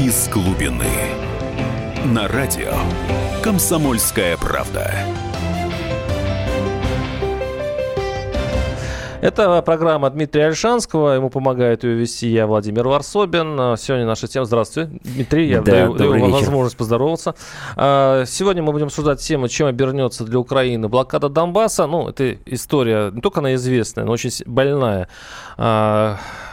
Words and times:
из 0.00 0.30
глубины. 0.30 0.86
На 2.06 2.26
радио 2.26 2.72
«Комсомольская 3.42 4.38
правда». 4.38 4.94
Это 9.20 9.60
программа 9.60 10.08
Дмитрия 10.08 10.46
Альшанского. 10.46 11.16
Ему 11.16 11.28
помогает 11.28 11.84
ее 11.84 11.96
вести 11.96 12.28
я, 12.28 12.46
Владимир 12.46 12.88
Варсобин. 12.88 13.76
Сегодня 13.76 14.06
наша 14.06 14.26
тема. 14.26 14.46
Здравствуйте, 14.46 14.98
Дмитрий. 15.04 15.48
Я 15.48 15.60
да, 15.60 15.72
даю, 15.72 15.94
даю 15.94 16.18
вам 16.18 16.30
возможность 16.30 16.78
поздороваться. 16.78 17.34
А, 17.76 18.24
сегодня 18.24 18.62
мы 18.62 18.72
будем 18.72 18.86
обсуждать 18.86 19.20
тему, 19.20 19.48
чем 19.48 19.66
обернется 19.66 20.24
для 20.24 20.38
Украины 20.38 20.88
блокада 20.88 21.28
Донбасса. 21.28 21.86
Ну, 21.86 22.08
это 22.08 22.38
история, 22.46 23.10
не 23.10 23.20
только 23.20 23.40
она 23.40 23.54
известная, 23.56 24.06
но 24.06 24.12
очень 24.12 24.30
больная. 24.46 25.08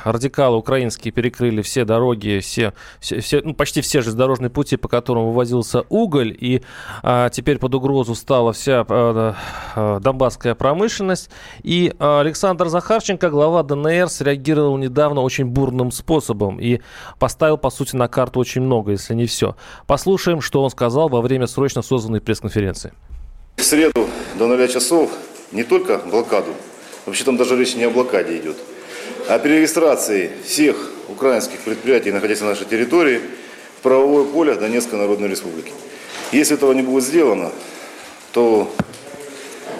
А, 0.08 0.12
радикалы 0.14 0.58
украинские 0.58 1.12
перекрыли 1.12 1.62
все 1.62 1.84
дороги, 1.84 2.40
все, 2.40 2.74
все, 3.00 3.20
все 3.20 3.42
ну, 3.44 3.54
почти 3.54 3.82
все 3.82 4.02
железнодорожные 4.02 4.50
пути, 4.50 4.78
по 4.78 4.88
которым 4.88 5.26
вывозился 5.26 5.84
уголь. 5.90 6.36
И 6.40 6.62
а, 7.04 7.30
теперь 7.30 7.58
под 7.60 7.76
угрозу 7.76 8.16
стала 8.16 8.54
вся 8.54 8.86
а, 8.88 9.36
а, 9.76 10.00
донбасская 10.00 10.56
промышленность. 10.56 11.30
И 11.64 11.94
Александр 12.00 12.38
Александр 12.38 12.68
Захарченко, 12.68 13.30
глава 13.30 13.64
ДНР, 13.64 14.10
среагировал 14.10 14.78
недавно 14.78 15.22
очень 15.22 15.46
бурным 15.46 15.92
способом 15.92 16.60
и 16.62 16.80
поставил, 17.20 17.58
по 17.58 17.70
сути, 17.70 17.96
на 17.96 18.08
карту 18.08 18.40
очень 18.40 18.62
много, 18.62 18.92
если 18.92 19.16
не 19.16 19.26
все. 19.26 19.56
Послушаем, 19.88 20.40
что 20.40 20.64
он 20.64 20.70
сказал 20.70 21.10
во 21.10 21.22
время 21.22 21.48
срочно 21.48 21.82
созванной 21.82 22.22
пресс-конференции. 22.22 22.94
В 23.58 23.64
среду 23.64 24.08
до 24.38 24.48
0 24.48 24.68
часов 24.70 25.12
не 25.52 25.64
только 25.64 26.00
блокаду, 26.10 26.52
вообще 27.06 27.24
там 27.24 27.38
даже 27.38 27.58
речь 27.58 27.76
не 27.76 27.86
о 27.86 27.90
блокаде 27.90 28.38
идет, 28.38 28.58
а 29.28 29.40
перерегистрации 29.40 30.32
всех 30.46 30.92
украинских 31.10 31.60
предприятий, 31.60 32.12
находящихся 32.12 32.46
на 32.46 32.52
нашей 32.52 32.66
территории, 32.66 33.22
в 33.78 33.82
правовое 33.82 34.26
поле 34.26 34.56
Донецкой 34.56 35.00
Народной 35.00 35.30
Республики. 35.30 35.72
Если 36.32 36.56
этого 36.56 36.74
не 36.74 36.82
будет 36.82 37.04
сделано, 37.04 37.52
то 38.32 38.74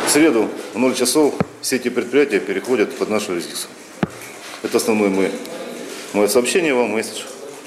в 0.06 0.10
среду 0.10 0.50
в 0.74 0.78
0 0.78 0.94
часов 0.96 1.34
все 1.62 1.78
эти 1.78 1.90
предприятия 1.90 2.40
переходят 2.40 2.96
под 2.96 3.10
нашу 3.10 3.34
юрисдикцию. 3.34 3.70
Это 4.64 4.78
основное 4.78 5.10
мое, 5.10 5.32
мое 6.14 6.28
сообщение 6.28 6.74
вам, 6.74 6.92
месседж. 6.92 7.24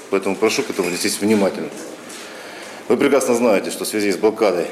Поэтому 0.09 0.35
прошу 0.35 0.63
к 0.63 0.69
этому 0.69 0.87
отнестись 0.87 1.19
внимательно. 1.19 1.69
Вы 2.87 2.97
прекрасно 2.97 3.35
знаете, 3.35 3.71
что 3.71 3.85
в 3.85 3.87
связи 3.87 4.11
с 4.11 4.17
блокадой 4.17 4.67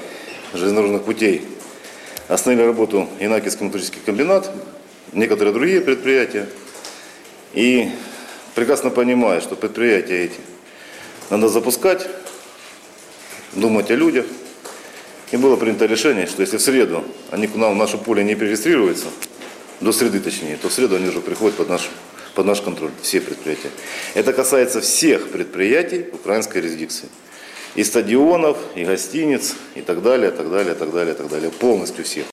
железнодорожных 0.54 1.04
путей 1.04 1.44
остановили 2.28 2.66
работу 2.66 3.08
Инакиевский 3.20 3.66
металлургический 3.66 4.02
комбинат, 4.06 4.52
некоторые 5.14 5.54
другие 5.54 5.82
предприятия. 5.82 6.48
И 7.54 7.90
прекрасно 8.56 8.90
понимаю, 8.90 9.42
что 9.42 9.56
предприятия 9.56 10.26
эти 10.26 10.40
надо 11.30 11.50
запускать, 11.50 12.08
думать 13.54 13.92
о 13.92 13.96
людях, 13.96 14.26
и 15.32 15.38
было 15.38 15.56
принято 15.56 15.86
решение, 15.86 16.26
что 16.26 16.42
если 16.42 16.58
в 16.58 16.62
среду 16.62 17.04
они 17.32 17.48
к 17.48 17.56
нам 17.56 17.74
в 17.74 17.78
наше 17.78 17.98
поле 17.98 18.24
не 18.24 18.36
перерегистрируются, 18.36 19.08
до 19.80 19.92
среды 19.92 20.20
точнее, 20.20 20.58
то 20.58 20.70
в 20.70 20.74
среду 20.74 20.96
они 20.96 21.08
уже 21.08 21.22
приходят 21.22 21.56
под 21.56 21.70
наш, 21.70 21.90
под 22.36 22.46
наш 22.46 22.62
контроль, 22.62 22.92
все 23.02 23.22
предприятия. 23.22 23.70
Это 24.14 24.34
касается 24.34 24.82
всех 24.82 25.30
предприятий 25.30 26.06
украинской 26.12 26.58
юрисдикции. 26.58 27.10
И 27.76 27.84
стадионов, 27.84 28.58
и 28.76 28.84
гостиниц, 28.84 29.56
и 29.76 29.82
так 29.82 30.02
далее, 30.02 30.32
так 30.32 30.50
далее, 30.50 30.74
так 30.74 30.92
далее, 30.92 31.14
так 31.14 31.30
далее. 31.30 31.52
Полностью 31.52 32.04
всех. 32.04 32.26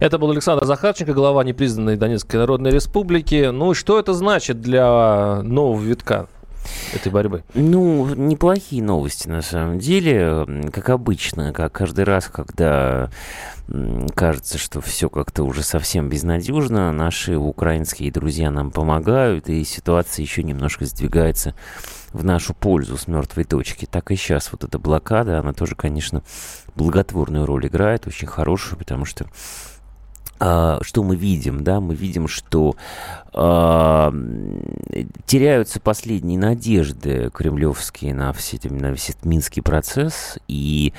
Это 0.00 0.16
был 0.16 0.30
Александр 0.30 0.64
Захарченко, 0.64 1.12
глава 1.12 1.44
непризнанной 1.44 1.98
Донецкой 1.98 2.40
Народной 2.40 2.70
Республики. 2.70 3.50
Ну, 3.52 3.74
что 3.74 3.98
это 3.98 4.14
значит 4.14 4.58
для 4.62 5.42
нового 5.42 5.78
витка 5.78 6.26
этой 6.94 7.12
борьбы? 7.12 7.44
Ну, 7.52 8.06
неплохие 8.14 8.82
новости 8.82 9.28
на 9.28 9.42
самом 9.42 9.78
деле. 9.78 10.46
Как 10.72 10.88
обычно, 10.88 11.52
как 11.52 11.72
каждый 11.72 12.04
раз, 12.04 12.28
когда 12.28 13.10
кажется, 14.14 14.56
что 14.56 14.80
все 14.80 15.10
как-то 15.10 15.42
уже 15.42 15.62
совсем 15.62 16.08
безнадежно, 16.08 16.92
наши 16.92 17.36
украинские 17.36 18.10
друзья 18.10 18.50
нам 18.50 18.70
помогают, 18.70 19.50
и 19.50 19.62
ситуация 19.64 20.22
еще 20.22 20.42
немножко 20.42 20.86
сдвигается 20.86 21.54
в 22.14 22.24
нашу 22.24 22.54
пользу 22.54 22.96
с 22.96 23.06
мертвой 23.06 23.44
точки. 23.44 23.84
Так 23.84 24.10
и 24.10 24.16
сейчас 24.16 24.50
вот 24.50 24.64
эта 24.64 24.78
блокада, 24.78 25.38
она 25.40 25.52
тоже, 25.52 25.74
конечно, 25.74 26.22
благотворную 26.74 27.44
роль 27.44 27.66
играет, 27.66 28.06
очень 28.06 28.26
хорошую, 28.26 28.78
потому 28.78 29.04
что 29.04 29.26
что 30.40 31.02
мы 31.02 31.16
видим, 31.16 31.62
да, 31.62 31.80
мы 31.80 31.94
видим, 31.94 32.26
что 32.26 32.74
теряются 35.26 35.80
последние 35.80 36.38
надежды 36.38 37.30
кремлевские 37.32 38.12
на, 38.14 38.32
все, 38.32 38.58
на 38.64 38.90
весь 38.90 39.10
этот 39.10 39.24
минский 39.24 39.60
процесс, 39.60 40.38
и 40.48 40.92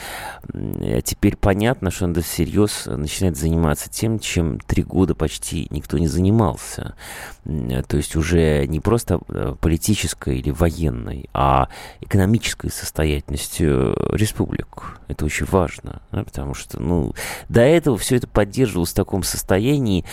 теперь 1.03 1.35
понятно, 1.35 1.91
что 1.91 2.07
надо 2.07 2.21
всерьез 2.21 2.85
начинать 2.85 3.37
заниматься 3.37 3.89
тем, 3.89 4.19
чем 4.19 4.59
три 4.59 4.83
года 4.83 5.13
почти 5.13 5.67
никто 5.71 5.97
не 5.97 6.07
занимался. 6.07 6.95
То 7.43 7.97
есть 7.97 8.15
уже 8.15 8.67
не 8.67 8.79
просто 8.79 9.19
э, 9.27 9.55
политической 9.59 10.37
или 10.37 10.51
военной, 10.51 11.27
а 11.33 11.69
экономической 11.99 12.69
состоятельностью 12.69 13.95
республик. 14.11 14.99
Это 15.07 15.25
очень 15.25 15.47
важно, 15.47 16.03
да, 16.11 16.23
потому 16.23 16.53
что, 16.53 16.79
ну, 16.79 17.15
до 17.49 17.61
этого 17.61 17.97
все 17.97 18.17
это 18.17 18.27
поддерживалось 18.27 18.91
в 18.91 18.95
таком 18.95 19.23
состоянии 19.23 20.05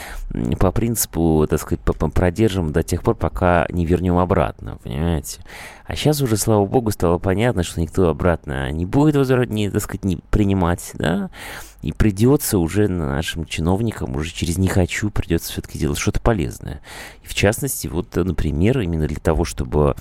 по 0.58 0.72
принципу, 0.72 1.46
так 1.48 1.60
сказать, 1.60 1.80
продержим 2.10 2.72
до 2.72 2.82
тех 2.82 3.02
пор, 3.02 3.14
пока 3.14 3.66
не 3.70 3.86
вернем 3.86 4.19
обратно, 4.19 4.78
понимаете? 4.82 5.41
А 5.86 5.96
сейчас 5.96 6.20
уже, 6.20 6.36
слава 6.36 6.66
богу, 6.66 6.91
стало 6.91 7.19
понятно, 7.19 7.62
что 7.62 7.80
никто 7.80 8.08
обратно 8.08 8.70
не 8.70 8.86
будет 8.86 9.16
возврат, 9.16 9.48
не, 9.48 9.70
так 9.70 9.82
сказать, 9.82 10.04
не 10.04 10.19
принимать, 10.30 10.91
да, 10.94 11.30
и 11.82 11.92
придется 11.92 12.58
уже 12.58 12.88
нашим 12.88 13.44
чиновникам, 13.44 14.16
уже 14.16 14.32
через 14.32 14.58
«не 14.58 14.69
хочу» 14.69 15.10
придется 15.10 15.52
все-таки 15.52 15.78
делать 15.78 15.98
что-то 15.98 16.20
полезное. 16.20 16.80
И 17.22 17.26
в 17.26 17.34
частности, 17.34 17.86
вот, 17.86 18.16
например, 18.16 18.80
именно 18.80 19.06
для 19.06 19.20
того, 19.20 19.44
чтобы 19.44 19.94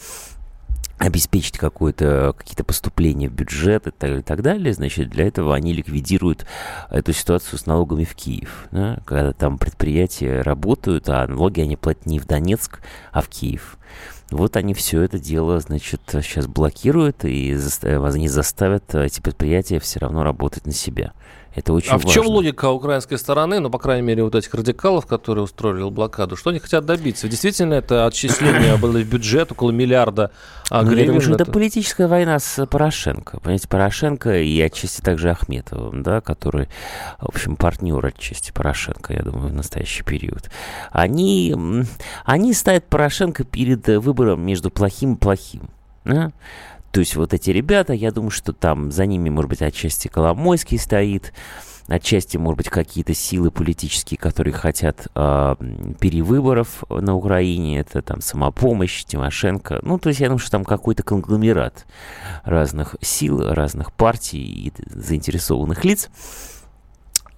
обеспечить 0.97 1.57
какое-то, 1.57 2.33
какие-то 2.37 2.63
поступления 2.63 3.29
в 3.29 3.33
бюджет 3.33 3.87
и 3.87 3.91
так, 3.91 4.19
и 4.19 4.21
так 4.21 4.41
далее, 4.41 4.73
значит, 4.73 5.09
для 5.09 5.27
этого 5.27 5.55
они 5.55 5.73
ликвидируют 5.73 6.45
эту 6.89 7.13
ситуацию 7.13 7.59
с 7.59 7.65
налогами 7.65 8.03
в 8.03 8.15
Киев. 8.15 8.67
Да? 8.71 8.99
Когда 9.05 9.31
там 9.33 9.57
предприятия 9.57 10.41
работают, 10.41 11.07
а 11.09 11.27
налоги 11.27 11.61
они 11.61 11.75
платят 11.75 12.05
не 12.07 12.19
в 12.19 12.25
Донецк, 12.25 12.79
а 13.11 13.21
в 13.21 13.29
Киев. 13.29 13.77
Вот 14.31 14.57
они 14.57 14.73
все 14.73 15.01
это 15.03 15.19
дело, 15.19 15.59
значит, 15.59 16.01
сейчас 16.07 16.47
блокируют 16.47 17.23
и 17.23 17.57
они 17.83 18.27
заставят 18.27 18.93
эти 18.93 19.21
предприятия 19.21 19.79
все 19.79 19.99
равно 19.99 20.23
работать 20.23 20.65
на 20.65 20.73
себя. 20.73 21.13
Это 21.57 21.73
очень 21.73 21.89
а 21.89 21.95
важно. 21.95 22.09
в 22.11 22.13
чем 22.13 22.27
логика 22.27 22.69
украинской 22.69 23.17
стороны, 23.17 23.59
ну, 23.59 23.71
по 23.71 23.79
крайней 23.79 24.05
мере, 24.05 24.23
вот 24.23 24.35
этих 24.35 24.53
радикалов, 24.53 25.07
которые 25.07 25.43
устроили 25.43 25.89
блокаду? 25.89 26.35
Что 26.35 26.51
они 26.51 26.59
хотят 26.59 26.85
добиться? 26.85 27.27
Действительно, 27.27 27.73
это 27.73 28.05
отчисление 28.05 28.77
было 28.81 28.99
в 28.99 29.03
бюджет 29.03 29.51
около 29.51 29.71
миллиарда 29.71 30.29
а 30.69 30.83
ну, 30.83 30.91
гривен? 30.91 31.17
это... 31.17 31.33
это 31.43 31.51
политическая 31.51 32.07
война 32.07 32.37
с 32.37 32.63
Порошенко. 32.67 33.39
Понимаете, 33.39 33.67
Порошенко 33.67 34.39
и 34.39 34.61
отчасти 34.61 35.01
также 35.01 35.31
Ахметовым, 35.31 36.03
да, 36.03 36.21
который, 36.21 36.69
в 37.19 37.29
общем, 37.29 37.55
партнер 37.55 38.05
отчасти 38.05 38.51
Порошенко, 38.51 39.13
я 39.13 39.23
думаю, 39.23 39.49
в 39.49 39.53
настоящий 39.53 40.03
период. 40.03 40.51
Они, 40.91 41.55
они 42.23 42.53
ставят 42.53 42.85
Порошенко 42.85 43.45
перед 43.45 43.87
выбором 43.87 44.45
между 44.45 44.69
плохим 44.69 45.15
и 45.15 45.17
плохим. 45.17 45.69
Да? 46.05 46.31
То 46.91 46.99
есть 46.99 47.15
вот 47.15 47.33
эти 47.33 47.51
ребята, 47.51 47.93
я 47.93 48.11
думаю, 48.11 48.31
что 48.31 48.53
там 48.53 48.91
за 48.91 49.05
ними, 49.05 49.29
может 49.29 49.49
быть, 49.49 49.61
отчасти 49.61 50.07
Коломойский 50.07 50.79
стоит, 50.79 51.33
отчасти, 51.87 52.37
может 52.37 52.57
быть, 52.57 52.69
какие-то 52.69 53.13
силы 53.13 53.51
политические, 53.51 54.17
которые 54.17 54.53
хотят 54.53 55.07
э, 55.15 55.55
перевыборов 55.99 56.83
на 56.89 57.15
Украине, 57.15 57.79
это 57.79 58.01
там 58.01 58.21
самопомощь, 58.21 59.03
Тимошенко. 59.05 59.79
Ну, 59.83 59.97
то 59.97 60.09
есть 60.09 60.19
я 60.19 60.27
думаю, 60.27 60.39
что 60.39 60.51
там 60.51 60.65
какой-то 60.65 61.03
конгломерат 61.03 61.85
разных 62.43 62.95
сил, 63.01 63.53
разных 63.53 63.93
партий 63.93 64.41
и 64.41 64.73
заинтересованных 64.87 65.83
лиц. 65.85 66.09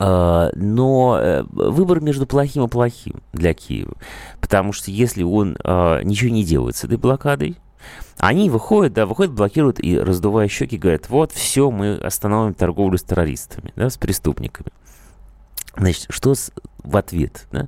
Uh, 0.01 0.49
но 0.55 1.19
uh, 1.21 1.45
выбор 1.51 1.99
между 1.99 2.25
плохим 2.25 2.63
и 2.63 2.67
плохим 2.69 3.21
для 3.33 3.53
Киева. 3.53 3.97
Потому 4.39 4.71
что 4.71 4.91
если 4.91 5.23
он 5.23 5.57
uh, 5.57 6.01
ничего 6.05 6.31
не 6.31 6.45
делает 6.45 6.77
с 6.77 6.85
этой 6.85 6.97
блокадой, 6.97 7.57
они 8.17 8.49
выходят, 8.49 8.93
да, 8.93 9.05
выходят, 9.05 9.33
блокируют 9.33 9.79
и, 9.79 9.97
раздувая 9.97 10.47
щеки, 10.47 10.77
говорят, 10.77 11.09
вот, 11.09 11.31
все, 11.31 11.71
мы 11.71 11.95
остановим 11.95 12.53
торговлю 12.53 12.97
с 12.97 13.03
террористами, 13.03 13.71
да, 13.75 13.89
с 13.89 13.97
преступниками. 13.97 14.69
Значит, 15.77 16.07
что 16.09 16.33
в 16.83 16.97
ответ. 16.97 17.47
Да? 17.51 17.67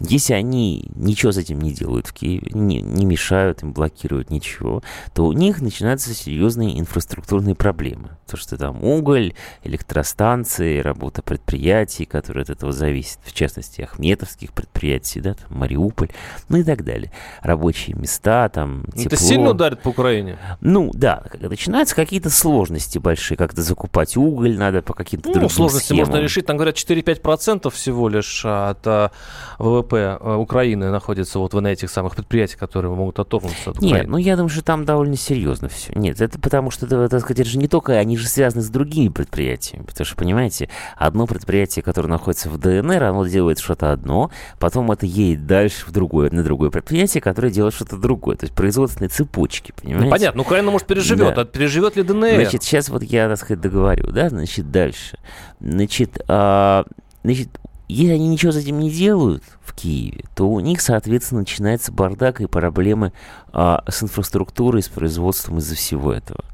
Если 0.00 0.34
они 0.34 0.90
ничего 0.94 1.32
с 1.32 1.36
этим 1.36 1.60
не 1.60 1.72
делают 1.72 2.06
в 2.06 2.12
Киеве, 2.12 2.48
не, 2.52 2.80
не 2.80 3.04
мешают 3.04 3.62
им, 3.62 3.72
блокируют 3.72 4.30
ничего, 4.30 4.82
то 5.14 5.26
у 5.26 5.32
них 5.32 5.60
начинаются 5.60 6.14
серьезные 6.14 6.78
инфраструктурные 6.78 7.54
проблемы. 7.54 8.10
То, 8.28 8.36
что 8.36 8.56
там 8.56 8.82
уголь, 8.82 9.34
электростанции, 9.62 10.78
работа 10.78 11.22
предприятий, 11.22 12.04
которые 12.04 12.42
от 12.42 12.50
этого 12.50 12.72
зависят, 12.72 13.18
в 13.24 13.32
частности, 13.32 13.82
ахметовских 13.82 14.52
предприятий, 14.52 15.20
да, 15.20 15.34
там, 15.34 15.58
Мариуполь, 15.58 16.08
ну 16.48 16.58
и 16.58 16.64
так 16.64 16.84
далее. 16.84 17.12
Рабочие 17.42 17.96
места, 17.96 18.48
там, 18.48 18.84
тепло. 18.86 19.02
Это 19.04 19.16
сильно 19.16 19.50
ударит 19.50 19.82
по 19.82 19.88
Украине? 19.88 20.38
Ну, 20.60 20.90
да. 20.94 21.24
Начинаются 21.40 21.94
какие-то 21.94 22.30
сложности 22.30 22.98
большие, 22.98 23.36
как-то 23.36 23.62
закупать 23.62 24.16
уголь 24.16 24.56
надо 24.56 24.82
по 24.82 24.94
каким-то 24.94 25.28
ну, 25.28 25.34
другим 25.34 25.50
сложности 25.50 25.88
схемам. 25.88 26.08
можно 26.08 26.22
решить. 26.22 26.46
Там 26.46 26.56
говорят 26.56 26.76
4-5% 26.76 27.70
всего 27.70 28.08
лишь 28.08 28.44
от 28.52 28.86
а, 28.86 29.10
ВВП 29.58 30.18
а, 30.20 30.36
Украины 30.36 30.90
находится 30.90 31.38
вот 31.38 31.52
на 31.52 31.68
этих 31.68 31.90
самых 31.90 32.16
предприятиях, 32.16 32.58
которые 32.58 32.94
могут 32.94 33.18
отторгнуться 33.18 33.70
от 33.70 33.76
Украины. 33.78 33.98
Нет, 33.98 34.08
ну 34.08 34.16
я 34.16 34.36
думаю, 34.36 34.48
что 34.48 34.62
там 34.62 34.84
довольно 34.84 35.16
серьезно 35.16 35.68
все. 35.68 35.92
Нет, 35.94 36.20
это 36.20 36.38
потому 36.38 36.70
что, 36.70 36.86
это, 36.86 37.08
так 37.08 37.20
сказать, 37.20 37.40
это 37.40 37.48
же 37.48 37.58
не 37.58 37.68
только, 37.68 37.94
они 37.94 38.16
же 38.16 38.28
связаны 38.28 38.62
с 38.62 38.68
другими 38.68 39.08
предприятиями. 39.08 39.84
Потому 39.84 40.06
что, 40.06 40.16
понимаете, 40.16 40.68
одно 40.96 41.26
предприятие, 41.26 41.82
которое 41.82 42.08
находится 42.08 42.48
в 42.48 42.58
ДНР, 42.58 43.02
оно 43.02 43.26
делает 43.26 43.58
что-то 43.58 43.92
одно, 43.92 44.30
потом 44.58 44.90
это 44.92 45.06
едет 45.06 45.46
дальше 45.46 45.86
в 45.86 45.92
другое, 45.92 46.30
на 46.30 46.42
другое 46.42 46.70
предприятие, 46.70 47.20
которое 47.20 47.50
делает 47.50 47.74
что-то 47.74 47.96
другое. 47.96 48.36
То 48.36 48.44
есть 48.44 48.54
производственные 48.54 49.08
цепочки, 49.08 49.72
понимаете? 49.80 50.04
Ну, 50.04 50.10
понятно, 50.10 50.42
Украина, 50.42 50.70
может, 50.70 50.86
переживет, 50.86 51.34
да. 51.34 51.42
а 51.42 51.44
переживет 51.44 51.96
ли 51.96 52.02
ДНР? 52.02 52.34
Значит, 52.34 52.62
сейчас 52.62 52.88
вот 52.88 53.02
я, 53.02 53.28
так 53.28 53.38
сказать, 53.38 53.60
договорю, 53.60 54.10
да, 54.10 54.28
значит, 54.28 54.70
дальше. 54.70 55.18
Значит, 55.60 56.20
а, 56.28 56.84
значит, 57.22 57.48
если 57.92 58.14
они 58.14 58.28
ничего 58.28 58.52
с 58.52 58.56
этим 58.56 58.78
не 58.78 58.90
делают 58.90 59.42
в 59.60 59.74
Киеве, 59.74 60.24
то 60.34 60.48
у 60.48 60.60
них, 60.60 60.80
соответственно, 60.80 61.40
начинается 61.40 61.92
бардак 61.92 62.40
и 62.40 62.46
проблемы 62.46 63.12
а, 63.52 63.84
с 63.88 64.02
инфраструктурой, 64.02 64.82
с 64.82 64.88
производством 64.88 65.58
из-за 65.58 65.74
всего 65.74 66.12
этого. 66.12 66.44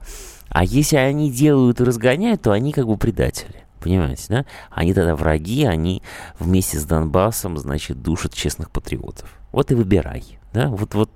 А 0.49 0.65
если 0.65 0.97
они 0.97 1.31
делают 1.31 1.81
и 1.81 1.85
разгоняют, 1.85 2.43
то 2.43 2.53
они 2.53 2.73
как 2.73 2.87
бы 2.87 2.97
предатели. 2.97 3.68
Понимаете, 3.81 4.25
да? 4.29 4.45
Они 4.71 4.95
тогда 4.95 5.15
враги, 5.15 5.65
они 5.65 6.03
вместе 6.39 6.79
с 6.79 6.85
Донбассом, 6.85 7.59
значит, 7.59 8.03
душат 8.03 8.35
честных 8.35 8.71
патриотов. 8.71 9.39
Вот 9.53 9.71
и 9.71 9.75
выбирай. 9.75 10.39
Да, 10.53 10.69
вот, 10.69 10.95
вот 10.95 11.11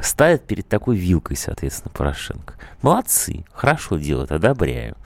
ставят 0.00 0.46
перед 0.46 0.66
такой 0.66 0.96
вилкой, 0.96 1.36
соответственно, 1.36 1.92
Порошенко. 1.94 2.54
Молодцы, 2.80 3.44
хорошо 3.52 3.98
делают, 3.98 4.32
одобряю. 4.32 4.96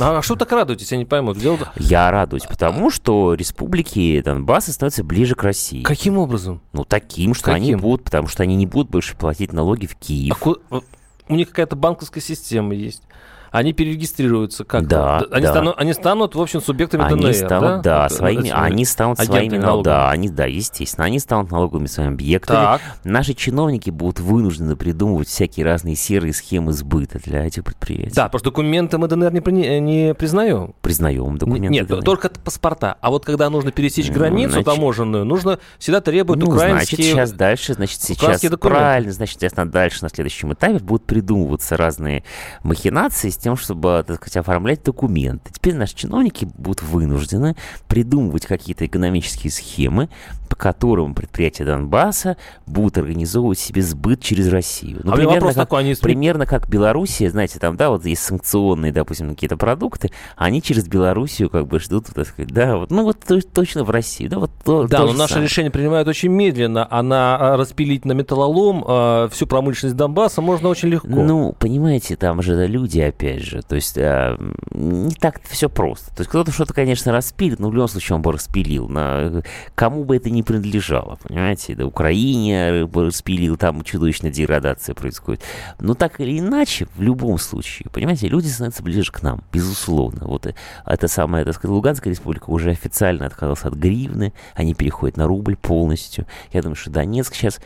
А 0.00 0.22
что 0.22 0.34
так 0.34 0.50
радуетесь, 0.50 0.90
я 0.92 0.98
не 0.98 1.04
пойму. 1.04 1.34
Дело... 1.34 1.58
Я 1.76 2.10
радуюсь, 2.10 2.44
потому 2.44 2.90
что 2.90 3.34
республики 3.34 4.22
Донбасс 4.22 4.70
остаются 4.70 5.04
ближе 5.04 5.34
к 5.34 5.42
России. 5.42 5.82
Каким 5.82 6.16
образом? 6.16 6.62
Ну, 6.72 6.84
таким, 6.84 7.34
что 7.34 7.52
Каким? 7.52 7.62
они 7.62 7.74
будут, 7.76 8.04
потому 8.04 8.28
что 8.28 8.42
они 8.42 8.56
не 8.56 8.66
будут 8.66 8.90
больше 8.90 9.14
платить 9.14 9.52
налоги 9.52 9.86
в 9.86 9.94
Киев. 9.96 10.42
А, 10.70 10.80
у 11.28 11.34
них 11.34 11.50
какая-то 11.50 11.76
банковская 11.76 12.22
система 12.22 12.74
есть 12.74 13.02
они 13.50 13.72
перерегистрируются 13.72 14.64
как 14.64 14.86
да, 14.86 15.18
они, 15.30 15.42
да. 15.42 15.52
Станут, 15.52 15.74
они 15.78 15.92
станут, 15.92 16.34
в 16.34 16.40
общем, 16.40 16.60
субъектами 16.60 17.04
они 17.04 17.20
ДНР, 17.20 17.34
станут, 17.34 17.82
да? 17.82 18.02
да 18.02 18.08
своими, 18.08 18.50
они 18.50 18.84
станут 18.84 19.18
своими, 19.18 19.56
налоговыми. 19.56 19.84
да, 19.84 20.10
они, 20.10 20.28
да, 20.28 20.46
естественно, 20.46 21.06
они 21.06 21.18
станут 21.18 21.50
налоговыми 21.50 21.86
своими 21.86 22.14
объектами. 22.14 22.56
Так. 22.56 22.80
Наши 23.04 23.34
чиновники 23.34 23.90
будут 23.90 24.20
вынуждены 24.20 24.76
придумывать 24.76 25.28
всякие 25.28 25.64
разные 25.64 25.96
серые 25.96 26.32
схемы 26.32 26.72
сбыта 26.72 27.18
для 27.18 27.46
этих 27.46 27.64
предприятий. 27.64 28.14
Да, 28.14 28.24
потому 28.24 28.40
что 28.40 28.50
документы 28.50 28.98
мы 28.98 29.08
ДНР 29.08 29.32
не, 29.32 29.40
при, 29.40 29.80
не 29.80 30.14
признаем. 30.14 30.74
Признаем 30.82 31.38
документы 31.38 31.68
Нет, 31.68 31.86
ДНР. 31.86 32.02
только 32.02 32.30
паспорта. 32.30 32.96
А 33.00 33.10
вот 33.10 33.24
когда 33.24 33.50
нужно 33.50 33.72
пересечь 33.72 34.10
границу 34.10 34.52
значит, 34.52 34.66
таможенную, 34.66 35.24
нужно 35.24 35.58
всегда 35.78 36.00
требовать 36.00 36.40
ну, 36.40 36.48
украинские 36.48 36.96
значит, 36.96 37.12
сейчас 37.12 37.32
дальше, 37.32 37.74
значит, 37.74 38.00
сейчас 38.02 38.42
правильно, 38.60 39.12
значит, 39.12 39.36
естественно, 39.36 39.70
дальше 39.70 39.98
на 40.02 40.08
следующем 40.08 40.52
этапе 40.52 40.78
будут 40.78 41.04
придумываться 41.04 41.76
разные 41.76 42.24
махинации 42.62 43.30
с 43.30 43.37
тем, 43.38 43.56
чтобы 43.56 44.04
сказать, 44.06 44.36
оформлять 44.36 44.82
документы. 44.82 45.52
Теперь 45.52 45.74
наши 45.74 45.94
чиновники 45.94 46.48
будут 46.56 46.82
вынуждены 46.82 47.56
придумывать 47.86 48.46
какие-то 48.46 48.86
экономические 48.86 49.50
схемы, 49.50 50.08
по 50.48 50.56
которым 50.56 51.14
предприятия 51.14 51.64
Донбасса 51.64 52.36
будут 52.66 52.98
организовывать 52.98 53.58
себе 53.58 53.82
сбыт 53.82 54.20
через 54.20 54.48
Россию. 54.48 55.00
Ну, 55.04 55.12
а 55.12 55.16
примерно, 55.16 55.48
как, 55.48 55.56
такой, 55.56 55.80
они... 55.80 55.94
примерно 55.94 56.46
как 56.46 56.68
Белоруссия, 56.68 57.30
знаете, 57.30 57.58
там, 57.58 57.76
да, 57.76 57.90
вот 57.90 58.04
есть 58.04 58.22
санкционные, 58.22 58.92
допустим, 58.92 59.30
какие-то 59.30 59.56
продукты, 59.56 60.10
они 60.36 60.62
через 60.62 60.88
Белоруссию 60.88 61.50
как 61.50 61.66
бы 61.66 61.78
ждут, 61.80 62.06
так 62.06 62.26
сказать, 62.26 62.50
да, 62.50 62.76
вот, 62.76 62.90
ну 62.90 63.04
вот 63.04 63.20
то, 63.20 63.40
точно 63.40 63.84
в 63.84 63.90
Россию, 63.90 64.30
да, 64.30 64.38
вот 64.38 64.50
то, 64.64 64.86
Да, 64.86 64.98
то 64.98 65.06
но 65.06 65.12
наши 65.12 65.34
самое. 65.34 65.48
решения 65.48 65.70
принимают 65.70 66.08
очень 66.08 66.30
медленно, 66.30 66.86
а 66.90 67.02
на 67.02 67.36
а, 67.36 67.56
распилить 67.56 68.04
на 68.04 68.12
металлолом 68.12 68.84
э, 68.86 69.28
всю 69.30 69.46
промышленность 69.46 69.96
Донбасса 69.96 70.40
можно 70.40 70.68
очень 70.68 70.88
легко. 70.88 71.08
Ну, 71.08 71.54
понимаете, 71.58 72.16
там 72.16 72.42
же 72.42 72.66
люди, 72.66 73.00
опять 73.00 73.27
же, 73.36 73.62
то 73.62 73.76
есть 73.76 73.96
э, 73.98 74.36
не 74.72 75.14
так 75.14 75.40
все 75.44 75.68
просто. 75.68 76.14
То 76.14 76.20
есть 76.20 76.30
кто-то 76.30 76.50
что-то, 76.50 76.72
конечно, 76.72 77.12
распилит, 77.12 77.58
но 77.58 77.68
в 77.68 77.74
любом 77.74 77.88
случае 77.88 78.16
он 78.16 78.22
бы 78.22 78.32
распилил. 78.32 78.88
На, 78.88 79.42
кому 79.74 80.04
бы 80.04 80.16
это 80.16 80.30
ни 80.30 80.42
принадлежало, 80.42 81.18
понимаете? 81.22 81.74
Да, 81.74 81.86
Украине 81.86 82.86
бы 82.86 83.06
распилил, 83.06 83.56
там 83.56 83.82
чудовищная 83.82 84.30
деградация 84.30 84.94
происходит. 84.94 85.42
Но 85.78 85.94
так 85.94 86.20
или 86.20 86.38
иначе, 86.38 86.86
в 86.96 87.02
любом 87.02 87.38
случае, 87.38 87.90
понимаете, 87.92 88.28
люди 88.28 88.46
становятся 88.46 88.82
ближе 88.82 89.12
к 89.12 89.22
нам, 89.22 89.42
безусловно. 89.52 90.26
Вот 90.26 90.52
это 90.86 91.08
самая, 91.08 91.44
так 91.44 91.54
сказать, 91.54 91.74
Луганская 91.74 92.12
республика 92.12 92.50
уже 92.50 92.70
официально 92.70 93.26
отказалась 93.26 93.64
от 93.64 93.74
гривны, 93.74 94.32
они 94.54 94.74
переходят 94.74 95.16
на 95.16 95.26
рубль 95.26 95.56
полностью. 95.56 96.26
Я 96.52 96.62
думаю, 96.62 96.76
что 96.76 96.90
Донецк 96.90 97.34
сейчас 97.34 97.60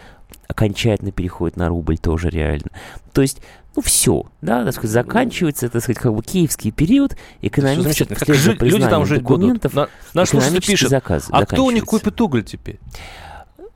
окончательно 0.48 1.12
переходит 1.12 1.56
на 1.56 1.68
рубль 1.68 1.98
тоже 1.98 2.28
реально. 2.30 2.70
То 3.12 3.22
есть 3.22 3.42
ну, 3.74 3.82
все, 3.82 4.24
да, 4.42 4.64
так 4.64 4.74
сказать, 4.74 4.90
заканчивается, 4.90 5.68
так 5.68 5.82
сказать, 5.82 5.98
как 6.00 6.14
бы 6.14 6.22
киевский 6.22 6.70
период, 6.70 7.16
экономически 7.40 8.04
как 8.04 8.34
жи- 8.34 8.56
люди 8.60 8.86
там 8.86 9.06
жить 9.06 9.22
документов, 9.22 9.72
будут. 9.72 9.90
На, 10.14 10.20
наш 10.20 10.30
пишет, 10.66 10.90
заказ 10.90 11.28
а 11.30 11.46
кто 11.46 11.64
у 11.64 11.70
них 11.70 11.84
купит 11.84 12.20
уголь 12.20 12.44
теперь? 12.44 12.78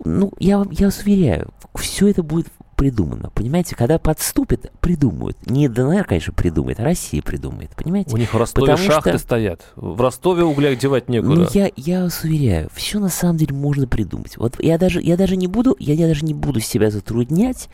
Ну, 0.05 0.33
я, 0.39 0.65
я 0.71 0.87
вас 0.87 1.01
уверяю, 1.01 1.51
все 1.75 2.09
это 2.09 2.23
будет 2.23 2.49
придумано. 2.77 3.31
Понимаете, 3.35 3.75
когда 3.75 3.99
подступят, 3.99 4.71
придумают. 4.81 5.39
Не 5.47 5.69
ДНР, 5.69 6.05
конечно, 6.05 6.33
придумает, 6.33 6.79
а 6.79 6.85
Россия 6.85 7.23
придумает. 7.23 7.71
Понимаете? 7.75 8.13
У 8.13 8.17
них 8.19 8.33
в 8.33 8.37
Ростове 8.37 8.67
Потому 8.67 8.87
шахты 8.87 9.11
что... 9.11 9.19
стоят. 9.19 9.73
В 9.75 10.01
Ростове 10.01 10.45
угля 10.45 10.77
девать 10.77 11.09
некуда. 11.09 11.35
Ну, 11.35 11.47
я, 11.53 11.71
я 11.77 12.05
вас 12.05 12.23
уверяю, 12.23 12.69
все 12.75 12.99
на 13.01 13.09
самом 13.09 13.39
деле 13.39 13.55
можно 13.55 13.87
придумать. 13.87 14.37
Вот 14.37 14.63
я 14.63 14.79
даже, 14.79 15.01
я 15.01 15.17
даже 15.17 15.37
не 15.37 15.47
буду, 15.47 15.75
я, 15.79 15.95
я 15.95 16.07
даже 16.07 16.25
не 16.25 16.35
буду 16.35 16.61
себя 16.61 16.91
затруднять 16.91 17.69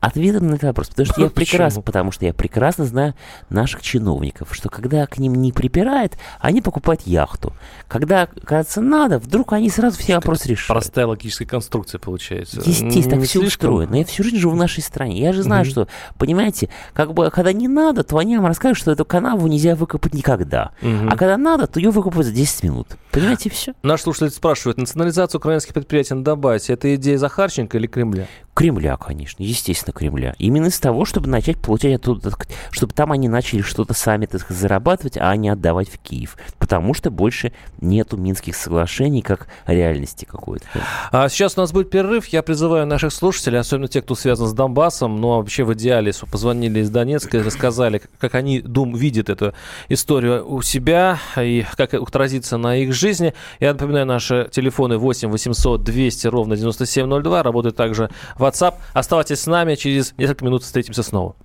ответом 0.00 0.48
на 0.48 0.54
этот 0.54 0.64
вопрос. 0.64 0.88
Потому 0.88 1.06
что 1.06 1.20
я 1.22 1.30
прекрасно, 1.30 1.82
потому 1.82 2.10
что 2.10 2.24
я 2.26 2.34
прекрасно 2.34 2.84
знаю 2.84 3.14
наших 3.48 3.82
чиновников, 3.82 4.54
что 4.54 4.68
когда 4.68 5.06
к 5.06 5.18
ним 5.18 5.34
не 5.36 5.52
припирает, 5.52 6.18
они 6.40 6.60
покупают 6.60 7.02
яхту. 7.02 7.52
Когда, 7.86 8.26
кажется, 8.26 8.80
надо, 8.80 9.18
вдруг 9.18 9.52
они 9.52 9.70
сразу 9.70 9.98
все 9.98 10.16
вопросы 10.16 10.48
решают. 10.48 10.68
Простая 10.68 11.06
логическая 11.06 11.46
конструкция 11.46 11.98
получается. 11.98 12.60
Естественно, 12.64 13.20
так 13.20 13.28
все 13.28 13.40
устроено. 13.40 13.94
Я 13.94 14.04
всю 14.04 14.24
жизнь 14.24 14.39
живу 14.40 14.54
в 14.54 14.56
нашей 14.56 14.82
стране. 14.82 15.20
Я 15.20 15.32
же 15.32 15.42
знаю, 15.42 15.64
mm-hmm. 15.64 15.70
что, 15.70 15.88
понимаете, 16.18 16.68
как 16.92 17.14
бы, 17.14 17.30
когда 17.30 17.52
не 17.52 17.68
надо, 17.68 18.02
то 18.02 18.18
они 18.18 18.36
вам 18.36 18.46
расскажут, 18.46 18.78
что 18.78 18.90
эту 18.90 19.04
канаву 19.04 19.46
нельзя 19.46 19.74
выкопать 19.74 20.14
никогда. 20.14 20.72
Mm-hmm. 20.82 21.08
А 21.10 21.16
когда 21.16 21.36
надо, 21.36 21.66
то 21.66 21.78
ее 21.78 21.90
выкопают 21.90 22.26
за 22.26 22.32
10 22.32 22.64
минут. 22.64 22.88
Понимаете, 23.12 23.50
все. 23.50 23.74
Наш 23.82 24.02
слушатель 24.02 24.30
спрашивает, 24.30 24.78
национализация 24.78 25.38
украинских 25.38 25.74
предприятий 25.74 26.14
на 26.14 26.24
Донбассе, 26.24 26.72
это 26.72 26.94
идея 26.94 27.18
Захарченко 27.18 27.76
или 27.76 27.86
Кремля? 27.86 28.26
Кремля, 28.60 28.98
конечно, 28.98 29.42
естественно, 29.42 29.94
Кремля. 29.94 30.34
Именно 30.38 30.66
из 30.66 30.78
того, 30.78 31.06
чтобы 31.06 31.30
начать 31.30 31.56
получать 31.56 31.94
оттуда, 31.94 32.30
чтобы 32.70 32.92
там 32.92 33.10
они 33.10 33.26
начали 33.26 33.62
что-то 33.62 33.94
сами 33.94 34.26
так 34.26 34.44
зарабатывать, 34.50 35.16
а 35.16 35.34
не 35.34 35.48
отдавать 35.48 35.88
в 35.88 35.96
Киев. 35.96 36.36
Потому 36.58 36.92
что 36.92 37.10
больше 37.10 37.54
нету 37.80 38.18
Минских 38.18 38.54
соглашений 38.54 39.22
как 39.22 39.48
реальности 39.66 40.26
какой-то. 40.26 40.66
А 41.10 41.30
сейчас 41.30 41.56
у 41.56 41.62
нас 41.62 41.72
будет 41.72 41.88
перерыв. 41.88 42.26
Я 42.26 42.42
призываю 42.42 42.86
наших 42.86 43.14
слушателей, 43.14 43.58
особенно 43.58 43.88
те, 43.88 44.02
кто 44.02 44.14
связан 44.14 44.46
с 44.46 44.52
Донбассом, 44.52 45.24
а 45.24 45.38
вообще 45.38 45.64
в 45.64 45.72
идеале 45.72 46.12
позвонили 46.30 46.80
из 46.80 46.90
Донецка 46.90 47.38
и 47.38 47.42
рассказали, 47.42 48.02
как 48.18 48.34
они 48.34 48.60
дум, 48.60 48.94
видят 48.94 49.30
эту 49.30 49.54
историю 49.88 50.46
у 50.46 50.60
себя 50.60 51.18
и 51.38 51.64
как 51.78 51.94
отразится 51.94 52.58
на 52.58 52.76
их 52.76 52.92
жизни. 52.92 53.32
Я 53.58 53.72
напоминаю, 53.72 54.04
наши 54.04 54.50
телефоны 54.52 54.98
8 54.98 55.30
800 55.30 55.82
200 55.82 56.26
ровно 56.26 56.58
9702. 56.58 57.42
Работают 57.42 57.74
также 57.74 58.10
WhatsApp. 58.50 58.74
Оставайтесь 58.92 59.40
с 59.40 59.46
нами. 59.46 59.74
Через 59.74 60.14
несколько 60.16 60.44
минут 60.44 60.62
встретимся 60.62 61.02
снова. 61.02 61.36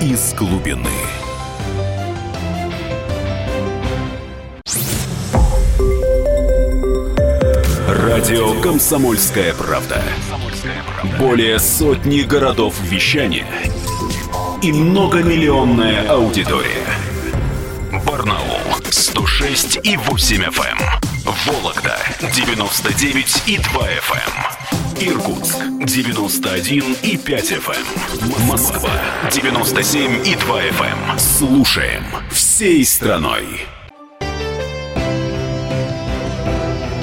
Из 0.00 0.34
глубины. 0.34 0.90
Радио 7.88 8.60
«Комсомольская 8.60 9.54
правда». 9.54 10.02
Более 11.18 11.58
сотни 11.58 12.22
городов 12.22 12.74
вещания 12.82 13.46
и 14.62 14.72
многомиллионная 14.72 16.08
аудитория. 16.08 16.86
Барнаул 18.06 18.58
106 18.90 19.16
106 19.36 19.80
и 19.82 19.96
8 19.96 20.42
FM. 20.44 21.05
Эм. 21.26 21.34
Вологда 21.46 21.98
99 22.20 23.42
и 23.46 23.58
2 23.58 23.88
FM. 23.88 24.32
Эм. 25.00 25.08
Иркутск 25.08 25.56
91 25.84 26.96
и 27.02 27.16
5 27.16 27.52
FM. 27.52 27.86
Эм. 28.22 28.46
Москва 28.46 28.90
97 29.30 30.26
и 30.26 30.36
2 30.36 30.62
FM. 30.62 31.18
Слушаем 31.18 32.04
всей 32.30 32.84
страной. 32.84 33.66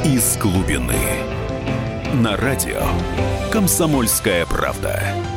Из 0.06 0.38
глубины. 0.38 0.96
На 2.14 2.38
радио 2.38 2.84
«Комсомольская 3.52 4.46
правда». 4.46 5.33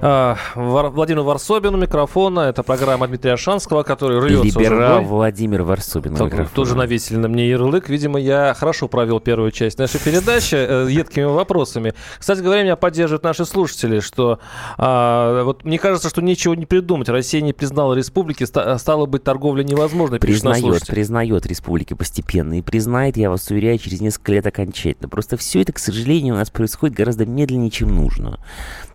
Владимир 0.00 1.22
Варсобин 1.22 1.74
у 1.74 1.78
микрофона. 1.78 2.40
Это 2.40 2.62
программа 2.62 3.06
Дмитрия 3.08 3.36
Шанского, 3.36 3.82
который 3.82 4.18
рвется 4.18 4.58
Либера 4.58 5.00
Владимир 5.00 5.62
Варсобин 5.62 6.12
микрофона. 6.12 6.48
Тоже 6.54 6.76
навесили 6.76 7.18
на 7.18 7.28
мне 7.28 7.48
ярлык. 7.48 7.88
Видимо, 7.88 8.18
я 8.18 8.54
хорошо 8.54 8.88
провел 8.88 9.20
первую 9.20 9.50
часть 9.50 9.78
нашей 9.78 10.00
передачи 10.00 10.54
э, 10.54 10.88
едкими 10.90 11.24
вопросами. 11.24 11.94
Кстати 12.18 12.40
говоря, 12.40 12.62
меня 12.62 12.76
поддерживают 12.76 13.24
наши 13.24 13.44
слушатели, 13.44 14.00
что 14.00 14.38
а, 14.78 15.44
вот 15.44 15.64
мне 15.64 15.78
кажется, 15.78 16.08
что 16.08 16.22
ничего 16.22 16.54
не 16.54 16.66
придумать. 16.66 17.08
Россия 17.08 17.40
не 17.42 17.52
признала 17.52 17.94
республики, 17.94 18.44
ста- 18.44 18.78
стало 18.78 19.06
быть, 19.06 19.22
торговля 19.24 19.62
невозможной. 19.62 20.18
Признает, 20.18 20.86
признает 20.86 21.46
республики 21.46 21.94
постепенно 21.94 22.58
и 22.58 22.62
признает, 22.62 23.16
я 23.16 23.30
вас 23.30 23.50
уверяю, 23.50 23.78
через 23.78 24.00
несколько 24.00 24.32
лет 24.32 24.46
окончательно. 24.46 25.08
Просто 25.08 25.36
все 25.36 25.62
это, 25.62 25.72
к 25.72 25.78
сожалению, 25.78 26.34
у 26.34 26.38
нас 26.38 26.50
происходит 26.50 26.96
гораздо 26.96 27.26
медленнее, 27.26 27.70
чем 27.70 27.94
нужно. 27.94 28.38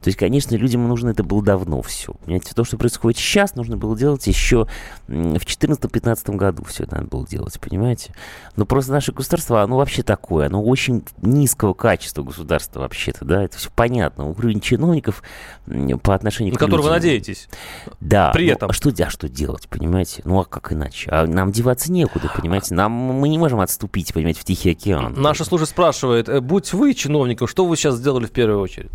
То 0.06 0.10
есть, 0.10 0.20
конечно, 0.20 0.56
людям 0.56 0.88
нужно 0.88 1.10
это 1.10 1.24
было 1.24 1.42
давно 1.42 1.82
все. 1.82 2.14
Понимаете, 2.14 2.54
то, 2.54 2.64
что 2.64 2.78
происходит 2.78 3.18
сейчас, 3.18 3.56
нужно 3.56 3.76
было 3.76 3.98
делать 3.98 4.28
еще 4.28 4.68
в 5.08 5.12
2014-2015 5.12 6.36
году 6.36 6.64
все 6.66 6.84
это 6.84 6.98
надо 6.98 7.08
было 7.08 7.26
делать, 7.26 7.60
понимаете? 7.60 8.14
Но 8.56 8.68
просто 8.68 8.92
наше 8.92 9.14
государство, 9.14 9.64
оно 9.64 9.78
вообще 9.78 10.04
такое, 10.04 10.46
оно 10.46 10.64
очень 10.64 11.04
низкого 11.24 11.74
качества 11.74 12.22
государства 12.22 12.82
вообще-то, 12.82 13.26
да, 13.26 13.42
это 13.42 13.58
все 13.58 13.72
понятно. 13.76 14.26
Уровень 14.26 14.62
чиновников 14.62 15.24
по 16.04 16.14
отношению 16.14 16.54
На 16.54 16.60
к 16.60 16.60
которого 16.60 16.84
вы 16.84 16.92
надеетесь. 16.92 17.50
Да. 18.00 18.30
При 18.30 18.46
ну, 18.46 18.54
этом. 18.54 18.70
А 18.70 18.74
что, 18.74 18.92
а 19.04 19.10
что 19.10 19.28
делать, 19.28 19.68
понимаете? 19.68 20.22
Ну, 20.24 20.40
а 20.40 20.46
как 20.46 20.72
иначе? 20.72 21.10
А 21.10 21.26
нам 21.26 21.52
деваться 21.52 21.92
некуда, 21.92 22.32
понимаете? 22.32 22.76
Нам, 22.76 22.92
мы 22.92 23.28
не 23.28 23.40
можем 23.40 23.60
отступить, 23.60 24.14
понимаете, 24.14 24.42
в 24.42 24.44
Тихий 24.44 24.70
океан. 24.70 25.16
Наша 25.18 25.46
слушатель 25.46 25.72
спрашивает, 25.72 26.30
«Э, 26.30 26.42
будь 26.42 26.74
вы 26.74 26.94
чиновником, 26.94 27.48
что 27.48 27.66
вы 27.66 27.76
сейчас 27.76 27.96
сделали 27.96 28.28
в 28.28 28.32
первую 28.32 28.60
очередь? 28.60 28.92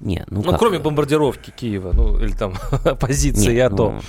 Не, 0.00 0.24
ну, 0.30 0.42
ну 0.44 0.50
как... 0.50 0.60
кроме 0.60 0.78
бомбардировки 0.78 1.50
Киева, 1.50 1.92
ну 1.92 2.20
или 2.20 2.30
там 2.30 2.54
позиции 3.00 3.54
Нет, 3.54 3.72
АТО. 3.72 4.00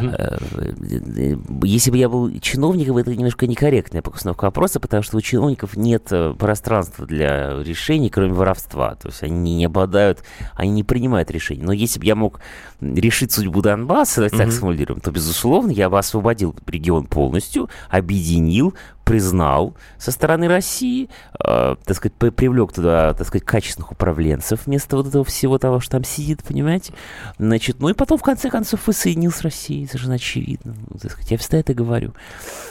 Ну, 0.00 0.10
э, 0.10 1.36
если 1.64 1.90
бы 1.90 1.98
я 1.98 2.08
был 2.08 2.38
чиновником, 2.40 2.96
это 2.96 3.14
немножко 3.14 3.46
некорректная 3.46 4.00
постановка 4.00 4.46
вопроса, 4.46 4.80
потому 4.80 5.02
что 5.02 5.18
у 5.18 5.20
чиновников 5.20 5.76
нет 5.76 6.06
э, 6.12 6.34
пространства 6.38 7.04
для 7.04 7.62
решений, 7.62 8.08
кроме 8.08 8.32
воровства. 8.32 8.94
То 8.94 9.08
есть 9.08 9.22
они 9.22 9.56
не 9.56 9.66
обладают, 9.66 10.24
они 10.54 10.70
не 10.70 10.82
принимают 10.82 11.30
решений. 11.30 11.62
Но 11.62 11.72
если 11.72 12.00
бы 12.00 12.06
я 12.06 12.14
мог 12.14 12.40
решить 12.80 13.32
судьбу 13.32 13.60
Донбасса, 13.60 14.16
давайте 14.16 14.38
так 14.38 14.50
сформулируем, 14.50 15.00
то, 15.00 15.10
безусловно, 15.10 15.72
я 15.72 15.90
бы 15.90 15.98
освободил 15.98 16.56
регион 16.66 17.06
полностью, 17.06 17.68
объединил, 17.90 18.74
признал 19.04 19.74
со 19.98 20.10
стороны 20.10 20.48
России, 20.48 21.08
э, 21.38 21.76
так 21.84 21.96
сказать, 21.96 22.14
привлек 22.14 22.72
туда, 22.72 23.14
так 23.14 23.26
сказать, 23.26 23.46
качественных 23.46 23.92
управленцев 23.92 24.66
вместо 24.66 24.96
вот 24.96 25.06
этого 25.06 25.24
всего 25.24 25.58
того, 25.58 25.80
что 25.80 25.92
там 25.92 26.04
сидит, 26.04 26.42
понимаете? 26.42 26.92
Значит, 27.38 27.80
ну 27.80 27.90
и 27.90 27.92
потом, 27.92 28.18
в 28.18 28.22
конце 28.22 28.50
концов, 28.50 28.86
воссоединил 28.86 29.30
с 29.30 29.42
Россией, 29.42 29.86
совершенно 29.86 30.14
очевидно. 30.14 30.74
Ну, 30.90 30.98
так 30.98 31.12
сказать, 31.12 31.30
я 31.30 31.38
всегда 31.38 31.58
это 31.58 31.74
говорю. 31.74 32.14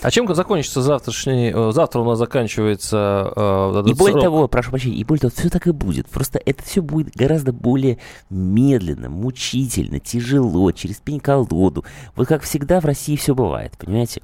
А 0.02 0.12
чем 0.12 0.34
закончится 0.34 0.82
завтрашний... 0.82 1.52
Э, 1.54 1.72
завтра 1.72 2.02
у 2.02 2.06
нас 2.06 2.18
заканчивается... 2.18 3.32
Э, 3.36 3.84
и 3.86 3.94
более 3.94 4.14
срок. 4.14 4.24
того, 4.24 4.48
прошу 4.48 4.72
прощения, 4.72 4.98
и 4.98 5.04
более 5.04 5.22
того, 5.22 5.34
все 5.36 5.50
так 5.50 5.68
и 5.68 5.72
будет. 5.72 6.08
Просто 6.08 6.42
это 6.44 6.64
все 6.64 6.82
будет 6.82 7.16
гораздо 7.16 7.54
более 7.54 8.00
медленно, 8.30 9.10
мучительно, 9.10 10.00
тяжело, 10.00 10.72
через 10.72 10.98
пень-колоду. 10.98 11.86
Вот 12.16 12.28
как 12.28 12.42
всегда 12.42 12.80
в 12.80 12.86
России 12.86 13.16
все 13.16 13.36
бывает, 13.36 13.74
понимаете? 13.78 14.22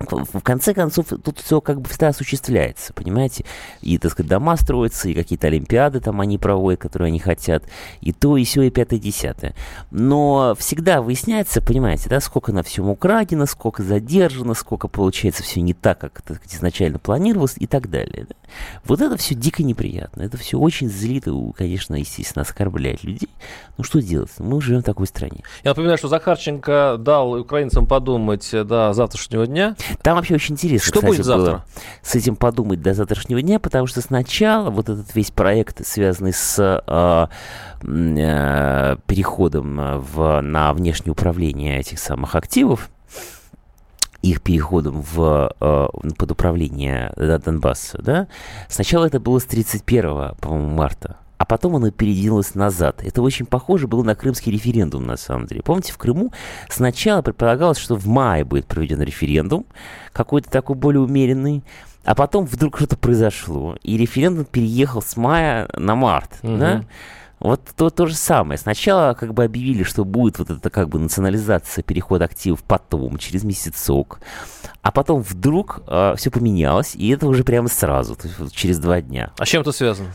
В 0.00 0.40
конце 0.40 0.74
концов, 0.74 1.06
тут 1.22 1.38
все 1.40 1.60
как 1.60 1.80
бы 1.80 1.88
всегда 1.88 2.08
осуществляется, 2.08 2.92
понимаете? 2.92 3.44
И, 3.82 3.98
так 3.98 4.12
сказать, 4.12 4.30
дома 4.30 4.56
строятся, 4.56 5.08
и 5.08 5.14
какие-то 5.14 5.48
олимпиады 5.48 6.00
там 6.00 6.20
они 6.20 6.38
проводят, 6.38 6.80
которые 6.80 7.08
они 7.08 7.18
хотят, 7.18 7.64
и 8.00 8.12
то, 8.12 8.36
и 8.36 8.44
все, 8.44 8.62
и 8.62 8.70
пятое, 8.70 8.98
и 8.98 9.02
десятое. 9.02 9.54
Но 9.90 10.54
всегда 10.58 11.02
выясняется, 11.02 11.60
понимаете, 11.60 12.08
да, 12.08 12.20
сколько 12.20 12.52
на 12.52 12.62
всем 12.62 12.88
украдено, 12.88 13.46
сколько 13.46 13.82
задержано, 13.82 14.54
сколько 14.54 14.88
получается 14.88 15.42
все 15.42 15.60
не 15.60 15.74
так, 15.74 15.98
как 15.98 16.22
так 16.22 16.36
сказать, 16.36 16.54
изначально 16.54 16.98
планировалось, 16.98 17.54
и 17.56 17.66
так 17.66 17.90
далее. 17.90 18.26
Да? 18.28 18.34
Вот 18.84 19.00
это 19.00 19.16
все 19.16 19.34
дико 19.34 19.62
неприятно, 19.62 20.22
это 20.22 20.36
все 20.36 20.58
очень 20.58 20.88
злит 20.88 21.28
и, 21.28 21.52
конечно, 21.52 21.94
естественно, 21.94 22.42
оскорбляет 22.42 23.04
людей. 23.04 23.28
Ну, 23.76 23.84
что 23.84 24.00
делать? 24.00 24.30
Мы 24.38 24.60
живем 24.60 24.80
в 24.80 24.84
такой 24.84 25.06
стране. 25.06 25.42
Я 25.62 25.70
напоминаю, 25.70 25.98
что 25.98 26.08
Захарченко 26.08 26.96
дал 26.98 27.32
украинцам 27.32 27.86
подумать 27.86 28.48
до 28.50 28.92
завтрашнего 28.92 29.46
дня. 29.46 29.76
Там 30.02 30.16
вообще 30.16 30.34
очень 30.34 30.54
интересно, 30.54 30.86
Что 30.86 31.00
кстати, 31.00 31.10
будет 31.10 31.24
завтра? 31.24 31.52
Было 31.52 31.64
с 32.02 32.14
этим 32.14 32.36
подумать 32.36 32.82
до 32.82 32.94
завтрашнего 32.94 33.42
дня, 33.42 33.58
потому 33.58 33.86
что 33.86 34.00
сначала 34.00 34.70
вот 34.70 34.88
этот 34.88 35.14
весь 35.14 35.30
проект, 35.30 35.86
связанный 35.86 36.32
с 36.32 36.58
э, 36.58 37.26
э, 37.82 38.96
переходом 39.06 40.00
в, 40.00 40.40
на 40.40 40.72
внешнее 40.72 41.12
управление 41.12 41.80
этих 41.80 41.98
самых 41.98 42.34
активов, 42.34 42.90
их 44.22 44.42
переходом 44.42 45.02
в, 45.02 45.54
э, 45.60 45.88
под 46.16 46.30
управление 46.30 47.12
Донбасса, 47.16 48.02
да, 48.02 48.26
сначала 48.68 49.06
это 49.06 49.20
было 49.20 49.38
с 49.38 49.44
31 49.44 50.34
по-моему, 50.40 50.70
марта 50.70 51.16
а 51.40 51.46
потом 51.46 51.76
оно 51.76 51.90
передвинулось 51.90 52.54
назад. 52.54 53.02
Это 53.02 53.22
очень 53.22 53.46
похоже 53.46 53.88
было 53.88 54.02
на 54.02 54.14
крымский 54.14 54.52
референдум, 54.52 55.06
на 55.06 55.16
самом 55.16 55.46
деле. 55.46 55.62
Помните, 55.62 55.90
в 55.90 55.96
Крыму 55.96 56.34
сначала 56.68 57.22
предполагалось, 57.22 57.78
что 57.78 57.96
в 57.96 58.06
мае 58.06 58.44
будет 58.44 58.66
проведен 58.66 59.00
референдум, 59.00 59.64
какой-то 60.12 60.50
такой 60.50 60.76
более 60.76 61.00
умеренный, 61.00 61.64
а 62.04 62.14
потом 62.14 62.44
вдруг 62.44 62.76
что-то 62.76 62.98
произошло, 62.98 63.78
и 63.82 63.96
референдум 63.96 64.44
переехал 64.44 65.00
с 65.00 65.16
мая 65.16 65.70
на 65.78 65.94
март, 65.94 66.30
угу. 66.42 66.58
да? 66.58 66.84
Вот 67.38 67.62
то, 67.74 67.88
то 67.88 68.04
же 68.04 68.14
самое. 68.16 68.58
Сначала 68.58 69.14
как 69.14 69.32
бы 69.32 69.42
объявили, 69.42 69.82
что 69.82 70.04
будет 70.04 70.38
вот 70.38 70.50
эта 70.50 70.68
как 70.68 70.90
бы 70.90 70.98
национализация, 70.98 71.82
переход 71.82 72.20
активов 72.20 72.62
потом, 72.64 73.16
через 73.16 73.44
месяцок. 73.44 74.20
А 74.82 74.92
потом 74.92 75.22
вдруг 75.22 75.80
э, 75.86 76.16
все 76.18 76.30
поменялось, 76.30 76.94
и 76.94 77.08
это 77.08 77.26
уже 77.26 77.44
прямо 77.44 77.68
сразу, 77.68 78.14
то 78.14 78.28
есть 78.28 78.38
вот 78.38 78.52
через 78.52 78.78
два 78.78 79.00
дня. 79.00 79.30
А 79.38 79.46
с 79.46 79.48
чем 79.48 79.62
это 79.62 79.72
связано? 79.72 80.10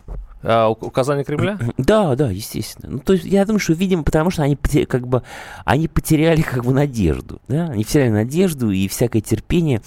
А, 0.48 0.70
указание 0.70 1.26
Кремля? 1.26 1.58
Да, 1.78 2.16
да, 2.16 2.30
естественно. 2.30 2.94
Ну, 2.94 3.00
то 3.00 3.14
есть 3.14 3.26
я 3.26 3.46
думаю, 3.46 3.60
что, 3.60 3.74
видимо, 3.74 4.04
потому 4.04 4.30
что 4.30 4.44
они 4.44 4.56
как 4.56 5.08
бы 5.08 5.24
они 5.66 5.88
потеряли 5.88 6.42
как 6.42 6.64
бы 6.64 6.72
надежду, 6.72 7.42
да, 7.48 7.66
они 7.66 7.84
потеряли 7.84 8.10
надежду 8.10 8.72
и 8.72 8.88
всякое 8.88 9.22
терпение 9.22 9.82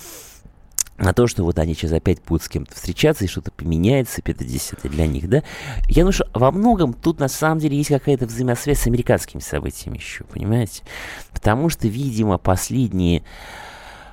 на 0.97 1.13
то, 1.13 1.29
что 1.29 1.45
вот 1.45 1.59
они 1.61 1.75
сейчас 1.75 1.93
опять 1.93 2.21
будут 2.25 2.43
с 2.43 2.49
кем-то 2.49 2.75
встречаться, 2.75 3.25
и 3.25 3.29
что-то 3.29 3.53
поменяется, 3.53 4.21
это 4.25 4.45
десятое 4.45 4.91
для 4.91 5.07
них, 5.07 5.29
да. 5.29 5.45
Я 5.89 6.03
думаю, 6.03 6.13
что 6.13 6.29
во 6.35 6.51
многом 6.51 6.93
тут 6.93 7.21
на 7.21 7.29
самом 7.29 7.61
деле 7.61 7.77
есть 7.77 7.91
какая-то 7.91 8.27
взаимосвязь 8.27 8.81
с 8.81 8.87
американскими 8.89 9.41
событиями 9.41 9.99
еще, 9.99 10.25
понимаете? 10.25 10.83
Потому 11.33 11.69
что, 11.69 11.87
видимо, 11.87 12.37
последние 12.37 13.23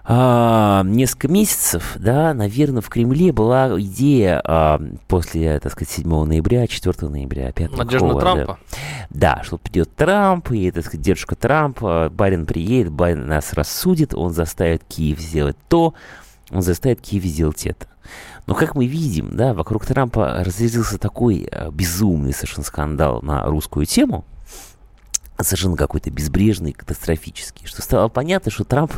а, 0.08 0.84
несколько 0.84 1.28
месяцев, 1.28 1.94
да, 1.96 2.36
наверное, 2.36 2.84
в 2.84 2.90
Кремле 2.90 3.32
была 3.32 3.80
идея 3.82 4.40
а, 4.46 4.80
после, 5.08 5.60
так 5.60 5.72
сказать, 5.72 5.92
7 5.92 6.08
ноября, 6.26 6.68
4 6.68 7.10
ноября, 7.10 7.52
5 7.52 7.78
Надежда 7.78 8.06
на 8.06 8.20
Трампа? 8.20 8.60
Да, 9.10 9.42
что 9.44 9.58
придет 9.58 9.96
Трамп, 9.96 10.52
и, 10.52 10.70
так 10.70 10.86
сказать, 10.86 11.02
дедушка 11.04 11.36
Трампа, 11.36 12.10
Байден 12.12 12.46
приедет, 12.46 12.92
Байден 12.92 13.26
нас 13.26 13.54
рассудит, 13.54 14.14
он 14.14 14.32
заставит 14.32 14.84
Киев 14.84 15.20
сделать 15.20 15.58
то, 15.70 15.96
он 16.52 16.62
заставит 16.62 17.02
Киев 17.02 17.24
сделать 17.24 17.66
это. 17.66 17.88
Но 18.46 18.54
как 18.54 18.76
мы 18.76 18.86
видим, 18.86 19.36
да, 19.36 19.56
вокруг 19.56 19.88
Трампа 19.88 20.44
разразился 20.44 21.00
такой 21.00 21.50
а, 21.52 21.72
безумный 21.72 22.32
совершенно 22.32 22.64
скандал 22.64 23.24
на 23.24 23.44
русскую 23.46 23.88
тему, 23.88 24.24
совершенно 25.44 25.76
какой-то 25.76 26.12
безбрежный, 26.12 26.72
катастрофический, 26.72 27.68
что 27.68 27.82
стало 27.82 28.08
понятно, 28.08 28.52
что 28.52 28.64
Трамп 28.64 28.94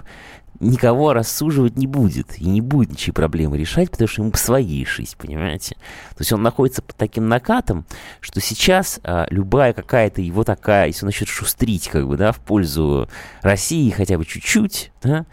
никого 0.60 1.14
рассуживать 1.14 1.78
не 1.78 1.88
будет 1.88 2.40
и 2.40 2.46
не 2.46 2.62
будет 2.62 2.92
ничьи 2.92 3.14
проблемы 3.14 3.58
решать, 3.58 3.92
потому 3.92 4.08
что 4.08 4.22
ему 4.22 4.34
своей 4.34 4.86
шесть, 4.86 5.18
понимаете? 5.18 5.76
То 5.76 6.20
есть 6.20 6.34
он 6.34 6.42
находится 6.42 6.82
под 6.82 6.96
таким 6.96 7.28
накатом, 7.28 7.86
что 8.22 8.42
сейчас 8.42 9.00
а, 9.04 9.28
любая 9.30 9.74
какая-то 9.74 10.22
его 10.22 10.44
такая, 10.44 10.88
если 10.88 11.06
он 11.06 11.08
начнет 11.08 11.30
шустрить 11.30 11.90
как 11.90 12.08
бы, 12.08 12.18
да, 12.18 12.32
в 12.32 12.40
пользу 12.40 13.08
России 13.42 13.90
хотя 13.92 14.18
бы 14.18 14.26
чуть-чуть, 14.26 14.92
да, 15.04 15.26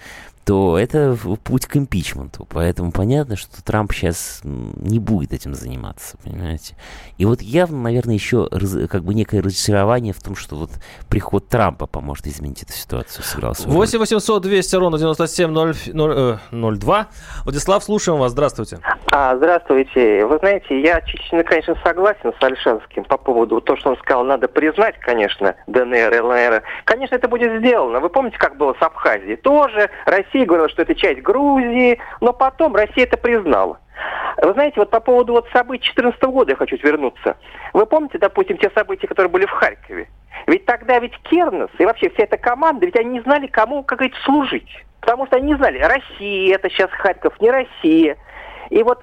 то 0.44 0.78
это 0.78 1.16
путь 1.42 1.66
к 1.66 1.76
импичменту. 1.76 2.46
Поэтому 2.50 2.92
понятно, 2.92 3.36
что 3.36 3.64
Трамп 3.64 3.92
сейчас 3.92 4.40
не 4.44 4.98
будет 4.98 5.32
этим 5.32 5.54
заниматься, 5.54 6.18
понимаете. 6.22 6.76
И 7.16 7.24
вот 7.24 7.40
явно, 7.40 7.82
наверное, 7.82 8.14
еще 8.14 8.48
раз, 8.50 8.76
как 8.90 9.04
бы 9.04 9.14
некое 9.14 9.40
разочарование 9.40 10.12
в 10.12 10.22
том, 10.22 10.36
что 10.36 10.56
вот 10.56 10.70
приход 11.08 11.48
Трампа 11.48 11.86
поможет 11.86 12.26
изменить 12.26 12.62
эту 12.62 12.72
ситуацию. 12.72 13.24
Сыграл 13.24 13.54
8 13.58 13.98
800 13.98 14.42
200 14.42 14.76
ровно 14.76 14.98
9702. 14.98 17.06
Владислав, 17.44 17.84
слушаем 17.84 18.18
вас. 18.18 18.32
Здравствуйте. 18.32 18.80
А, 19.12 19.36
здравствуйте. 19.36 20.26
Вы 20.26 20.38
знаете, 20.38 20.80
я 20.80 21.00
частично, 21.02 21.44
конечно, 21.44 21.76
согласен 21.84 22.32
с 22.38 22.42
Альшанским 22.42 23.04
по 23.04 23.16
поводу 23.16 23.60
того, 23.60 23.78
что 23.78 23.90
он 23.90 23.96
сказал, 23.98 24.24
надо 24.24 24.48
признать, 24.48 24.98
конечно, 25.00 25.54
ДНР, 25.66 26.22
ЛНР. 26.22 26.62
Конечно, 26.84 27.14
это 27.14 27.28
будет 27.28 27.60
сделано. 27.60 28.00
Вы 28.00 28.08
помните, 28.08 28.38
как 28.38 28.56
было 28.56 28.74
с 28.74 28.82
Абхазией? 28.82 29.36
Тоже 29.36 29.88
Россия 30.04 30.33
говорила, 30.42 30.68
что 30.68 30.82
это 30.82 30.94
часть 30.94 31.22
Грузии, 31.22 31.98
но 32.20 32.32
потом 32.32 32.74
Россия 32.74 33.04
это 33.04 33.16
признала. 33.16 33.78
Вы 34.42 34.52
знаете, 34.52 34.74
вот 34.80 34.90
по 34.90 35.00
поводу 35.00 35.34
вот 35.34 35.46
событий 35.52 35.92
2014 35.94 36.22
года 36.24 36.52
я 36.52 36.56
хочу 36.56 36.76
вернуться. 36.76 37.36
Вы 37.72 37.86
помните, 37.86 38.18
допустим, 38.18 38.58
те 38.58 38.70
события, 38.70 39.06
которые 39.06 39.30
были 39.30 39.46
в 39.46 39.50
Харькове? 39.50 40.08
Ведь 40.46 40.66
тогда 40.66 40.98
ведь 40.98 41.16
Кернес 41.22 41.70
и 41.78 41.84
вообще 41.84 42.10
вся 42.10 42.24
эта 42.24 42.36
команда, 42.36 42.84
ведь 42.86 42.96
они 42.96 43.10
не 43.10 43.20
знали, 43.20 43.46
кому, 43.46 43.82
как 43.82 43.98
говорится, 43.98 44.22
служить. 44.24 44.84
Потому 45.00 45.26
что 45.26 45.36
они 45.36 45.48
не 45.48 45.56
знали, 45.56 45.78
Россия 45.78 46.54
это 46.56 46.68
сейчас 46.70 46.90
Харьков, 46.90 47.40
не 47.40 47.50
Россия. 47.50 48.16
И 48.70 48.82
вот 48.82 49.02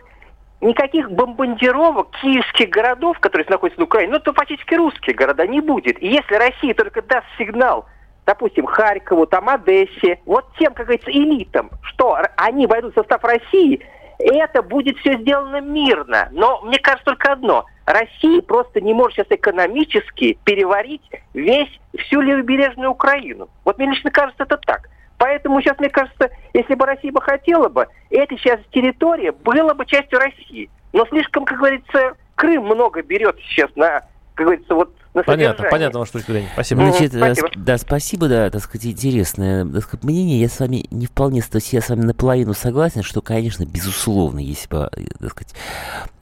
никаких 0.60 1.12
бомбардировок 1.12 2.12
киевских 2.22 2.70
городов, 2.70 3.20
которые 3.20 3.48
находятся 3.50 3.80
на 3.80 3.86
Украине, 3.86 4.12
ну, 4.12 4.18
это 4.18 4.34
фактически 4.34 4.76
русские 4.76 5.16
города, 5.16 5.46
не 5.48 5.62
будет. 5.62 6.02
И 6.02 6.08
если 6.08 6.36
Россия 6.36 6.74
только 6.74 7.02
даст 7.02 7.26
сигнал, 7.38 7.86
допустим, 8.26 8.66
Харькову, 8.66 9.26
там, 9.26 9.50
Одессе, 9.50 10.20
вот 10.26 10.46
тем, 10.58 10.74
как 10.74 10.88
говорится, 10.88 11.12
элитам, 11.12 11.70
что 11.82 12.18
они 12.38 12.68
войдут 12.68 12.94
в 12.94 13.00
состав 13.00 13.24
России, 13.24 13.82
это 14.20 14.62
будет 14.62 14.98
все 15.00 15.18
сделано 15.18 15.62
мирно. 15.62 16.30
Но 16.32 16.62
мне 16.62 16.78
кажется 16.80 17.06
только 17.06 17.32
одно. 17.34 17.66
Россия 17.86 18.42
просто 18.42 18.80
не 18.80 18.94
может 18.94 19.18
сейчас 19.18 19.28
экономически 19.30 20.38
переварить 20.44 21.02
весь, 21.34 21.70
всю 21.98 22.22
левобережную 22.22 22.92
Украину. 22.92 23.50
Вот 23.66 23.78
мне 23.78 23.88
лично 23.88 24.12
кажется 24.12 24.44
это 24.44 24.58
так. 24.58 24.90
Поэтому 25.18 25.62
сейчас, 25.62 25.78
мне 25.80 25.90
кажется, 25.90 26.30
если 26.54 26.74
бы 26.74 26.86
Россия 26.86 27.12
бы 27.12 27.22
хотела 27.22 27.70
бы, 27.70 27.88
эта 28.10 28.38
сейчас 28.38 28.60
территория 28.72 29.32
была 29.32 29.74
бы 29.74 29.86
частью 29.86 30.20
России. 30.20 30.70
Но 30.94 31.06
слишком, 31.08 31.46
как 31.46 31.58
говорится, 31.58 32.14
Крым 32.36 32.66
много 32.66 33.02
берет 33.04 33.38
сейчас 33.50 33.70
на, 33.76 34.02
как 34.36 34.48
говорится, 34.48 34.74
вот 34.74 34.94
на 35.14 35.24
Понятно, 35.24 35.68
понятно 35.70 36.00
ваша 36.00 36.14
точка 36.14 36.32
зрения. 36.32 36.50
Спасибо. 36.54 36.82
Значит, 36.90 37.14
спасибо. 37.14 37.50
да, 37.58 37.78
спасибо, 37.78 38.28
да, 38.30 38.50
так 38.50 38.64
сказать, 38.64 38.86
интересное 38.86 39.66
так 39.66 39.84
сказать, 39.84 40.04
мнение. 40.06 40.40
Я 40.40 40.48
с 40.48 40.60
вами 40.60 40.86
не 40.90 41.06
вполне, 41.06 41.42
то 41.42 41.58
есть 41.58 41.74
я 41.74 41.82
с 41.82 41.90
вами 41.90 42.02
наполовину 42.02 42.54
согласен, 42.54 43.04
что, 43.04 43.22
конечно, 43.22 43.66
безусловно, 43.66 44.40
если 44.40 44.70
бы, 44.70 44.90
так 45.20 45.32
сказать, 45.32 45.54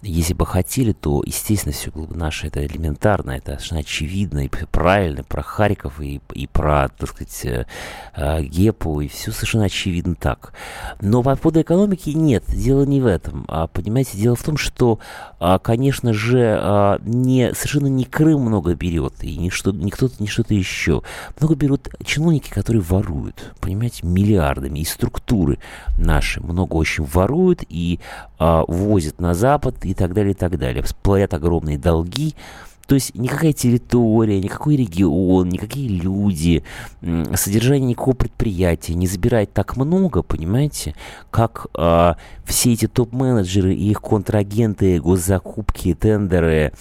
если 0.02 0.34
бы 0.34 0.46
хотели, 0.46 0.94
то, 0.94 1.22
естественно, 1.26 1.74
все 1.74 1.92
было 1.92 2.06
бы 2.06 2.16
наше, 2.16 2.48
это 2.48 2.66
элементарно, 2.66 3.32
это 3.32 3.54
совершенно 3.54 3.82
очевидно 3.82 4.46
и 4.46 4.50
правильно 4.50 5.24
про 5.24 5.42
Харьков 5.42 6.00
и, 6.00 6.22
и 6.34 6.48
про, 6.48 6.88
так 6.98 7.10
сказать, 7.10 7.42
э, 7.44 7.66
э, 8.16 8.42
Гепу, 8.44 9.02
и 9.02 9.10
все 9.10 9.32
совершенно 9.32 9.66
очевидно 9.66 10.16
так. 10.16 10.54
Но 11.02 11.22
по 11.22 11.36
поводу 11.36 11.62
экономики 11.62 12.12
нет, 12.12 12.46
дело 12.48 12.86
не 12.86 13.02
в 13.02 13.08
этом. 13.08 13.44
А, 13.50 13.68
понимаете, 13.68 14.18
дело 14.18 14.38
в 14.38 14.44
том, 14.44 14.56
что, 14.56 15.00
а, 15.40 15.60
конечно 15.60 16.14
же, 16.14 16.58
а, 16.62 17.00
не, 17.04 17.54
совершенно 17.54 17.88
не 17.88 18.06
Крым 18.06 18.42
много 18.42 18.76
берет, 18.76 19.16
и 19.22 19.38
не, 19.38 19.50
что, 19.50 19.72
не 19.72 19.92
кто-то, 19.92 20.16
не 20.20 20.28
что-то 20.28 20.54
еще. 20.54 21.04
Много 21.40 21.56
берут 21.56 21.90
чиновники, 22.06 22.50
которые 22.50 22.82
воруют, 22.82 23.54
понимаете, 23.60 24.08
миллиардами, 24.08 24.80
и 24.80 24.86
структуры 24.86 25.60
наши 25.98 26.42
много 26.42 26.76
очень 26.76 27.04
воруют 27.04 27.64
и 27.68 28.00
а, 28.38 28.64
возят 28.66 29.20
на 29.20 29.34
Запад 29.34 29.76
и 29.92 29.96
так 29.96 30.14
далее, 30.14 30.32
и 30.32 30.36
так 30.36 30.58
далее. 30.58 30.84
Платят 31.02 31.34
огромные 31.34 31.78
долги, 31.78 32.36
то 32.90 32.96
есть 32.96 33.14
никакая 33.14 33.54
территория, 33.54 34.40
никакой 34.40 34.76
регион, 34.76 35.50
никакие 35.50 35.88
люди, 35.90 36.64
содержание 37.36 37.90
никакого 37.90 38.16
предприятия 38.16 38.96
не 38.96 39.06
забирает 39.06 39.54
так 39.54 39.78
много, 39.78 40.24
понимаете, 40.24 40.96
как 41.30 41.68
э, 41.78 42.16
все 42.46 42.74
эти 42.74 42.88
топ-менеджеры 42.88 43.76
и 43.76 43.92
их 43.92 44.02
контрагенты, 44.02 45.00
госзакупки, 45.00 45.94
тендеры, 45.94 46.74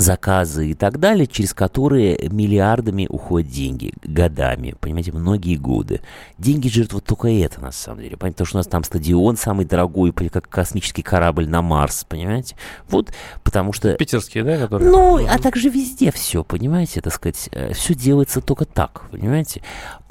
заказы 0.00 0.70
и 0.70 0.74
так 0.74 0.98
далее, 0.98 1.26
через 1.26 1.54
которые 1.54 2.28
миллиардами 2.30 3.06
уходят 3.08 3.50
деньги, 3.50 3.92
годами, 4.02 4.74
понимаете, 4.80 5.12
многие 5.12 5.56
годы. 5.56 6.00
Деньги 6.38 6.68
жертвуют 6.68 7.04
только 7.04 7.28
это, 7.28 7.60
на 7.60 7.72
самом 7.72 8.02
деле, 8.02 8.16
понимаете, 8.16 8.34
потому 8.34 8.46
что 8.46 8.56
у 8.56 8.60
нас 8.60 8.66
там 8.66 8.84
стадион 8.84 9.36
самый 9.36 9.64
дорогой, 9.64 10.12
как 10.12 10.48
космический 10.48 11.02
корабль 11.02 11.48
на 11.48 11.62
Марс, 11.62 12.04
понимаете, 12.08 12.56
вот, 12.88 13.12
потому 13.42 13.72
что... 13.72 13.94
Питерские, 13.94 14.44
да, 14.44 14.58
которые? 14.58 14.90
Ну, 14.90 15.26
а 15.26 15.38
также 15.38 15.68
везде 15.68 16.10
все, 16.12 16.44
понимаете, 16.44 17.00
так 17.00 17.12
сказать, 17.12 17.48
э, 17.52 17.72
все 17.72 17.94
делается 17.94 18.40
только 18.40 18.64
так, 18.64 19.04
понимаете, 19.10 19.62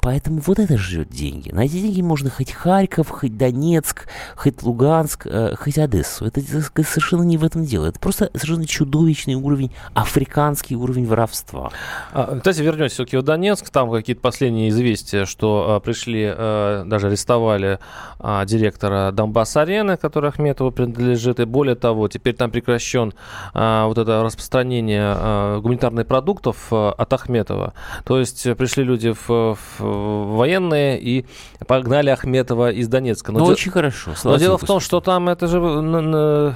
Поэтому 0.06 0.40
вот 0.46 0.60
это 0.60 0.78
жрет 0.78 1.08
деньги. 1.08 1.50
На 1.50 1.64
эти 1.64 1.80
деньги 1.80 2.00
можно 2.00 2.30
хоть 2.30 2.52
Харьков, 2.52 3.08
хоть 3.08 3.36
Донецк, 3.36 4.06
хоть 4.36 4.62
Луганск, 4.62 5.26
э, 5.26 5.56
хоть 5.58 5.78
Одессу. 5.78 6.26
Это 6.26 6.40
совершенно 6.40 7.24
не 7.24 7.36
в 7.36 7.42
этом 7.42 7.64
дело. 7.64 7.86
Это 7.86 7.98
просто 7.98 8.30
совершенно 8.32 8.68
чудовищный 8.68 9.34
уровень, 9.34 9.72
африканский 9.94 10.76
уровень 10.76 11.06
воровства. 11.06 11.72
А, 12.12 12.36
кстати, 12.38 12.62
вернемся 12.62 12.94
все-таки 12.94 13.16
в 13.16 13.22
Донецк. 13.22 13.68
Там 13.70 13.90
какие-то 13.90 14.22
последние 14.22 14.68
известия, 14.68 15.24
что 15.24 15.74
а, 15.74 15.80
пришли, 15.80 16.24
а, 16.24 16.84
даже 16.84 17.08
арестовали 17.08 17.80
а, 18.20 18.44
директора 18.44 19.10
Донбасс-арены, 19.10 19.96
который 19.96 20.30
Ахметову 20.30 20.70
принадлежит. 20.70 21.40
И 21.40 21.44
более 21.46 21.74
того, 21.74 22.06
теперь 22.06 22.36
там 22.36 22.52
прекращен 22.52 23.12
а, 23.54 23.88
вот 23.88 23.98
это 23.98 24.22
распространение 24.22 25.02
а, 25.02 25.58
гуманитарных 25.58 26.06
продуктов 26.06 26.68
а, 26.70 26.92
от 26.92 27.12
Ахметова. 27.12 27.74
То 28.04 28.20
есть 28.20 28.56
пришли 28.56 28.84
люди 28.84 29.12
в, 29.12 29.58
в 29.78 29.95
военные 29.96 31.00
и 31.00 31.26
погнали 31.66 32.10
Ахметова 32.10 32.70
из 32.70 32.88
Донецка. 32.88 33.32
Но 33.32 33.40
ну, 33.40 33.46
де... 33.46 33.52
очень 33.52 33.70
хорошо. 33.70 34.12
Но 34.24 34.36
дело 34.36 34.58
в 34.58 34.64
том, 34.64 34.80
что 34.80 35.00
там 35.00 35.28
это 35.28 35.46
же 35.46 35.60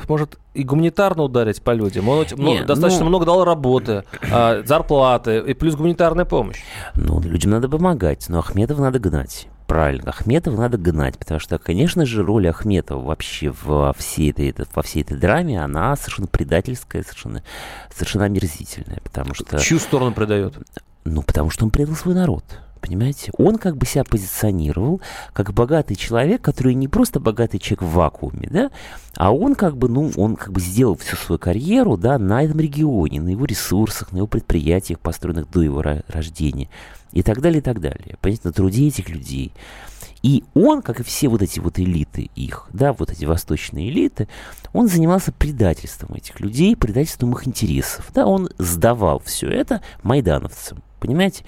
может 0.09 0.39
и 0.55 0.63
гуманитарно 0.65 1.23
ударить 1.23 1.63
по 1.63 1.73
людям. 1.73 2.09
Он 2.09 2.27
Нет, 2.37 2.67
достаточно 2.67 3.05
ну... 3.05 3.09
много 3.09 3.25
дал 3.25 3.45
работы, 3.45 4.05
а, 4.31 4.63
зарплаты 4.65 5.39
и 5.47 5.55
плюс 5.55 5.75
гуманитарная 5.77 6.25
помощь. 6.25 6.61
Ну, 6.95 7.21
людям 7.21 7.53
надо 7.53 7.69
помогать, 7.69 8.27
но 8.29 8.41
Ахметова 8.41 8.81
надо 8.83 8.99
гнать 8.99 9.49
правильно. 9.71 10.11
Ахметова 10.11 10.57
надо 10.57 10.79
гнать, 10.79 11.17
потому 11.17 11.39
что, 11.39 11.57
конечно 11.59 12.05
же, 12.05 12.25
роль 12.25 12.49
Ахметова 12.49 13.01
вообще 13.05 13.55
во 13.63 13.93
всей 13.93 14.33
этой, 14.33 14.53
во 14.75 14.83
всей 14.83 15.03
этой 15.03 15.17
драме, 15.17 15.63
она 15.63 15.95
совершенно 15.95 16.27
предательская, 16.27 17.05
совершенно, 17.05 17.45
совершенно 17.95 18.25
омерзительная, 18.25 18.99
потому 19.05 19.33
что... 19.33 19.61
Чью 19.61 19.79
сторону 19.79 20.13
предает? 20.13 20.55
Ну, 21.05 21.23
потому 21.23 21.51
что 21.51 21.65
он 21.65 21.71
предал 21.71 21.95
свой 21.95 22.17
народ. 22.17 22.45
Понимаете? 22.81 23.31
Он 23.37 23.59
как 23.59 23.77
бы 23.77 23.87
себя 23.87 24.05
позиционировал 24.05 25.01
как 25.33 25.53
богатый 25.53 25.95
человек, 25.95 26.43
который 26.43 26.75
не 26.75 26.89
просто 26.89 27.21
богатый 27.21 27.59
человек 27.59 27.83
в 27.83 27.93
вакууме, 27.93 28.49
да, 28.51 28.71
а 29.17 29.33
он 29.33 29.55
как 29.55 29.77
бы, 29.77 29.89
ну, 29.89 30.11
он 30.17 30.37
как 30.37 30.53
бы 30.53 30.61
сделал 30.61 30.97
всю 30.97 31.17
свою 31.17 31.39
карьеру, 31.39 31.97
да, 31.97 32.19
на 32.19 32.43
этом 32.43 32.59
регионе, 32.59 33.21
на 33.21 33.29
его 33.29 33.45
ресурсах, 33.45 34.13
на 34.13 34.19
его 34.19 34.27
предприятиях, 34.27 34.99
построенных 34.99 35.51
до 35.51 35.63
его 35.63 35.83
рождения, 35.83 36.69
и 37.13 37.23
так 37.23 37.41
далее, 37.41 37.59
и 37.59 37.63
так 37.63 37.81
далее. 37.81 38.17
Понимаете, 38.21 38.43
на 38.45 38.53
труде 38.53 38.89
этих 38.89 39.09
людей. 39.09 39.53
И 40.23 40.45
он, 40.55 40.83
как 40.83 41.01
и 41.01 41.03
все 41.03 41.29
вот 41.29 41.43
эти 41.43 41.61
вот 41.61 41.79
элиты 41.79 42.31
их, 42.37 42.69
да, 42.73 42.93
вот 42.93 43.11
эти 43.11 43.25
восточные 43.25 43.89
элиты, 43.89 44.29
он 44.73 44.87
занимался 44.87 45.33
предательством 45.33 46.15
этих 46.15 46.41
людей, 46.41 46.77
предательством 46.77 47.33
их 47.33 47.47
интересов. 47.47 48.11
Да, 48.15 48.27
он 48.27 48.51
сдавал 48.59 49.21
все 49.25 49.49
это 49.49 49.81
майдановцам. 50.03 50.83
Понимаете? 51.01 51.45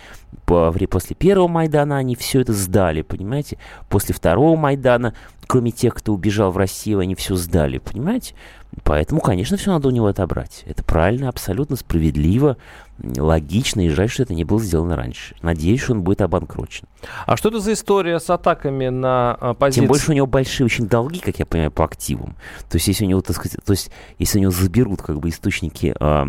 После 0.46 1.14
первого 1.14 1.46
Майдана 1.46 1.98
они 1.98 2.16
все 2.16 2.40
это 2.40 2.52
сдали, 2.52 3.02
понимаете? 3.02 3.58
После 3.88 4.14
второго 4.14 4.56
Майдана, 4.56 5.14
кроме 5.46 5.70
тех, 5.70 5.94
кто 5.94 6.12
убежал 6.12 6.50
в 6.50 6.56
Россию, 6.56 6.98
они 6.98 7.14
все 7.14 7.36
сдали, 7.36 7.78
понимаете? 7.78 8.34
Поэтому, 8.84 9.20
конечно, 9.20 9.58
все 9.58 9.70
надо 9.70 9.88
у 9.88 9.90
него 9.90 10.06
отобрать. 10.06 10.62
Это 10.66 10.82
правильно, 10.82 11.28
абсолютно 11.28 11.76
справедливо, 11.76 12.56
логично, 12.98 13.84
и 13.84 13.90
жаль, 13.90 14.08
что 14.08 14.22
это 14.22 14.32
не 14.32 14.44
было 14.44 14.60
сделано 14.60 14.96
раньше. 14.96 15.36
Надеюсь, 15.42 15.82
что 15.82 15.92
он 15.92 16.02
будет 16.02 16.22
обанкрочен. 16.22 16.88
А 17.26 17.36
что 17.36 17.50
это 17.50 17.60
за 17.60 17.74
история 17.74 18.18
с 18.18 18.30
атаками 18.30 18.88
на 18.88 19.36
а, 19.38 19.54
позиции? 19.54 19.80
Тем 19.80 19.88
больше 19.88 20.10
у 20.10 20.14
него 20.14 20.26
большие 20.26 20.64
очень 20.64 20.88
долги, 20.88 21.20
как 21.20 21.38
я 21.38 21.44
понимаю, 21.44 21.70
по 21.70 21.84
активам. 21.84 22.36
То 22.70 22.76
есть, 22.76 22.88
если 22.88 23.04
у 23.04 23.08
него, 23.08 23.20
так 23.20 23.36
сказать, 23.36 23.58
то 23.62 23.72
есть, 23.72 23.90
если 24.18 24.38
у 24.38 24.42
него 24.42 24.52
заберут 24.52 25.02
как 25.02 25.20
бы 25.20 25.28
источники... 25.28 25.94
А, 26.00 26.28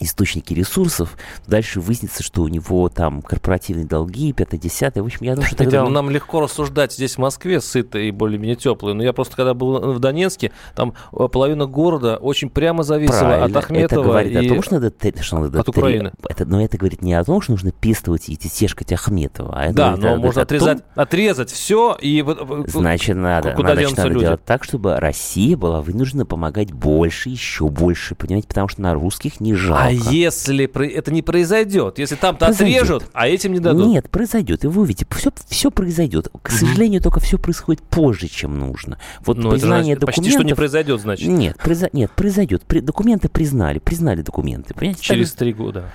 источники 0.00 0.52
ресурсов, 0.52 1.16
дальше 1.46 1.80
выяснится, 1.80 2.22
что 2.22 2.42
у 2.42 2.48
него 2.48 2.88
там 2.88 3.22
корпоративные 3.22 3.86
долги, 3.86 4.32
5-10. 4.32 5.00
В 5.00 5.04
общем, 5.04 5.18
я 5.20 5.34
думаю, 5.34 5.46
что 5.46 5.56
тогда... 5.56 5.84
Ну, 5.84 5.90
нам 5.90 6.10
легко 6.10 6.40
рассуждать 6.40 6.92
здесь 6.92 7.14
в 7.14 7.18
Москве, 7.18 7.60
сыто 7.60 7.98
и 7.98 8.10
более-менее 8.10 8.56
теплые. 8.56 8.94
Но 8.94 9.02
я 9.02 9.12
просто, 9.12 9.36
когда 9.36 9.54
был 9.54 9.94
в 9.94 9.98
Донецке, 10.00 10.52
там 10.74 10.94
э, 11.12 11.28
половина 11.28 11.66
города 11.66 12.16
очень 12.16 12.50
прямо 12.50 12.82
зависела 12.82 13.20
Правильно. 13.20 13.58
от 13.58 13.64
Ахметова. 13.64 13.84
Это 13.84 14.02
говорит 14.02 14.32
и... 14.32 14.46
о 14.46 14.48
том, 14.48 14.62
что 14.62 14.74
надо, 14.74 14.92
что 15.22 15.38
надо 15.38 15.60
от 15.60 15.68
Украины. 15.68 16.12
Это, 16.28 16.44
но 16.44 16.62
это 16.62 16.76
говорит 16.76 17.02
не 17.02 17.14
о 17.14 17.24
том, 17.24 17.40
что 17.40 17.52
нужно 17.52 17.70
пестовать 17.70 18.28
и 18.28 18.36
тешкать 18.36 18.92
Ахметова. 18.92 19.54
А 19.56 19.72
да, 19.72 19.96
но 19.96 20.16
можно 20.16 20.42
отрезать, 20.42 20.78
том... 20.78 21.02
отрезать 21.02 21.50
все 21.50 21.96
и... 22.00 22.24
Значит, 22.66 23.16
надо, 23.16 23.52
куда 23.52 23.74
значит, 23.74 23.96
надо 23.96 24.08
люди? 24.08 24.20
делать 24.20 24.44
так, 24.44 24.64
чтобы 24.64 24.98
Россия 24.98 25.56
была 25.56 25.82
вынуждена 25.82 26.26
помогать 26.26 26.72
больше, 26.72 27.28
еще 27.28 27.68
больше, 27.68 28.14
понимаете, 28.14 28.48
потому 28.48 28.68
что 28.68 28.82
на 28.82 28.94
русских 28.94 29.40
не 29.40 29.54
жалко. 29.54 29.83
А 29.84 29.92
если 29.92 30.64
это 30.92 31.12
не 31.12 31.22
произойдет? 31.22 31.98
Если 31.98 32.16
там-то 32.16 32.46
отрежут, 32.46 33.04
а 33.12 33.28
этим 33.28 33.52
не 33.52 33.60
дадут? 33.60 33.88
Нет, 33.88 34.10
произойдет. 34.10 34.64
И 34.64 34.66
вы 34.66 34.82
увидите, 34.82 35.06
все, 35.10 35.30
все 35.48 35.70
произойдет. 35.70 36.28
К 36.42 36.50
сожалению, 36.50 37.00
только 37.00 37.20
все 37.20 37.38
происходит 37.38 37.82
позже, 37.82 38.28
чем 38.28 38.58
нужно. 38.58 38.98
Вот 39.20 39.36
ну, 39.36 39.50
признание 39.50 39.96
документов... 39.96 40.24
Почти 40.24 40.30
что 40.30 40.42
не 40.42 40.54
произойдет, 40.54 41.00
значит. 41.00 41.28
Нет, 41.28 41.56
произо... 41.58 41.88
нет 41.92 42.10
произойдет. 42.12 42.62
При... 42.62 42.80
Документы 42.80 43.28
признали, 43.28 43.78
признали 43.78 44.22
документы. 44.22 44.74
Понимаете? 44.74 45.02
Через 45.02 45.32
три 45.32 45.52
года. 45.52 45.90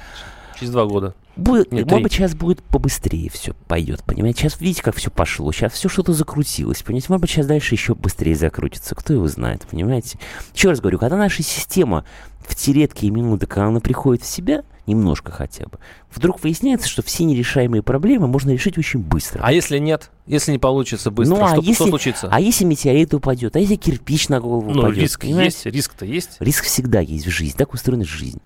Через 0.59 0.71
два 0.71 0.85
года. 0.85 1.15
Будет, 1.35 1.71
Нет, 1.71 1.85
может 1.85 2.03
быть, 2.03 2.11
сейчас 2.11 2.35
будет 2.35 2.61
побыстрее 2.61 3.29
все 3.29 3.53
пойдет, 3.67 4.03
понимаете? 4.03 4.41
Сейчас 4.41 4.59
видите, 4.59 4.83
как 4.83 4.95
все 4.95 5.09
пошло, 5.09 5.51
сейчас 5.53 5.71
все 5.73 5.87
что-то 5.87 6.11
закрутилось, 6.11 6.83
понимаете? 6.83 7.07
Может 7.09 7.21
быть, 7.21 7.29
сейчас 7.29 7.45
дальше 7.45 7.75
еще 7.75 7.95
быстрее 7.95 8.35
закрутится, 8.35 8.93
кто 8.93 9.13
его 9.13 9.27
знает, 9.27 9.65
понимаете? 9.69 10.19
Еще 10.53 10.69
раз 10.69 10.81
говорю, 10.81 10.99
когда 10.99 11.15
наша 11.15 11.41
система 11.41 12.03
в 12.41 12.55
те 12.55 12.73
редкие 12.73 13.11
минуты, 13.11 13.45
когда 13.45 13.67
она 13.67 13.79
приходит 13.79 14.23
в 14.23 14.27
себя, 14.27 14.63
немножко 14.85 15.31
хотя 15.31 15.65
бы, 15.65 15.79
вдруг 16.13 16.43
выясняется, 16.43 16.89
что 16.89 17.03
все 17.03 17.23
нерешаемые 17.23 17.83
проблемы 17.83 18.27
можно 18.27 18.49
решить 18.49 18.77
очень 18.77 18.99
быстро. 18.99 19.41
А 19.43 19.53
если 19.53 19.77
нет? 19.77 20.09
Если 20.25 20.51
не 20.51 20.57
получится 20.57 21.11
быстро, 21.11 21.35
ну, 21.35 21.43
а 21.43 21.49
что, 21.49 21.61
если, 21.61 21.73
что 21.73 21.87
случится? 21.87 22.27
А 22.31 22.41
если 22.41 22.65
метеорит 22.65 23.13
упадет? 23.13 23.55
А 23.55 23.59
если 23.59 23.75
кирпич 23.75 24.29
на 24.29 24.41
голову 24.41 24.71
ну, 24.71 24.81
упадет? 24.81 25.03
риск 25.03 25.21
понимаете? 25.21 25.55
есть, 25.55 25.65
риск-то 25.67 26.05
есть. 26.05 26.31
Риск 26.39 26.65
всегда 26.65 26.99
есть 26.99 27.27
в 27.27 27.29
жизни, 27.29 27.55
так 27.55 27.73
устроена 27.73 28.03
жизнь. 28.03 28.41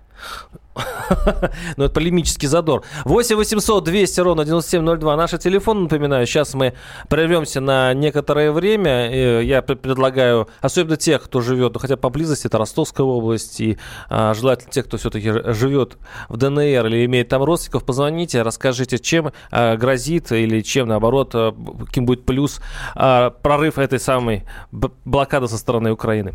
Ну, 1.76 1.84
это 1.84 1.94
полемический 1.94 2.48
задор. 2.48 2.82
8 3.04 3.36
800 3.36 3.84
200 3.84 4.20
ровно 4.20 4.44
9702. 4.44 5.16
Наш 5.16 5.30
телефон, 5.32 5.84
напоминаю, 5.84 6.26
сейчас 6.26 6.54
мы 6.54 6.74
прервемся 7.08 7.60
на 7.60 7.94
некоторое 7.94 8.52
время. 8.52 9.42
Я 9.42 9.62
предлагаю, 9.62 10.48
особенно 10.60 10.96
тех, 10.96 11.22
кто 11.22 11.40
живет, 11.40 11.74
ну, 11.74 11.80
хотя 11.80 11.96
поблизости, 11.96 12.46
это 12.46 12.58
Ростовская 12.58 13.06
область, 13.06 13.60
и 13.60 13.78
а, 14.08 14.34
желательно 14.34 14.72
тех, 14.72 14.86
кто 14.86 14.96
все-таки 14.96 15.30
живет 15.52 15.96
в 16.28 16.36
ДНР 16.36 16.86
или 16.86 17.04
имеет 17.04 17.28
там 17.28 17.42
родственников, 17.42 17.84
позвоните, 17.84 18.42
расскажите, 18.42 18.98
чем 18.98 19.32
а, 19.50 19.76
грозит 19.76 20.32
или 20.32 20.60
чем, 20.62 20.88
наоборот, 20.88 21.30
а, 21.34 21.54
каким 21.86 22.06
будет 22.06 22.24
плюс 22.24 22.60
а, 22.94 23.30
прорыв 23.30 23.78
этой 23.78 24.00
самой 24.00 24.44
блокады 24.72 25.48
со 25.48 25.58
стороны 25.58 25.92
Украины. 25.92 26.34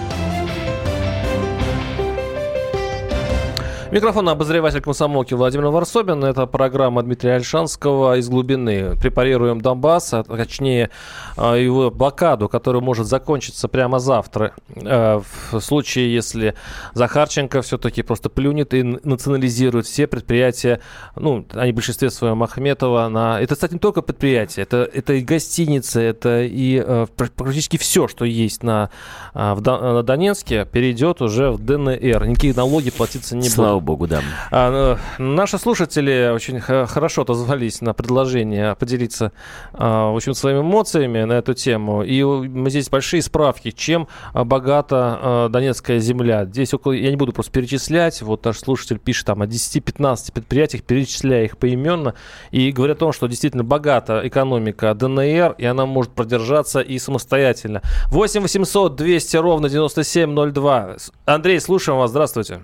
Микрофон 3.91 4.29
обозреватель 4.29 4.79
комсомолки 4.79 5.33
Владимир 5.33 5.65
Варсобин. 5.65 6.23
Это 6.23 6.45
программа 6.45 7.03
Дмитрия 7.03 7.33
Альшанского 7.33 8.15
«Из 8.19 8.29
глубины». 8.29 8.95
Препарируем 8.95 9.59
Донбасс, 9.59 10.13
а 10.13 10.23
точнее 10.23 10.91
а, 11.35 11.55
его 11.55 11.91
блокаду, 11.91 12.47
которая 12.47 12.81
может 12.81 13.05
закончиться 13.05 13.67
прямо 13.67 13.99
завтра. 13.99 14.53
А, 14.77 15.21
в 15.51 15.59
случае, 15.59 16.13
если 16.13 16.55
Захарченко 16.93 17.61
все-таки 17.63 18.01
просто 18.01 18.29
плюнет 18.29 18.73
и 18.73 18.81
национализирует 18.81 19.87
все 19.87 20.07
предприятия, 20.07 20.79
ну, 21.17 21.45
они 21.51 21.73
в 21.73 21.75
большинстве 21.75 22.11
своем 22.11 22.41
Ахметова. 22.43 23.09
На... 23.09 23.41
Это, 23.41 23.55
кстати, 23.55 23.73
не 23.73 23.79
только 23.79 24.01
предприятия, 24.01 24.61
это, 24.61 24.89
это 24.93 25.15
и 25.15 25.21
гостиницы, 25.21 25.99
это 25.99 26.43
и 26.43 27.05
практически 27.17 27.75
все, 27.75 28.07
что 28.07 28.23
есть 28.23 28.63
на, 28.63 28.89
в 29.33 29.59
на 29.59 30.01
Донецке, 30.01 30.63
перейдет 30.63 31.21
уже 31.21 31.51
в 31.51 31.59
ДНР. 31.59 32.25
Никакие 32.25 32.53
налоги 32.53 32.89
платиться 32.89 33.35
не 33.35 33.49
будут 33.49 33.80
богу, 33.81 34.07
да. 34.07 34.21
А, 34.51 34.97
ну, 35.17 35.33
наши 35.33 35.57
слушатели 35.57 36.31
очень 36.33 36.59
хорошо 36.59 37.23
отозвались 37.23 37.81
на 37.81 37.93
предложение 37.93 38.75
поделиться, 38.75 39.31
а, 39.73 40.11
в 40.11 40.15
общем, 40.15 40.33
своими 40.33 40.61
эмоциями 40.61 41.23
на 41.23 41.33
эту 41.33 41.53
тему. 41.53 42.03
И 42.03 42.23
мы 42.23 42.69
здесь 42.69 42.89
большие 42.89 43.21
справки, 43.21 43.71
чем 43.71 44.07
богата 44.33 45.19
а, 45.21 45.49
Донецкая 45.49 45.99
земля. 45.99 46.45
Здесь 46.45 46.73
около, 46.73 46.93
я 46.93 47.09
не 47.09 47.15
буду 47.15 47.33
просто 47.33 47.51
перечислять, 47.51 48.21
вот 48.21 48.45
наш 48.45 48.59
слушатель 48.59 48.99
пишет 48.99 49.27
там 49.27 49.41
о 49.41 49.45
10-15 49.45 50.31
предприятиях, 50.33 50.83
перечисляя 50.83 51.45
их 51.45 51.57
поименно, 51.57 52.13
и 52.51 52.71
говорят 52.71 52.97
о 52.97 52.99
том, 52.99 53.13
что 53.13 53.27
действительно 53.27 53.63
богата 53.63 54.21
экономика 54.23 54.93
ДНР, 54.93 55.55
и 55.57 55.65
она 55.65 55.85
может 55.85 56.11
продержаться 56.13 56.79
и 56.79 56.99
самостоятельно. 56.99 57.81
8 58.07 58.41
800 58.41 58.95
200 58.95 59.37
ровно 59.37 59.69
9702. 59.69 60.97
Андрей, 61.25 61.59
слушаем 61.59 61.99
вас, 61.99 62.11
здравствуйте. 62.11 62.61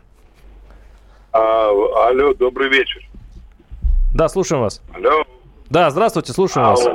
А, 1.31 1.69
алло, 2.07 2.33
добрый 2.33 2.69
вечер. 2.69 3.01
Да, 4.13 4.27
слушаем 4.29 4.61
вас. 4.61 4.81
Алло. 4.93 5.23
Да, 5.69 5.89
здравствуйте, 5.89 6.33
слушаем 6.33 6.67
а, 6.67 6.69
вас. 6.71 6.85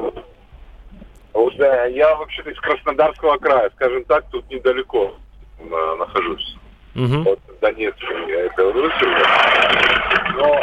Вот, 1.33 1.57
да, 1.57 1.85
я 1.87 2.15
вообще-то 2.17 2.51
из 2.51 2.59
Краснодарского 2.61 3.37
края, 3.39 3.71
скажем 3.75 4.05
так, 4.05 4.25
тут 4.31 4.49
недалеко 4.51 5.15
э, 5.59 5.97
нахожусь. 5.99 6.57
Угу. 6.95 7.23
Вот 7.23 7.41
Донецк, 7.61 8.03
я 8.29 8.41
это 8.41 8.65
выручил. 8.65 9.09
Но 10.37 10.61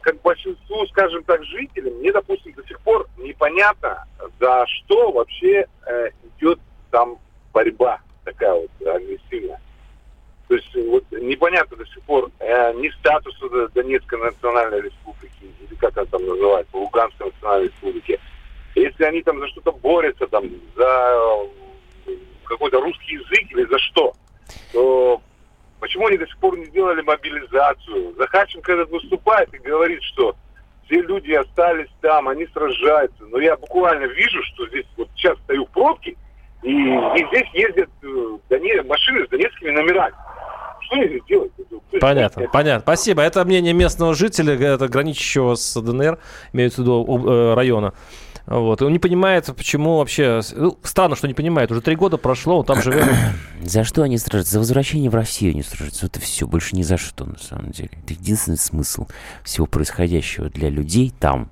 как 0.00 0.20
большинству, 0.22 0.86
скажем 0.86 1.22
так, 1.24 1.44
жителям, 1.44 1.94
мне, 1.94 2.12
допустим, 2.12 2.52
до 2.54 2.66
сих 2.66 2.80
пор 2.80 3.06
непонятно, 3.16 4.04
за 4.40 4.64
что 4.66 5.12
вообще 5.12 5.66
э, 5.86 6.10
идет 6.38 6.60
там 6.90 7.18
борьба 7.52 8.00
такая 8.24 8.54
вот 8.54 8.70
агрессивная. 8.86 9.60
То 10.48 10.54
есть 10.54 10.74
вот 10.74 11.04
непонятно 11.10 11.76
до 11.76 11.86
сих 11.86 12.02
пор 12.02 12.30
э, 12.46 12.72
ни 12.74 12.88
статуса 12.90 13.68
Донецкой 13.74 14.20
национальной 14.20 14.82
республики, 14.82 15.50
или 15.60 15.74
как 15.76 15.96
она 15.96 16.06
там 16.06 16.26
называется, 16.26 16.76
Луганской 16.76 17.26
национальной 17.26 17.68
республики. 17.68 18.20
Если 18.74 19.04
они 19.04 19.22
там 19.22 19.40
за 19.40 19.48
что-то 19.48 19.72
борются, 19.72 20.26
там, 20.28 20.44
за 20.76 21.44
э, 22.06 22.12
какой-то 22.44 22.80
русский 22.80 23.14
язык 23.14 23.50
или 23.50 23.64
за 23.64 23.78
что, 23.78 24.12
то 24.72 25.20
почему 25.80 26.06
они 26.06 26.18
до 26.18 26.26
сих 26.26 26.38
пор 26.38 26.56
не 26.58 26.66
сделали 26.66 27.00
мобилизацию? 27.02 28.14
Захарченко 28.16 28.72
этот 28.72 28.90
выступает 28.90 29.52
и 29.54 29.58
говорит, 29.58 30.02
что 30.02 30.36
все 30.84 31.00
люди 31.02 31.32
остались 31.32 31.90
там, 32.00 32.28
они 32.28 32.46
сражаются. 32.46 33.24
Но 33.24 33.38
я 33.38 33.56
буквально 33.56 34.04
вижу, 34.04 34.42
что 34.54 34.68
здесь 34.68 34.86
вот 34.96 35.08
сейчас 35.16 35.36
стою 35.38 35.66
в 35.66 35.70
пробке, 35.70 36.16
и, 36.62 36.70
и 36.70 37.26
здесь 37.28 37.50
ездят 37.54 37.90
э, 38.02 38.82
машины 38.84 39.26
с 39.26 39.28
донецкими 39.28 39.70
номерами. 39.70 40.14
Что 40.86 40.96
они 40.96 41.20
делают? 41.28 41.52
Понятно, 42.00 42.40
это... 42.42 42.50
понятно. 42.50 42.82
Спасибо. 42.82 43.22
Это 43.22 43.44
мнение 43.44 43.72
местного 43.72 44.14
жителя, 44.14 44.54
это 44.54 44.88
граничащего 44.88 45.54
с 45.54 45.80
ДНР, 45.80 46.18
имеется 46.52 46.82
в 46.82 46.84
виду 46.84 47.28
э, 47.28 47.54
района. 47.54 47.94
Вот. 48.46 48.80
И 48.80 48.84
он 48.84 48.92
не 48.92 48.98
понимает, 48.98 49.46
почему 49.56 49.98
вообще... 49.98 50.40
Ну, 50.54 50.78
странно, 50.82 51.16
что 51.16 51.26
не 51.26 51.34
понимает. 51.34 51.70
Уже 51.72 51.80
три 51.80 51.96
года 51.96 52.16
прошло, 52.16 52.58
он 52.60 52.64
там 52.64 52.80
живет. 52.80 53.04
За 53.62 53.82
что 53.82 54.02
они 54.02 54.18
страждут? 54.18 54.48
За 54.48 54.58
возвращение 54.60 55.10
в 55.10 55.14
Россию 55.14 55.52
они 55.52 55.62
страждутся. 55.62 56.06
Это 56.06 56.20
все, 56.20 56.46
больше 56.46 56.76
ни 56.76 56.82
за 56.82 56.96
что, 56.96 57.24
на 57.24 57.38
самом 57.38 57.72
деле. 57.72 57.90
Это 58.04 58.12
единственный 58.12 58.58
смысл 58.58 59.08
всего 59.42 59.66
происходящего 59.66 60.48
для 60.48 60.68
людей 60.68 61.12
там. 61.18 61.50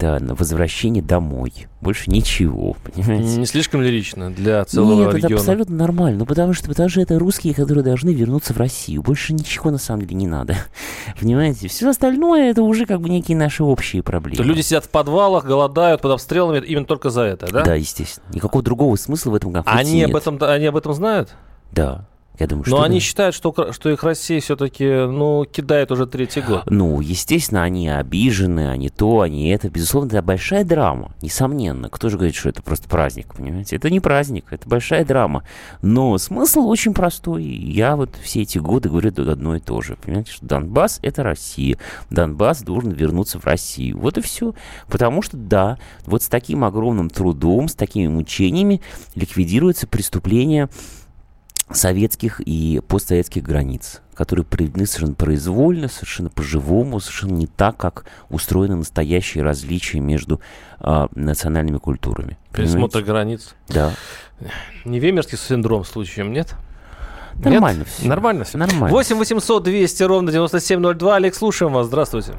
Да, 0.00 0.18
на 0.18 0.34
возвращение 0.34 1.02
домой. 1.02 1.52
Больше 1.82 2.10
ничего, 2.10 2.74
понимаете? 2.82 3.36
Не 3.36 3.44
слишком 3.44 3.82
лирично 3.82 4.30
для 4.30 4.64
целого 4.64 5.04
Нет, 5.04 5.14
региона? 5.14 5.32
это 5.34 5.34
абсолютно 5.42 5.76
нормально. 5.76 6.20
Ну, 6.20 6.26
потому 6.26 6.54
что, 6.54 6.68
потому 6.68 6.88
что 6.88 7.02
это 7.02 7.18
русские, 7.18 7.52
которые 7.52 7.84
должны 7.84 8.10
вернуться 8.10 8.54
в 8.54 8.56
Россию. 8.56 9.02
Больше 9.02 9.34
ничего, 9.34 9.70
на 9.70 9.78
самом 9.78 10.02
деле, 10.02 10.14
не 10.14 10.26
надо. 10.26 10.56
Понимаете? 11.20 11.68
Все 11.68 11.88
остальное, 11.88 12.50
это 12.50 12.62
уже 12.62 12.86
как 12.86 13.00
бы 13.02 13.10
некие 13.10 13.36
наши 13.36 13.62
общие 13.62 14.02
проблемы. 14.02 14.38
То 14.38 14.42
люди 14.42 14.62
сидят 14.62 14.86
в 14.86 14.88
подвалах, 14.88 15.44
голодают 15.44 16.00
под 16.00 16.12
обстрелами 16.12 16.64
именно 16.64 16.86
только 16.86 17.10
за 17.10 17.22
это, 17.22 17.52
да? 17.52 17.62
Да, 17.64 17.74
естественно. 17.74 18.26
Никакого 18.32 18.64
другого 18.64 18.96
смысла 18.96 19.30
в 19.30 19.34
этом 19.34 19.52
конфликте 19.52 19.78
они 19.80 19.92
нет. 19.92 20.10
Об 20.10 20.16
этом, 20.16 20.38
они 20.40 20.66
об 20.66 20.76
этом 20.76 20.94
знают? 20.94 21.30
Да. 21.72 22.06
Я 22.40 22.46
думаю, 22.46 22.64
Но 22.68 22.80
они 22.80 23.00
считают, 23.00 23.34
что, 23.34 23.72
что 23.72 23.90
их 23.90 24.02
Россия 24.02 24.40
все-таки, 24.40 24.84
ну, 24.86 25.44
кидает 25.44 25.92
уже 25.92 26.06
третий 26.06 26.40
год. 26.40 26.62
Ну, 26.70 27.02
естественно, 27.02 27.62
они 27.62 27.90
обижены, 27.90 28.70
они 28.70 28.88
то, 28.88 29.20
они 29.20 29.50
это. 29.50 29.68
Безусловно, 29.68 30.08
это 30.08 30.22
большая 30.22 30.64
драма, 30.64 31.12
несомненно. 31.20 31.90
Кто 31.90 32.08
же 32.08 32.16
говорит, 32.16 32.34
что 32.34 32.48
это 32.48 32.62
просто 32.62 32.88
праздник, 32.88 33.34
понимаете? 33.34 33.76
Это 33.76 33.90
не 33.90 34.00
праздник, 34.00 34.46
это 34.52 34.66
большая 34.66 35.04
драма. 35.04 35.44
Но 35.82 36.16
смысл 36.16 36.60
очень 36.60 36.94
простой. 36.94 37.44
Я 37.44 37.94
вот 37.94 38.16
все 38.22 38.40
эти 38.40 38.56
годы 38.56 38.88
говорю 38.88 39.10
одно 39.30 39.56
и 39.56 39.60
то 39.60 39.82
же. 39.82 39.96
Понимаете, 40.02 40.32
что 40.32 40.46
Донбасс— 40.46 40.98
это 41.02 41.22
Россия. 41.22 41.76
Донбасс 42.08 42.62
должен 42.62 42.92
вернуться 42.92 43.38
в 43.38 43.44
Россию. 43.44 43.98
Вот 43.98 44.16
и 44.16 44.22
все. 44.22 44.54
Потому 44.88 45.20
что, 45.20 45.36
да, 45.36 45.76
вот 46.06 46.22
с 46.22 46.28
таким 46.28 46.64
огромным 46.64 47.10
трудом, 47.10 47.68
с 47.68 47.74
такими 47.74 48.06
мучениями 48.06 48.80
ликвидируется 49.14 49.86
преступление 49.86 50.70
советских 51.72 52.40
и 52.40 52.80
постсоветских 52.86 53.42
границ, 53.42 54.02
которые 54.14 54.44
проведены 54.44 54.86
совершенно 54.86 55.14
произвольно, 55.14 55.88
совершенно 55.88 56.30
по-живому, 56.30 57.00
совершенно 57.00 57.32
не 57.32 57.46
так, 57.46 57.76
как 57.76 58.04
устроены 58.28 58.76
настоящие 58.76 59.44
различия 59.44 60.00
между 60.00 60.40
э, 60.80 61.06
национальными 61.14 61.78
культурами. 61.78 62.38
Пересмотр 62.52 63.02
границ. 63.02 63.54
Да. 63.68 63.92
Не 64.84 64.98
вемерский 64.98 65.38
синдром 65.38 65.84
случаем, 65.84 66.32
нет? 66.32 66.54
Нормально 67.36 67.80
нет? 67.80 67.88
все. 67.88 68.08
Нормально 68.08 68.44
все. 68.44 68.58
Нормально. 68.58 68.88
8 68.88 69.16
800 69.16 69.62
200 69.62 70.02
ровно 70.02 70.32
9702. 70.32 71.16
Олег, 71.16 71.34
слушаем 71.34 71.72
вас. 71.72 71.86
Здравствуйте. 71.86 72.34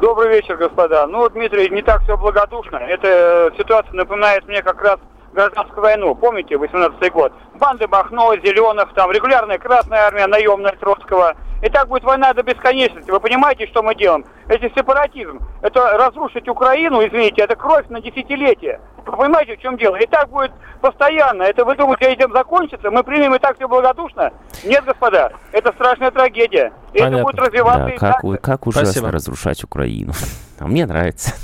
Добрый 0.00 0.30
вечер, 0.30 0.56
господа. 0.56 1.06
Ну, 1.06 1.28
Дмитрий, 1.30 1.68
не 1.70 1.82
так 1.82 2.02
все 2.02 2.16
благодушно. 2.16 2.76
Эта 2.76 3.52
ситуация 3.56 3.94
напоминает 3.94 4.46
мне 4.48 4.62
как 4.62 4.82
раз 4.82 4.98
гражданскую 5.32 5.82
войну, 5.82 6.14
помните, 6.14 6.56
18 6.56 7.12
год? 7.12 7.32
Банды 7.54 7.86
Бахно, 7.86 8.34
Зеленых, 8.36 8.92
там 8.94 9.10
регулярная 9.10 9.58
Красная 9.58 10.06
Армия, 10.06 10.26
наемная 10.26 10.76
Троцкого. 10.76 11.36
И 11.62 11.68
так 11.68 11.88
будет 11.88 12.04
война 12.04 12.32
до 12.32 12.42
бесконечности. 12.42 13.10
Вы 13.10 13.20
понимаете, 13.20 13.66
что 13.66 13.82
мы 13.82 13.94
делаем? 13.94 14.24
Это 14.48 14.70
сепаратизм. 14.74 15.40
Это 15.60 15.98
разрушить 15.98 16.48
Украину, 16.48 17.06
извините, 17.06 17.42
это 17.42 17.54
кровь 17.54 17.86
на 17.88 18.00
десятилетия. 18.00 18.80
Вы 19.04 19.16
понимаете, 19.16 19.56
в 19.56 19.60
чем 19.60 19.76
дело? 19.76 19.96
И 19.96 20.06
так 20.06 20.30
будет 20.30 20.52
постоянно. 20.80 21.42
Это 21.42 21.64
вы 21.64 21.76
думаете, 21.76 22.06
этим 22.06 22.32
закончится? 22.32 22.90
Мы 22.90 23.02
примем 23.02 23.34
и 23.34 23.38
так 23.38 23.56
все 23.56 23.68
благодушно? 23.68 24.32
Нет, 24.64 24.84
господа, 24.84 25.32
это 25.52 25.72
страшная 25.72 26.10
трагедия. 26.10 26.72
И 26.92 26.98
Понятно. 26.98 27.16
это 27.16 27.24
будет 27.24 27.38
развиваться 27.38 27.84
да, 27.84 27.90
и 27.90 27.98
как, 27.98 28.22
так. 28.22 28.40
как 28.40 28.66
ужасно 28.66 28.86
Спасибо. 28.86 29.10
разрушать 29.10 29.64
Украину. 29.64 30.12
А 30.58 30.66
мне 30.66 30.84
нравится. 30.84 31.34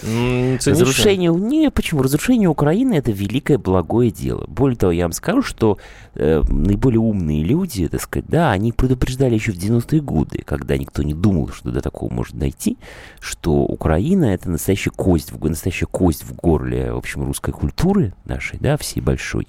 Цинично. 0.00 0.72
Разрушение... 0.72 1.32
Не, 1.34 1.70
почему? 1.70 2.02
Разрушение 2.02 2.48
Украины— 2.48 2.94
это 2.96 3.12
великое 3.12 3.58
благое 3.58 4.10
дело. 4.10 4.44
Более 4.48 4.76
того, 4.76 4.92
я 4.92 5.04
вам 5.04 5.12
скажу, 5.12 5.42
что 5.42 5.78
э, 6.14 6.42
наиболее 6.48 7.00
умные 7.00 7.42
люди, 7.42 7.88
так 7.88 8.00
сказать, 8.00 8.26
да, 8.28 8.50
они 8.50 8.72
предупреждали 8.72 9.34
еще 9.34 9.52
в 9.52 9.56
90-е 9.56 10.00
годы, 10.00 10.42
когда 10.44 10.76
никто 10.76 11.02
не 11.02 11.14
думал, 11.14 11.48
что 11.48 11.70
до 11.70 11.80
такого 11.80 12.12
может 12.12 12.36
дойти, 12.36 12.78
что 13.20 13.62
Украина— 13.62 14.24
это 14.26 14.50
настоящая 14.50 14.90
кость, 14.90 15.32
настоящая 15.40 15.86
кость 15.86 16.24
в 16.24 16.34
горле, 16.34 16.92
в 16.92 16.96
общем, 16.96 17.24
русской 17.24 17.52
культуры 17.52 18.14
нашей, 18.24 18.58
да, 18.58 18.76
всей 18.76 19.00
большой 19.00 19.46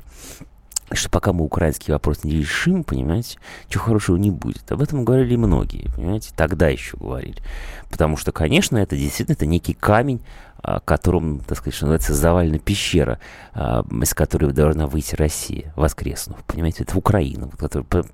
что 0.92 1.10
пока 1.10 1.34
мы 1.34 1.44
украинский 1.44 1.92
вопрос 1.92 2.24
не 2.24 2.32
решим, 2.32 2.84
понимаете, 2.84 3.38
чего 3.68 3.84
хорошего 3.84 4.16
не 4.16 4.32
будет. 4.32 4.72
Об 4.72 4.82
этом 4.82 5.04
говорили 5.04 5.36
многие, 5.36 5.90
понимаете, 5.96 6.32
тогда 6.36 6.70
еще 6.70 6.98
говорили. 6.98 7.42
Потому 7.90 8.16
что, 8.16 8.32
конечно, 8.32 8.78
это 8.78 8.96
действительно 8.96 9.34
это 9.34 9.46
некий 9.46 9.74
камень, 9.74 10.22
а, 10.64 10.80
которым, 10.80 11.40
так 11.40 11.58
сказать, 11.58 11.76
что 11.76 11.86
называется, 11.86 12.14
завалена 12.14 12.60
пещера, 12.60 13.20
а, 13.54 13.86
из 14.02 14.14
которой 14.14 14.54
должна 14.54 14.88
выйти 14.88 15.16
Россия, 15.16 15.74
воскреснув. 15.76 16.42
Понимаете, 16.46 16.84
это 16.84 16.98
Украина. 16.98 17.50
Которая, 17.58 18.06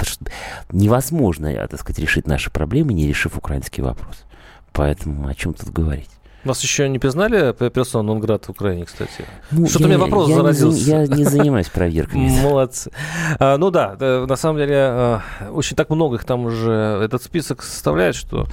невозможно, 0.72 1.54
так 1.68 1.80
сказать, 1.80 2.00
решить 2.00 2.28
наши 2.28 2.50
проблемы, 2.50 2.94
не 2.94 3.08
решив 3.08 3.38
украинский 3.38 3.84
вопрос. 3.84 4.24
Поэтому 4.72 5.28
о 5.28 5.36
чем 5.36 5.54
тут 5.54 5.70
говорить? 5.70 6.10
Вас 6.46 6.62
еще 6.62 6.90
не 6.90 7.00
признали 7.00 7.54
персону 7.70 8.14
Нонград 8.14 8.46
в 8.46 8.50
Украине, 8.50 8.86
кстати? 8.86 9.26
Ну, 9.52 9.68
Что-то 9.68 9.86
у 9.86 9.88
меня 9.88 9.98
вопрос 9.98 10.30
я 10.30 10.36
заразился. 10.36 10.86
Не, 10.86 11.06
я 11.06 11.08
не 11.08 11.24
занимаюсь 11.24 11.70
проверками. 11.70 12.30
Молодцы. 12.44 12.92
А, 13.40 13.58
ну 13.58 13.72
да, 13.72 13.96
на 14.00 14.36
самом 14.36 14.58
деле, 14.58 14.76
а, 14.78 15.22
очень 15.52 15.76
так 15.76 15.90
много 15.90 16.18
их 16.18 16.26
там 16.26 16.46
уже, 16.46 16.72
этот 17.04 17.24
список 17.24 17.64
составляет, 17.64 18.16
что 18.16 18.48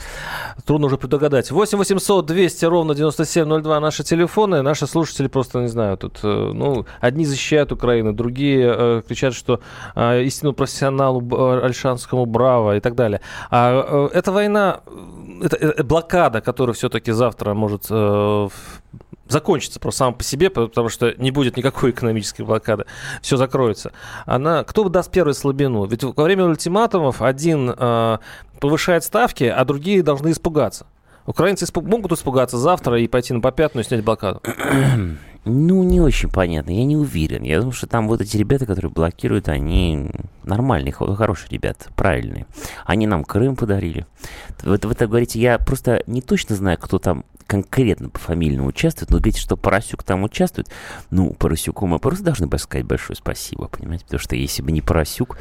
трудно 0.64 0.86
уже 0.86 0.98
предугадать. 0.98 1.50
8 1.50 1.78
800 1.78 2.26
200 2.26 2.64
ровно 2.66 2.94
9702 2.94 3.80
наши 3.80 4.04
телефоны. 4.04 4.62
Наши 4.62 4.86
слушатели 4.86 5.26
просто, 5.26 5.60
не 5.60 5.68
знаю, 5.68 5.96
тут, 5.96 6.20
э, 6.22 6.52
ну, 6.54 6.86
одни 7.00 7.24
защищают 7.24 7.72
Украину, 7.72 8.12
другие 8.12 8.74
э, 8.76 9.02
кричат, 9.06 9.34
что 9.34 9.60
э, 9.96 10.22
истинному 10.22 10.54
профессионалу 10.54 11.20
Альшанскому 11.64 12.26
браво 12.26 12.76
и 12.76 12.80
так 12.80 12.94
далее. 12.94 13.20
А 13.50 14.08
эта 14.12 14.32
война, 14.32 14.80
это 15.42 15.82
блокада, 15.84 16.40
которая 16.40 16.74
все-таки 16.74 17.12
завтра 17.12 17.54
может 17.54 17.79
может 17.80 17.86
э, 17.90 18.48
закончиться 19.28 19.80
просто 19.80 19.98
сама 19.98 20.12
по 20.12 20.24
себе, 20.24 20.50
потому 20.50 20.88
что 20.88 21.14
не 21.18 21.30
будет 21.30 21.56
никакой 21.56 21.90
экономической 21.90 22.42
блокады, 22.42 22.86
все 23.22 23.36
закроется. 23.36 23.92
Она, 24.26 24.64
кто 24.64 24.88
даст 24.88 25.10
первую 25.10 25.34
слабину? 25.34 25.84
Ведь 25.86 26.02
во 26.02 26.24
время 26.24 26.44
ультиматумов 26.44 27.22
один 27.22 27.72
э, 27.76 28.18
повышает 28.60 29.04
ставки, 29.04 29.44
а 29.44 29.64
другие 29.64 30.02
должны 30.02 30.30
испугаться. 30.30 30.86
Украинцы 31.26 31.64
испуг... 31.64 31.84
могут 31.84 32.12
испугаться 32.12 32.56
завтра 32.56 33.00
и 33.00 33.06
пойти 33.06 33.32
на 33.32 33.40
попятную 33.40 33.84
снять 33.84 34.04
блокаду? 34.04 34.42
Ну, 35.44 35.82
не 35.82 36.00
очень 36.00 36.28
понятно, 36.28 36.70
я 36.70 36.84
не 36.84 36.96
уверен. 36.96 37.42
Я 37.42 37.58
думаю, 37.58 37.72
что 37.72 37.86
там 37.86 38.08
вот 38.08 38.20
эти 38.20 38.36
ребята, 38.36 38.66
которые 38.66 38.92
блокируют, 38.92 39.48
они 39.48 40.10
нормальные, 40.44 40.92
хорошие 40.92 41.48
ребята, 41.50 41.90
правильные. 41.96 42.46
Они 42.84 43.06
нам 43.06 43.24
Крым 43.24 43.56
подарили. 43.56 44.06
Вот 44.62 44.84
вы 44.84 44.94
так 44.94 45.08
говорите, 45.08 45.40
я 45.40 45.58
просто 45.58 46.02
не 46.06 46.20
точно 46.20 46.56
знаю, 46.56 46.78
кто 46.78 46.98
там 46.98 47.24
конкретно 47.50 48.10
по 48.10 48.20
фамильному 48.20 48.68
участвует, 48.68 49.10
но 49.10 49.16
говорите, 49.16 49.40
что 49.40 49.56
Поросюк 49.56 50.04
там 50.04 50.22
участвует, 50.22 50.68
ну, 51.10 51.32
Поросюку 51.32 51.84
мы 51.86 51.98
просто 51.98 52.22
должны 52.22 52.46
сказать 52.58 52.86
большое 52.86 53.16
спасибо, 53.16 53.66
понимаете, 53.66 54.04
потому 54.04 54.20
что 54.20 54.36
если 54.36 54.62
бы 54.62 54.70
не 54.70 54.80
Поросюк, 54.80 55.36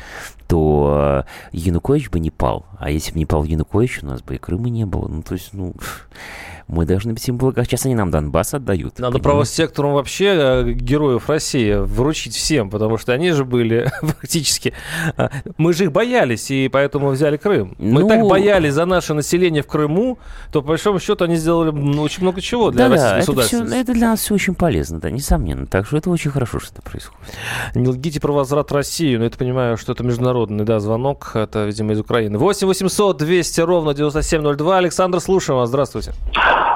то 0.47 1.25
э, 1.51 1.55
Янукович 1.55 2.09
бы 2.09 2.19
не 2.19 2.31
пал, 2.31 2.65
а 2.79 2.89
если 2.89 3.11
бы 3.11 3.19
не 3.19 3.27
пал 3.27 3.43
Янукович, 3.43 3.99
у 4.01 4.07
нас 4.07 4.23
бы 4.23 4.35
и 4.35 4.37
Крыма 4.39 4.69
не 4.69 4.87
было, 4.87 5.07
ну, 5.07 5.21
то 5.21 5.35
есть, 5.35 5.49
ну, 5.53 5.75
мы 6.69 6.85
должны 6.85 7.13
быть 7.13 7.27
им 7.27 7.37
благодарны. 7.37 7.67
Сейчас 7.67 7.85
они 7.85 7.95
нам 7.95 8.11
Донбасс 8.11 8.53
отдают. 8.53 8.99
Надо 8.99 9.17
правосектору 9.17 9.91
вообще 9.91 10.25
э, 10.25 10.71
героев 10.71 11.27
России 11.27 11.73
вручить 11.73 12.35
всем, 12.35 12.69
потому 12.69 12.97
что 12.97 13.11
они 13.11 13.31
же 13.31 13.43
были 13.43 13.91
фактически... 14.01 14.73
Э, 15.17 15.29
мы 15.57 15.73
же 15.73 15.85
их 15.85 15.91
боялись, 15.91 16.51
и 16.51 16.69
поэтому 16.69 17.09
взяли 17.09 17.37
Крым. 17.37 17.75
Мы 17.79 18.01
ну... 18.01 18.07
так 18.07 18.21
боялись 18.27 18.73
за 18.73 18.85
наше 18.85 19.15
население 19.15 19.63
в 19.63 19.67
Крыму, 19.67 20.19
то, 20.51 20.61
по 20.61 20.69
большому 20.69 20.99
счету, 20.99 21.25
они 21.25 21.37
сделали 21.37 21.69
очень 21.99 22.21
много 22.21 22.39
чего 22.39 22.69
для 22.69 22.87
да, 22.87 22.95
российского 22.95 23.35
да, 23.35 23.41
государства. 23.41 23.57
Это, 23.57 23.65
все, 23.65 23.81
это 23.81 23.93
для 23.93 24.09
нас 24.09 24.19
все 24.19 24.35
очень 24.35 24.53
полезно, 24.53 24.99
да, 24.99 25.09
несомненно. 25.09 25.65
Так 25.65 25.87
что 25.87 25.97
это 25.97 26.11
очень 26.11 26.29
хорошо, 26.29 26.59
что 26.59 26.73
это 26.73 26.83
происходит. 26.83 27.19
Не 27.73 27.87
лгите 27.87 28.19
про 28.19 28.31
возврат 28.31 28.71
России, 28.71 29.15
но 29.15 29.25
это 29.25 29.39
понимаю, 29.39 29.75
что 29.75 29.93
это 29.93 30.03
международный, 30.03 30.65
да, 30.65 30.79
звонок. 30.79 31.31
Это, 31.33 31.65
видимо, 31.65 31.93
из 31.93 31.99
Украины. 31.99 32.37
8 32.37 32.67
800 32.67 33.17
200 33.17 33.61
ровно 33.61 33.95
9702. 33.95 34.77
Александр, 34.77 35.19
слушаем 35.19 35.57
вас. 35.57 35.69
Здравствуйте. 35.69 36.13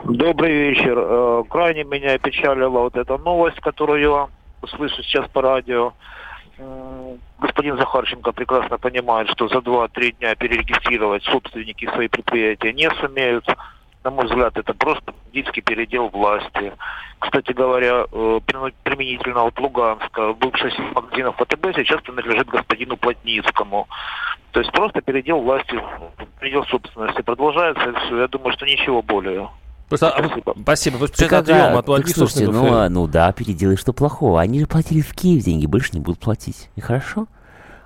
Добрый 0.03 0.51
вечер. 0.51 0.97
Э, 0.97 1.43
крайне 1.49 1.83
меня 1.83 2.17
печалила 2.17 2.79
вот 2.79 2.95
эта 2.95 3.17
новость, 3.17 3.59
которую 3.59 4.01
я 4.01 4.27
услышу 4.61 5.01
сейчас 5.03 5.27
по 5.29 5.41
радио. 5.41 5.93
Господин 7.39 7.77
Захарченко 7.77 8.31
прекрасно 8.31 8.77
понимает, 8.77 9.29
что 9.31 9.47
за 9.47 9.57
2-3 9.57 10.17
дня 10.19 10.35
перерегистрировать 10.35 11.23
собственники 11.23 11.89
свои 11.91 12.07
предприятия 12.07 12.71
не 12.73 12.89
сумеют. 13.01 13.45
На 14.03 14.11
мой 14.11 14.25
взгляд, 14.25 14.57
это 14.57 14.73
просто 14.73 15.13
бандитский 15.13 15.61
передел 15.61 16.09
власти. 16.09 16.73
Кстати 17.19 17.53
говоря, 17.53 18.05
э, 18.11 18.39
применительно 18.83 19.43
от 19.45 19.59
Луганска, 19.59 20.33
бывший 20.33 20.71
магазинов 20.93 21.35
ВТБ 21.37 21.75
сейчас 21.75 22.01
принадлежит 22.01 22.47
господину 22.49 22.97
Плотницкому. 22.97 23.87
То 24.51 24.59
есть 24.59 24.71
просто 24.71 25.01
передел 25.01 25.39
власти, 25.39 25.81
передел 26.39 26.65
собственности 26.65 27.21
продолжается. 27.21 27.93
Я 28.11 28.27
думаю, 28.27 28.53
что 28.53 28.65
ничего 28.65 29.01
более. 29.01 29.49
Просто, 29.89 30.13
спасибо. 30.17 30.55
Спасибо. 30.61 30.97
Пусть 30.97 31.15
так, 31.15 31.33
отъем 31.33 31.77
от 31.77 31.85
так, 31.85 32.07
слушайте, 32.09 32.47
ну, 32.47 32.89
ну 32.89 33.07
да, 33.07 33.31
переделай, 33.31 33.75
что 33.75 33.93
плохого. 33.93 34.41
Они 34.41 34.59
же 34.59 34.67
платили 34.67 35.01
в 35.01 35.13
Киев 35.13 35.43
деньги, 35.43 35.65
больше 35.65 35.91
не 35.93 35.99
будут 35.99 36.19
платить. 36.19 36.69
И 36.75 36.81
хорошо. 36.81 37.27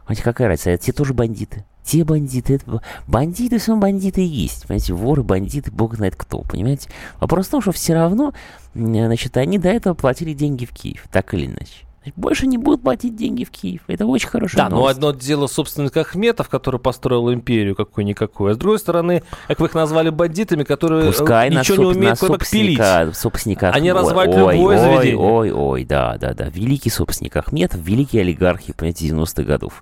Хотя 0.06 0.24
какая 0.24 0.48
разница, 0.48 0.78
те 0.78 0.94
тоже 0.94 1.14
бандиты. 1.14 1.66
те 1.84 2.04
бандиты, 2.04 2.56
это... 2.56 2.82
бандиты, 3.08 3.58
все 3.58 3.76
бандиты 3.76 4.22
есть, 4.22 4.68
понимаете, 4.68 4.94
воры, 4.94 5.24
бандиты, 5.24 5.72
бог 5.72 5.96
знает 5.96 6.16
кто, 6.16 6.42
понимаете. 6.42 6.90
Вопрос 7.20 7.48
в 7.48 7.52
том, 7.52 7.62
что 7.62 7.72
все 7.72 7.94
равно, 7.94 8.34
значит, 8.74 9.36
они 9.36 9.58
до 9.58 9.70
этого 9.70 9.96
платили 9.96 10.34
деньги 10.34 10.66
в 10.66 10.72
Киев, 10.72 11.08
так 11.12 11.34
или 11.34 11.48
иначе 11.48 11.87
больше 12.16 12.48
не 12.48 12.58
будут 12.58 12.82
платить 12.82 13.16
деньги 13.16 13.44
в 13.44 13.52
Киев. 13.52 13.82
Это 13.88 14.06
очень 14.06 14.28
хорошо. 14.28 14.58
Да, 14.58 14.70
новость. 14.70 15.00
но 15.00 15.08
одно 15.08 15.20
дело 15.20 15.48
собственник 15.48 15.96
Ахметов, 15.98 16.50
который 16.50 16.80
построил 16.80 17.32
империю 17.34 17.76
какую-никакую, 17.76 18.52
а 18.52 18.54
с 18.54 18.58
другой 18.58 18.80
стороны, 18.80 19.24
как 19.48 19.60
вы 19.60 19.68
их 19.68 19.74
назвали 19.74 20.10
бандитами, 20.10 20.64
которые 20.64 21.04
э, 21.04 21.08
Пускай 21.08 21.50
ничего 21.50 21.92
не 21.92 21.98
умеют, 21.98 22.20
кроме 22.20 22.38
как 22.38 22.50
пилить. 22.50 22.82
Собственника, 23.16 23.72
Они 23.72 23.92
развалят 23.92 24.36
ой, 24.36 24.56
любое 24.56 24.78
ой, 24.78 24.78
заведение. 24.78 25.18
Ой, 25.18 25.52
ой, 25.52 25.86
да, 25.86 26.18
да, 26.18 26.34
да. 26.34 26.50
Великий 26.50 26.90
собственник 26.90 27.36
Ахметов, 27.36 27.80
великий 27.82 28.20
олигархи, 28.20 28.74
понимаете, 28.74 29.08
90-х 29.08 29.44
годов. 29.44 29.82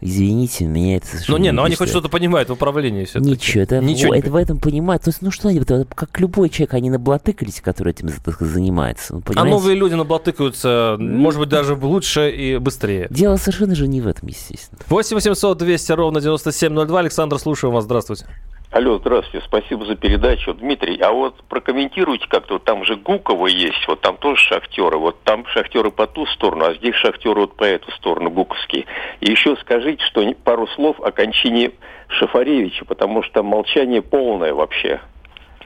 Извините, 0.00 0.66
меня 0.66 0.96
это 0.96 1.06
совершенно... 1.06 1.38
Ну 1.38 1.44
не, 1.44 1.52
но 1.52 1.64
они 1.64 1.76
хоть 1.76 1.88
что-то 1.88 2.08
понимают 2.08 2.48
в 2.48 2.52
управлении 2.52 3.04
все 3.04 3.20
Ничего, 3.20 3.62
это, 3.62 3.80
Ничего 3.80 4.14
это 4.14 4.30
в 4.30 4.36
этом 4.36 4.58
понимают. 4.58 5.02
То 5.02 5.10
есть, 5.10 5.22
ну 5.22 5.30
что 5.30 5.48
они, 5.48 5.60
как 5.60 6.20
любой 6.20 6.50
человек, 6.50 6.74
они 6.74 6.90
наблатыкались, 6.90 7.60
который 7.60 7.92
этим 7.92 8.10
занимается. 8.40 9.14
Ну, 9.14 9.22
а 9.34 9.44
новые 9.44 9.76
люди 9.76 9.94
наблатыкаются, 9.94 10.96
может 10.98 11.40
быть, 11.40 11.48
даже 11.48 11.74
лучше 11.74 12.30
и 12.30 12.58
быстрее. 12.58 13.06
Дело 13.10 13.36
совершенно 13.36 13.74
же 13.74 13.88
не 13.88 14.00
в 14.00 14.06
этом, 14.06 14.28
естественно. 14.28 14.80
8 14.88 15.14
800 15.14 15.58
200 15.58 15.92
ровно 15.92 16.20
9702. 16.20 17.00
Александр, 17.00 17.38
слушаю 17.38 17.70
вас. 17.70 17.84
Здравствуйте. 17.84 18.26
Алло, 18.74 18.98
здравствуйте, 18.98 19.46
спасибо 19.46 19.86
за 19.86 19.94
передачу. 19.94 20.52
Дмитрий, 20.52 20.98
а 21.00 21.12
вот 21.12 21.44
прокомментируйте 21.44 22.26
как-то, 22.26 22.54
вот 22.54 22.64
там 22.64 22.84
же 22.84 22.96
Гуково 22.96 23.46
есть, 23.46 23.86
вот 23.86 24.00
там 24.00 24.16
тоже 24.16 24.42
шахтеры, 24.42 24.98
вот 24.98 25.22
там 25.22 25.46
шахтеры 25.46 25.92
по 25.92 26.08
ту 26.08 26.26
сторону, 26.26 26.64
а 26.64 26.74
здесь 26.74 26.96
шахтеры 26.96 27.42
вот 27.42 27.54
по 27.54 27.62
эту 27.62 27.92
сторону, 27.92 28.30
Гуковские. 28.30 28.86
И 29.20 29.30
еще 29.30 29.54
скажите, 29.60 30.04
что 30.06 30.28
пару 30.42 30.66
слов 30.74 30.98
о 30.98 31.12
кончине 31.12 31.70
Шафаревича, 32.08 32.84
потому 32.84 33.22
что 33.22 33.44
молчание 33.44 34.02
полное 34.02 34.52
вообще. 34.52 35.00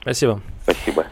Спасибо. 0.03 0.43
Спасибо. 0.65 1.07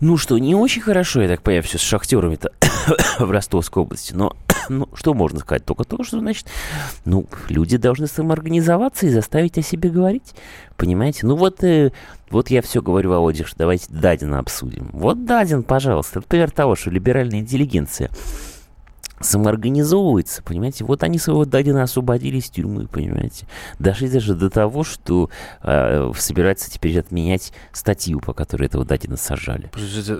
Ну 0.00 0.16
что, 0.16 0.38
не 0.38 0.54
очень 0.54 0.80
хорошо, 0.80 1.20
я 1.20 1.28
так 1.28 1.42
понимаю, 1.42 1.62
все 1.62 1.76
с 1.76 1.82
шахтерами-то 1.82 2.52
в 3.18 3.30
Ростовской 3.30 3.82
области, 3.82 4.14
но 4.14 4.32
ну, 4.68 4.88
что 4.94 5.14
можно 5.14 5.40
сказать? 5.40 5.64
Только 5.64 5.84
то, 5.84 6.02
что, 6.04 6.18
значит, 6.20 6.46
ну, 7.04 7.26
люди 7.48 7.76
должны 7.76 8.06
самоорганизоваться 8.06 9.06
и 9.06 9.10
заставить 9.10 9.58
о 9.58 9.62
себе 9.62 9.90
говорить. 9.90 10.34
Понимаете? 10.76 11.26
Ну, 11.26 11.36
вот, 11.36 11.62
э, 11.64 11.92
вот 12.30 12.50
я 12.50 12.62
все 12.62 12.82
говорю, 12.82 13.10
Володя, 13.10 13.44
что 13.44 13.58
давайте 13.58 13.86
Дадина 13.88 14.38
обсудим. 14.38 14.90
Вот 14.92 15.24
Дадин, 15.24 15.62
пожалуйста, 15.62 16.20
это 16.20 16.28
пример 16.28 16.50
того, 16.50 16.74
что 16.76 16.90
либеральная 16.90 17.40
интеллигенция 17.40 18.10
самоорганизовывается, 19.22 20.42
понимаете. 20.42 20.84
Вот 20.84 21.02
они 21.02 21.18
своего 21.18 21.44
Дадина 21.44 21.82
освободили 21.82 22.38
из 22.38 22.50
тюрьмы, 22.50 22.86
понимаете. 22.86 23.46
Дошли 23.78 24.08
даже 24.08 24.34
до 24.34 24.50
того, 24.50 24.84
что 24.84 25.30
э, 25.62 26.12
собираются 26.16 26.70
теперь 26.70 26.98
отменять 26.98 27.52
статью, 27.72 28.20
по 28.20 28.32
которой 28.32 28.64
этого 28.64 28.84
Дадина 28.84 29.16
сажали. 29.16 29.70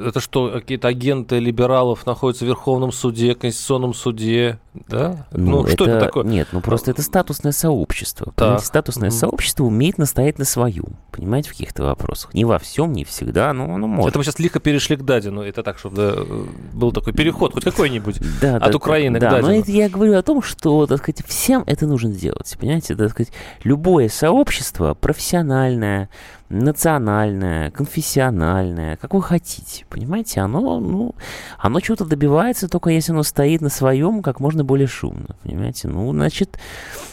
Это 0.06 0.20
что, 0.20 0.50
какие-то 0.50 0.88
агенты 0.88 1.38
либералов 1.38 2.06
находятся 2.06 2.44
в 2.44 2.48
Верховном 2.48 2.92
суде, 2.92 3.34
Конституционном 3.34 3.94
суде, 3.94 4.58
да? 4.88 5.26
Ну, 5.32 5.62
ну 5.62 5.66
что 5.66 5.84
это, 5.84 5.96
это 5.96 6.06
такое? 6.06 6.24
Нет, 6.24 6.48
ну 6.52 6.60
просто 6.60 6.90
это 6.90 7.02
статусное 7.02 7.52
сообщество. 7.52 8.32
Понимаете, 8.34 8.64
статусное 8.64 9.10
mm-hmm. 9.10 9.12
сообщество 9.12 9.64
умеет 9.64 9.98
настоять 9.98 10.38
на 10.38 10.44
своем, 10.44 10.96
понимаете, 11.10 11.50
в 11.50 11.52
каких-то 11.52 11.82
вопросах. 11.82 12.32
Не 12.34 12.44
во 12.44 12.58
всем, 12.58 12.92
не 12.92 13.04
всегда, 13.04 13.52
но 13.52 13.74
оно 13.74 13.86
может. 13.86 14.10
Это 14.10 14.18
мы 14.18 14.24
сейчас 14.24 14.38
лихо 14.38 14.60
перешли 14.60 14.96
к 14.96 15.02
Дадину. 15.02 15.42
Это 15.42 15.62
так, 15.62 15.78
чтобы 15.78 15.96
да, 15.96 16.24
был 16.72 16.92
такой 16.92 17.12
переход, 17.12 17.52
хоть 17.52 17.64
какой-нибудь 17.64 18.20
да, 18.40 18.56
от 18.56 18.70
да, 18.70 18.76
Украины 18.76 18.91
да, 19.18 19.28
к 19.28 19.30
Дадину. 19.32 19.48
но 19.48 19.58
это 19.58 19.70
я 19.70 19.88
говорю 19.88 20.16
о 20.16 20.22
том, 20.22 20.42
что, 20.42 20.86
так 20.86 20.98
сказать, 20.98 21.22
всем 21.26 21.62
это 21.66 21.86
нужно 21.86 22.10
делать, 22.10 22.56
понимаете, 22.58 22.94
так 22.94 23.10
сказать, 23.10 23.32
любое 23.64 24.08
сообщество 24.08 24.94
профессиональное, 24.94 26.08
национальное, 26.52 27.70
конфессиональное, 27.70 28.96
как 28.96 29.14
вы 29.14 29.22
хотите, 29.22 29.84
понимаете, 29.88 30.40
оно, 30.40 30.80
ну, 30.80 31.14
оно 31.58 31.80
чего-то 31.80 32.04
добивается, 32.04 32.68
только 32.68 32.90
если 32.90 33.12
оно 33.12 33.22
стоит 33.22 33.60
на 33.60 33.70
своем 33.70 34.22
как 34.22 34.38
можно 34.38 34.62
более 34.64 34.86
шумно, 34.86 35.36
понимаете, 35.42 35.88
ну, 35.88 36.12
значит, 36.12 36.58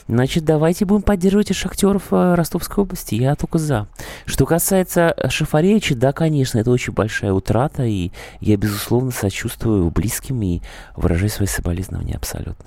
значит, 0.08 0.44
давайте 0.44 0.86
будем 0.86 1.02
поддерживать 1.02 1.52
и 1.52 1.54
шахтеров 1.54 2.12
э, 2.12 2.36
Ростовской 2.36 2.84
области, 2.84 3.16
я 3.16 3.36
только 3.36 3.58
за. 3.58 3.88
Что 4.26 4.46
касается 4.46 5.16
Шафаревича, 5.30 5.96
да, 5.96 6.12
конечно, 6.12 6.60
это 6.60 6.70
очень 6.72 6.94
большая 6.94 7.32
утрата, 7.32 7.84
и 7.84 8.12
я, 8.42 8.58
безусловно, 8.58 9.12
сочувствую 9.12 9.90
близким 9.90 10.42
и 10.42 10.62
выражаю 10.96 11.30
свои 11.30 11.48
соболезнования 11.48 12.16
абсолютно. 12.16 12.66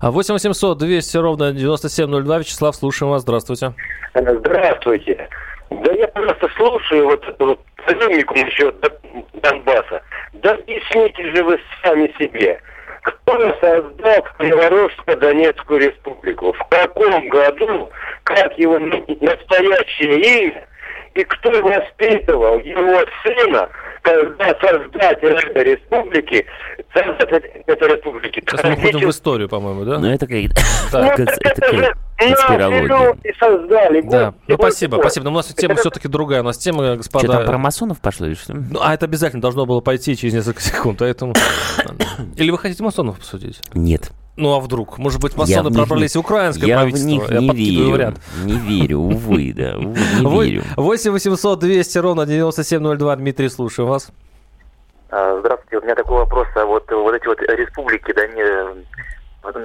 8 0.00 0.34
800 0.34 0.78
200 0.78 1.16
ровно 1.16 1.52
9702. 1.52 2.38
Вячеслав, 2.38 2.76
слушаем 2.76 3.10
вас. 3.10 3.22
Здравствуйте. 3.22 3.74
Здравствуйте. 4.14 5.28
Да 5.80 5.92
я 5.92 6.08
просто 6.08 6.48
слушаю 6.56 7.06
вот 7.06 7.26
эту 7.26 7.46
вот 7.46 7.60
полемику 7.86 8.34
насчет 8.34 8.74
Донбасса. 9.34 10.02
Да 10.34 10.52
объясните 10.52 11.34
же 11.34 11.42
вы 11.44 11.58
сами 11.82 12.12
себе, 12.18 12.60
кто 13.02 13.38
создал 13.60 14.26
Криворожско-Донецкую 14.38 15.78
республику? 15.78 16.52
В 16.52 16.68
каком 16.68 17.28
году? 17.28 17.90
Как 18.24 18.56
его 18.58 18.78
настоящее 18.78 20.46
имя? 20.46 20.68
И 21.14 21.24
кто 21.24 21.50
воспитывал 21.50 22.58
его 22.60 23.04
сына, 23.22 23.68
когда 24.02 24.54
создатель 24.60 25.28
этой 25.28 25.64
республики, 25.64 26.44
создатель 26.92 27.62
этой 27.66 27.88
республики... 27.88 28.40
Сейчас 28.40 28.64
мы 28.64 28.72
уходим 28.74 29.08
в 29.08 29.10
историю, 29.10 29.48
по-моему, 29.48 29.84
да? 29.84 29.98
Ну, 29.98 30.10
это 30.10 30.26
как... 30.26 30.36
Это 32.24 32.36
конспирология. 32.36 33.34
создали. 33.40 34.00
Да, 34.02 34.34
ну 34.46 34.54
спасибо, 34.54 34.96
спасибо. 35.00 35.24
Но 35.24 35.30
у 35.32 35.34
нас 35.34 35.46
тема 35.46 35.74
все-таки 35.74 36.06
другая. 36.06 36.42
У 36.42 36.44
нас 36.44 36.58
тема, 36.58 36.96
господа... 36.96 37.24
Что, 37.24 37.32
там 37.32 37.46
про 37.46 37.58
масонов 37.58 38.00
пошло 38.00 38.26
или 38.26 38.34
что? 38.34 38.54
Ну, 38.54 38.78
а 38.80 38.94
это 38.94 39.06
обязательно 39.06 39.42
должно 39.42 39.66
было 39.66 39.80
пойти 39.80 40.16
через 40.16 40.34
несколько 40.34 40.60
секунд, 40.62 40.98
поэтому... 41.00 41.34
Или 42.36 42.50
вы 42.50 42.58
хотите 42.58 42.82
масонов 42.82 43.18
обсудить? 43.18 43.60
Нет. 43.74 44.12
Ну 44.36 44.54
а 44.54 44.60
вдруг? 44.60 44.96
Может 44.98 45.20
быть, 45.20 45.36
масоны 45.36 45.68
них, 45.68 45.76
пробрались 45.76 46.16
в 46.16 46.20
украинское 46.20 46.66
я 46.66 46.78
правительство? 46.78 47.06
В 47.06 47.10
них 47.10 47.30
я 47.30 47.40
не 47.40 47.54
верю, 47.54 47.90
вариант. 47.90 48.20
Не 48.44 48.54
верю, 48.54 48.98
увы, 48.98 49.52
да. 49.54 49.76
Увы, 49.76 50.46
не 50.46 50.50
верю. 50.52 50.62
8 50.76 51.10
800 51.10 51.58
200 51.58 51.98
ровно 51.98 52.24
9702. 52.24 53.16
Дмитрий, 53.16 53.48
слушаю 53.50 53.88
вас. 53.88 54.10
А, 55.10 55.38
здравствуйте. 55.40 55.78
У 55.78 55.82
меня 55.82 55.94
такой 55.94 56.16
вопрос. 56.16 56.48
А 56.54 56.64
вот, 56.64 56.90
вот 56.90 57.14
эти 57.14 57.26
вот 57.26 57.40
республики, 57.42 58.12
да, 58.14 58.26
не, 58.28 58.84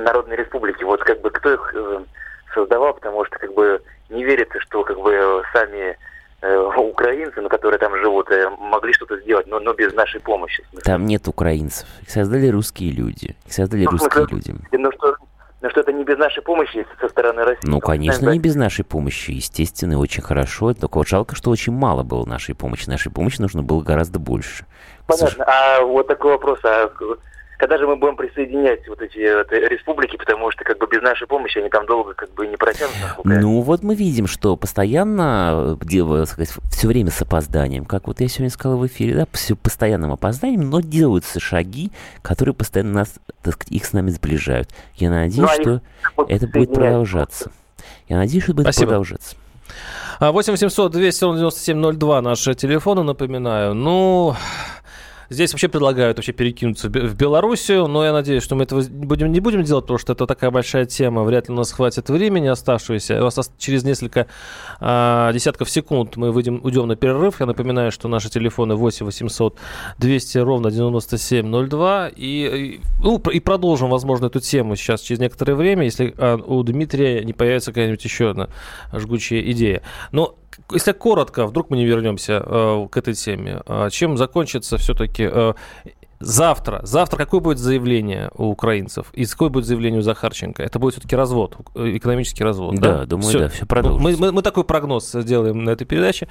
народные 0.04 0.38
республики, 0.38 0.84
вот 0.84 1.02
как 1.02 1.22
бы 1.22 1.30
кто 1.30 1.54
их 1.54 1.74
э, 1.74 2.00
создавал, 2.54 2.94
потому 2.94 3.24
что 3.26 3.40
как 3.40 3.54
бы 3.54 3.82
не 4.10 4.26
верится, 4.26 4.60
что 4.60 4.84
как 4.84 5.00
бы 5.00 5.44
сами 5.54 5.98
украинцы, 6.42 7.42
ну, 7.42 7.50
которые 7.50 7.80
там 7.80 7.96
живут, 7.98 8.30
э, 8.32 8.50
могли 8.60 8.94
что-то 8.94 9.20
сделать, 9.20 9.48
но, 9.48 9.60
но 9.60 9.74
без 9.74 9.94
нашей 9.94 10.20
помощи. 10.22 10.64
Там 10.84 11.06
нет 11.06 11.28
украинцев. 11.28 11.88
Их 12.04 12.10
создали 12.10 12.48
русские 12.48 12.92
люди. 12.92 13.36
Их 13.46 13.54
создали 13.54 13.86
ну, 13.86 13.92
русские 13.92 14.12
смысле, 14.12 14.36
люди. 14.36 14.56
Ну 14.72 14.92
что, 14.92 15.16
ну 15.62 15.70
что 15.70 15.80
это 15.80 15.92
не 15.92 16.04
без 16.04 16.18
нашей 16.18 16.44
помощи 16.44 16.86
со 17.00 17.10
стороны 17.10 17.44
России? 17.44 17.68
Ну, 17.68 17.80
конечно, 17.80 18.30
не 18.30 18.40
без 18.40 18.56
нашей 18.56 18.86
помощи. 18.86 19.32
Естественно, 19.32 19.94
и 19.94 19.96
очень 19.96 20.22
хорошо. 20.22 20.74
Только 20.74 20.98
вот 20.98 21.08
жалко, 21.08 21.36
что 21.36 21.50
очень 21.50 21.74
мало 21.74 22.04
было 22.04 22.26
нашей 22.26 22.56
помощи. 22.56 22.90
Нашей 22.90 23.12
помощи 23.12 23.42
нужно 23.42 23.64
было 23.64 23.82
гораздо 23.82 24.20
больше. 24.20 24.66
Понятно. 25.08 25.46
А 25.46 25.82
вот 25.82 26.08
такой 26.08 26.32
вопрос. 26.34 26.60
А 26.64 26.92
когда 27.58 27.78
же 27.78 27.88
мы 27.88 27.96
будем 27.96 28.16
присоединять 28.16 28.88
вот 28.88 29.02
эти 29.02 29.36
вот, 29.36 29.52
республики, 29.52 30.16
потому 30.16 30.52
что 30.52 30.64
как 30.64 30.78
бы 30.78 30.88
без 30.88 31.02
нашей 31.02 31.28
помощи 31.28 31.58
они 31.58 31.70
там 31.70 31.86
долго 31.86 32.14
как 32.14 32.32
бы 32.34 32.48
не 32.48 32.56
протянут. 32.56 32.94
Ну 33.24 33.62
вот 33.62 33.84
мы 33.84 33.96
видим, 33.96 34.28
что 34.28 34.56
постоянно 34.56 35.78
делают, 35.82 36.30
сказать, 36.30 36.54
все 36.72 36.88
время 36.88 37.10
с 37.10 37.22
опозданием, 37.22 37.86
как 37.86 38.08
вот 38.08 38.20
я 38.20 38.28
сегодня 38.28 38.52
сказал 38.52 38.78
в 38.78 38.86
эфире, 38.88 39.16
да, 39.16 39.28
все 39.32 39.56
постоянным 39.56 40.12
опозданием, 40.12 40.70
но 40.70 40.82
делаются 40.82 41.40
шаги, 41.40 41.92
которые 42.22 42.54
постоянно 42.54 42.94
нас, 42.94 43.16
так 43.42 43.56
сказать, 43.56 43.72
их 43.72 43.86
с 43.86 43.94
нами 43.94 44.10
сближают. 44.12 44.70
Я 44.96 45.10
надеюсь, 45.10 45.58
ну, 45.58 45.82
что 46.16 46.24
это 46.28 46.48
будет 46.48 46.74
продолжаться. 46.74 47.52
Я 48.08 48.18
надеюсь, 48.18 48.44
что 48.44 48.52
это 48.52 48.58
будет 48.58 48.66
Спасибо. 48.68 48.90
продолжаться. 48.90 49.36
8 50.20 50.54
800 50.54 50.92
297 50.92 51.92
02 51.94 52.22
наши 52.22 52.56
телефоны, 52.56 53.04
напоминаю. 53.04 53.74
Ну, 53.74 54.36
Здесь 55.30 55.52
вообще 55.52 55.68
предлагают 55.68 56.18
вообще 56.18 56.32
перекинуться 56.32 56.90
в 56.90 57.16
Белоруссию, 57.16 57.88
но 57.88 58.06
я 58.06 58.14
надеюсь, 58.14 58.44
что 58.44 58.56
мы 58.56 58.64
этого 58.64 58.82
будем, 58.90 59.32
не 59.32 59.40
будем 59.40 59.64
делать, 59.64 59.84
потому 59.84 60.00
что 60.00 60.14
это 60.14 60.26
такая 60.26 60.52
большая 60.52 60.86
тема, 60.86 61.24
вряд 61.24 61.50
ли 61.50 61.54
у 61.54 61.58
нас 61.58 61.72
хватит 61.72 62.10
времени 62.10 62.48
оставшегося. 62.48 63.20
У 63.20 63.24
нас 63.24 63.52
через 63.58 63.84
несколько 63.84 64.28
а, 64.80 65.32
десятков 65.34 65.70
секунд 65.70 66.16
мы 66.16 66.32
выйдем, 66.32 66.62
уйдем 66.64 66.88
на 66.88 66.96
перерыв. 66.96 67.40
Я 67.40 67.46
напоминаю, 67.46 67.92
что 67.92 68.08
наши 68.08 68.30
телефоны 68.30 68.76
8 68.76 69.06
800 69.06 69.58
200 69.98 70.38
ровно 70.40 70.72
9702. 70.72 72.10
И, 72.16 72.22
и, 72.22 72.82
ну, 73.02 73.18
и 73.18 73.40
продолжим, 73.40 73.90
возможно, 73.90 74.28
эту 74.28 74.40
тему 74.40 74.76
сейчас 74.76 75.02
через 75.02 75.20
некоторое 75.20 75.56
время, 75.56 75.84
если 75.84 76.14
а, 76.18 76.38
у 76.38 76.64
Дмитрия 76.64 77.24
не 77.24 77.34
появится 77.34 77.72
какая-нибудь 77.72 78.04
еще 78.04 78.30
одна 78.30 78.50
жгучая 78.94 79.42
идея. 79.52 79.82
Но 80.12 80.36
если 80.72 80.92
коротко, 80.92 81.46
вдруг 81.46 81.70
мы 81.70 81.78
не 81.78 81.86
вернемся 81.86 82.44
э, 82.46 82.88
к 82.92 82.98
этой 82.98 83.14
теме, 83.14 83.62
э, 83.66 83.90
чем 83.92 84.18
закончится 84.18 84.78
все-таки 84.78 85.30
э, 85.32 85.54
Завтра. 86.20 86.80
Завтра 86.84 87.18
какое 87.18 87.42
будет 87.42 87.60
заявление 87.60 88.32
у 88.36 88.46
украинцев? 88.46 89.08
И 89.14 89.26
какое 89.26 89.50
будет 89.50 89.66
заявление 89.66 90.00
у 90.00 90.02
Захарченко? 90.02 90.64
Это 90.64 90.80
будет 90.80 90.96
все-таки 90.96 91.16
развод, 91.16 91.58
экономический 91.76 92.44
развод. 92.44 92.76
Да, 92.76 93.00
да? 93.00 93.06
думаю, 93.06 93.30
все. 93.30 93.40
да, 93.40 93.50
все 93.50 93.66
продолжится. 93.68 94.04
Мы, 94.04 94.18
мы, 94.18 94.32
мы 94.32 94.42
такой 94.42 94.64
прогноз 94.64 95.12
сделаем 95.12 95.64
на 95.64 95.70
этой 95.70 95.86
передаче. 95.86 96.28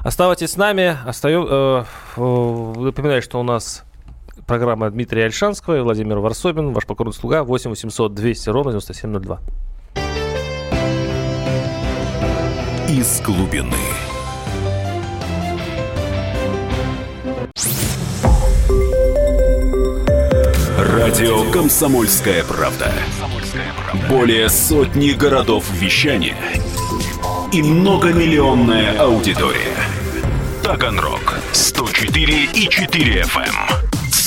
Оставайтесь 0.00 0.50
с 0.50 0.56
нами. 0.56 0.98
Остаем, 1.06 1.46
э, 1.48 1.84
э, 2.16 2.80
напоминаю, 2.80 3.22
что 3.22 3.40
у 3.40 3.42
нас 3.42 3.84
программа 4.46 4.90
Дмитрия 4.90 5.24
Альшанского 5.24 5.78
и 5.78 5.80
Владимир 5.80 6.18
Варсобин, 6.18 6.72
ваш 6.72 6.86
покорный 6.86 7.14
слуга, 7.14 7.42
8 7.42 7.70
800 7.70 8.12
200 8.12 8.50
ровно 8.50 8.72
9702. 8.72 9.40
Из 12.92 13.22
глубины. 13.22 13.72
Радио 20.76 21.50
«Комсомольская 21.50 22.44
правда». 22.44 22.92
Более 24.10 24.50
сотни 24.50 25.12
городов 25.12 25.64
вещания 25.72 26.36
и 27.50 27.62
многомиллионная 27.62 29.00
аудитория. 29.00 29.74
Таганрог 30.62 31.40
104 31.54 32.44
и 32.52 32.68
4 32.68 33.22
FM. 33.22 33.81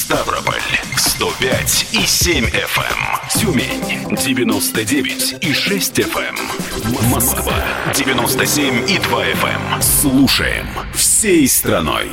Эм. 0.09 0.17
Ставрополь 0.17 0.61
105 0.95 1.87
и 1.93 2.05
7 2.05 2.45
FM. 2.45 2.51
Эм. 2.51 3.29
Тюмень 3.39 4.15
99 4.15 5.37
и 5.41 5.53
6 5.53 5.99
FM. 5.99 6.35
Эм. 6.35 7.09
Москва 7.11 7.53
97 7.93 8.89
и 8.89 8.99
2 8.99 9.25
FM. 9.25 9.81
Слушаем 9.81 10.67
всей 10.93 11.47
страной. 11.47 12.09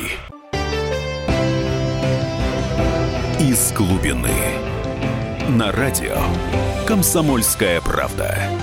Из 3.39 3.71
глубины. 3.73 4.29
На 5.49 5.71
радио 5.71 6.17
«Комсомольская 6.87 7.81
правда». 7.81 8.62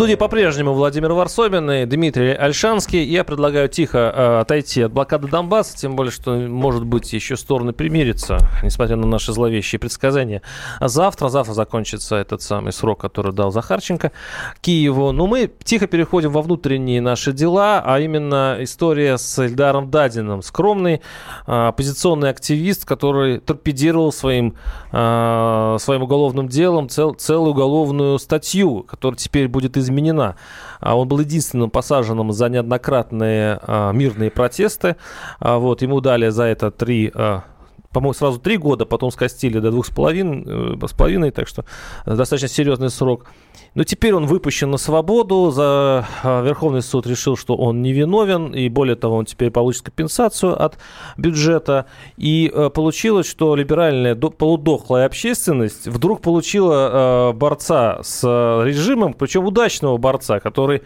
Студии 0.00 0.14
по-прежнему 0.14 0.72
Владимир 0.72 1.12
Варсобин 1.12 1.70
и 1.70 1.84
Дмитрий 1.84 2.32
Альшанский. 2.32 3.04
Я 3.04 3.22
предлагаю 3.22 3.68
тихо 3.68 3.98
э, 3.98 4.40
отойти 4.40 4.80
от 4.80 4.92
блокады 4.94 5.28
Донбасса, 5.28 5.76
тем 5.76 5.94
более, 5.94 6.10
что, 6.10 6.36
может 6.36 6.86
быть, 6.86 7.12
еще 7.12 7.36
стороны 7.36 7.74
примирятся, 7.74 8.38
несмотря 8.62 8.96
на 8.96 9.06
наши 9.06 9.34
зловещие 9.34 9.78
предсказания. 9.78 10.40
А 10.78 10.88
завтра, 10.88 11.28
завтра 11.28 11.52
закончится 11.52 12.16
этот 12.16 12.40
самый 12.40 12.72
срок, 12.72 12.98
который 12.98 13.34
дал 13.34 13.52
Захарченко 13.52 14.10
Киеву. 14.62 15.12
Но 15.12 15.26
мы 15.26 15.52
тихо 15.64 15.86
переходим 15.86 16.32
во 16.32 16.40
внутренние 16.40 17.02
наши 17.02 17.34
дела, 17.34 17.82
а 17.84 18.00
именно 18.00 18.56
история 18.60 19.18
с 19.18 19.38
Эльдаром 19.38 19.90
Дадиным. 19.90 20.40
Скромный 20.40 21.02
э, 21.46 21.68
оппозиционный 21.68 22.30
активист, 22.30 22.86
который 22.86 23.38
торпедировал 23.38 24.12
своим, 24.12 24.54
э, 24.92 25.76
своим 25.78 26.04
уголовным 26.04 26.48
делом 26.48 26.88
цел, 26.88 27.12
целую 27.12 27.50
уголовную 27.50 28.18
статью, 28.18 28.86
которая 28.88 29.18
теперь 29.18 29.46
будет 29.46 29.76
изменена 29.76 29.89
изменена. 29.90 30.36
А 30.80 30.96
он 30.96 31.08
был 31.08 31.20
единственным 31.20 31.70
посаженным 31.70 32.32
за 32.32 32.48
неоднократные 32.48 33.60
а, 33.62 33.92
мирные 33.92 34.30
протесты. 34.30 34.96
А, 35.38 35.58
вот, 35.58 35.82
ему 35.82 36.00
дали 36.00 36.28
за 36.28 36.44
это 36.44 36.70
три 36.70 37.12
по-моему, 37.92 38.12
сразу 38.12 38.38
три 38.38 38.56
года, 38.56 38.86
потом 38.86 39.10
скостили 39.10 39.58
до 39.58 39.70
двух 39.70 39.86
с 39.86 39.90
половиной, 39.90 40.44
э, 40.46 40.86
с 40.86 40.92
половиной, 40.92 41.32
так 41.32 41.48
что 41.48 41.64
достаточно 42.06 42.48
серьезный 42.48 42.90
срок. 42.90 43.26
Но 43.74 43.84
теперь 43.84 44.14
он 44.14 44.26
выпущен 44.26 44.70
на 44.70 44.76
свободу. 44.76 45.50
За 45.50 46.06
а, 46.22 46.42
Верховный 46.42 46.82
суд 46.82 47.06
решил, 47.06 47.36
что 47.36 47.56
он 47.56 47.82
невиновен, 47.82 48.52
и 48.52 48.68
более 48.68 48.96
того, 48.96 49.16
он 49.16 49.24
теперь 49.24 49.50
получит 49.50 49.84
компенсацию 49.84 50.60
от 50.60 50.78
бюджета. 51.16 51.86
И 52.16 52.50
э, 52.52 52.70
получилось, 52.70 53.28
что 53.28 53.54
либеральная 53.54 54.14
полудохлая 54.14 55.06
общественность 55.06 55.86
вдруг 55.86 56.20
получила 56.20 57.30
э, 57.30 57.32
борца 57.34 58.00
с 58.02 58.24
режимом, 58.64 59.14
причем 59.14 59.44
удачного 59.44 59.96
борца, 59.98 60.40
который 60.40 60.82
Э, 60.82 60.84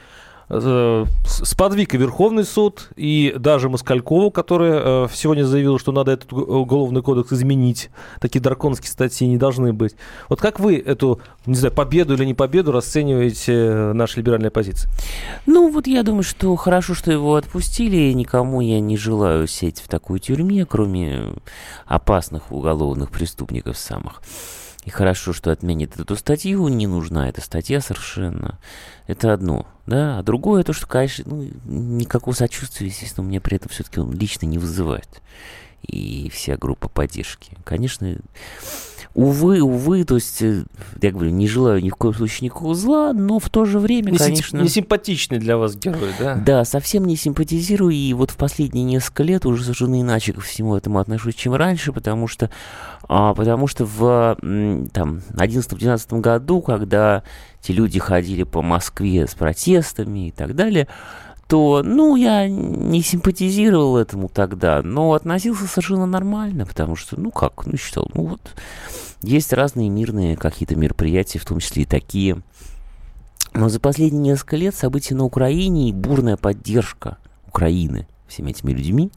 сподвиг 1.27 1.95
и 1.95 1.99
Верховный 1.99 2.45
суд, 2.45 2.91
и 2.97 3.35
даже 3.39 3.69
Москалькову, 3.69 4.31
которая 4.31 5.07
э, 5.07 5.09
сегодня 5.13 5.45
заявила, 5.45 5.79
что 5.79 5.93
надо 5.93 6.13
этот 6.13 6.33
уголовный 6.33 7.03
кодекс 7.03 7.33
изменить. 7.33 7.91
Такие 8.21 8.41
драконовские 8.41 8.91
статьи 8.91 9.27
не 9.27 9.37
должны 9.37 9.73
быть. 9.73 9.97
Вот 10.29 10.41
как 10.41 10.61
вы 10.61 10.77
эту, 10.77 11.21
не 11.47 11.55
знаю, 11.55 11.75
победу 11.75 12.15
или 12.15 12.25
не 12.25 12.35
победу 12.35 12.73
расцениваете 12.73 13.53
э, 13.53 13.93
нашей 13.93 14.19
либеральной 14.19 14.49
оппозиции? 14.49 14.89
Ну, 15.47 15.71
вот 15.71 15.87
я 15.87 16.03
думаю, 16.03 16.23
что 16.23 16.55
хорошо, 16.57 16.95
что 16.95 17.11
его 17.11 17.35
отпустили. 17.37 18.13
Никому 18.13 18.61
я 18.61 18.81
не 18.81 18.97
желаю 18.97 19.47
сидеть 19.47 19.81
в 19.81 19.89
такой 19.89 20.19
тюрьме, 20.21 20.67
кроме 20.67 21.33
опасных 21.87 22.53
уголовных 22.53 23.11
преступников 23.11 23.79
самых. 23.79 24.23
И 24.85 24.91
хорошо, 24.91 25.33
что 25.33 25.51
отменит 25.51 25.99
эту 25.99 26.15
статью, 26.15 26.69
не 26.69 26.87
нужна 26.87 27.29
эта 27.29 27.41
статья 27.41 27.81
совершенно. 27.81 28.59
Это 29.07 29.33
одно, 29.33 29.67
да. 29.87 30.19
А 30.19 30.23
другое, 30.23 30.65
то, 30.65 30.73
что, 30.73 30.87
конечно, 30.87 31.25
ну, 31.27 31.49
никакого 31.65 32.35
сочувствия, 32.35 32.87
естественно, 32.87 33.27
мне 33.27 33.41
при 33.41 33.57
этом 33.57 33.69
все-таки 33.69 34.01
он 34.01 34.13
лично 34.13 34.47
не 34.47 34.59
вызывает. 34.59 35.23
И 35.83 36.31
вся 36.31 36.57
группа 36.57 36.89
поддержки. 36.89 37.57
Конечно, 37.65 38.17
увы, 39.15 39.63
увы, 39.63 40.05
то 40.05 40.17
есть, 40.17 40.43
э, 40.43 40.65
я 41.01 41.13
говорю, 41.13 41.31
не 41.31 41.47
желаю 41.47 41.83
ни 41.83 41.89
в 41.89 41.95
коем 41.95 42.15
случае 42.15 42.47
никакого 42.47 42.75
зла, 42.75 43.13
но 43.13 43.39
в 43.39 43.49
то 43.49 43.65
же 43.65 43.79
время, 43.79 44.11
не 44.11 44.19
конечно... 44.19 44.59
Не 44.59 44.69
симпатичный 44.69 45.39
для 45.39 45.57
вас 45.57 45.77
герой, 45.77 46.11
да? 46.19 46.35
Да, 46.35 46.65
совсем 46.65 47.05
не 47.05 47.17
симпатизирую, 47.17 47.95
и 47.95 48.13
вот 48.13 48.33
в 48.33 48.37
последние 48.37 48.85
несколько 48.85 49.23
лет 49.23 49.47
уже 49.47 49.63
совершенно 49.63 50.01
иначе 50.01 50.33
ко 50.33 50.41
всему 50.41 50.77
этому 50.77 50.99
отношусь, 50.99 51.37
чем 51.37 51.55
раньше, 51.55 51.93
потому 51.93 52.27
что, 52.27 52.51
а, 53.09 53.35
потому 53.35 53.69
что 53.69 53.87
в 53.87 54.37
там, 54.93 55.23
11-12 55.33 56.21
году, 56.21 56.61
когда 56.61 57.23
те 57.61 57.73
люди 57.73 58.01
ходили 58.01 58.43
по 58.43 58.63
Москве 58.63 59.27
с 59.29 59.35
протестами 59.35 60.29
и 60.29 60.31
так 60.33 60.57
далее, 60.57 60.89
то, 61.49 61.83
ну, 61.85 62.17
я 62.17 62.49
не 62.49 63.03
симпатизировал 63.03 63.97
этому 63.97 64.29
тогда, 64.29 64.83
но 64.83 65.13
относился 65.13 65.67
совершенно 65.67 66.07
нормально, 66.07 66.67
потому 66.67 66.97
что, 66.97 67.21
ну 67.21 67.31
как, 67.31 67.67
ну 67.67 67.77
считал, 67.77 68.11
ну 68.15 68.27
вот, 68.27 68.41
есть 69.23 69.53
разные 69.53 69.89
мирные 69.89 70.37
какие-то 70.37 70.77
мероприятия, 70.77 71.39
в 71.39 71.45
том 71.45 71.61
числе 71.61 71.83
и 71.83 71.87
такие. 71.87 72.43
Но 73.53 73.69
за 73.69 73.79
последние 73.79 74.33
несколько 74.33 74.57
лет 74.57 74.75
события 74.75 75.15
на 75.15 75.25
Украине 75.25 75.89
и 75.89 75.93
бурная 75.93 76.37
поддержка 76.37 77.19
Украины 77.47 78.09
всеми 78.27 78.51
этими 78.51 78.73
людьми, 78.73 79.13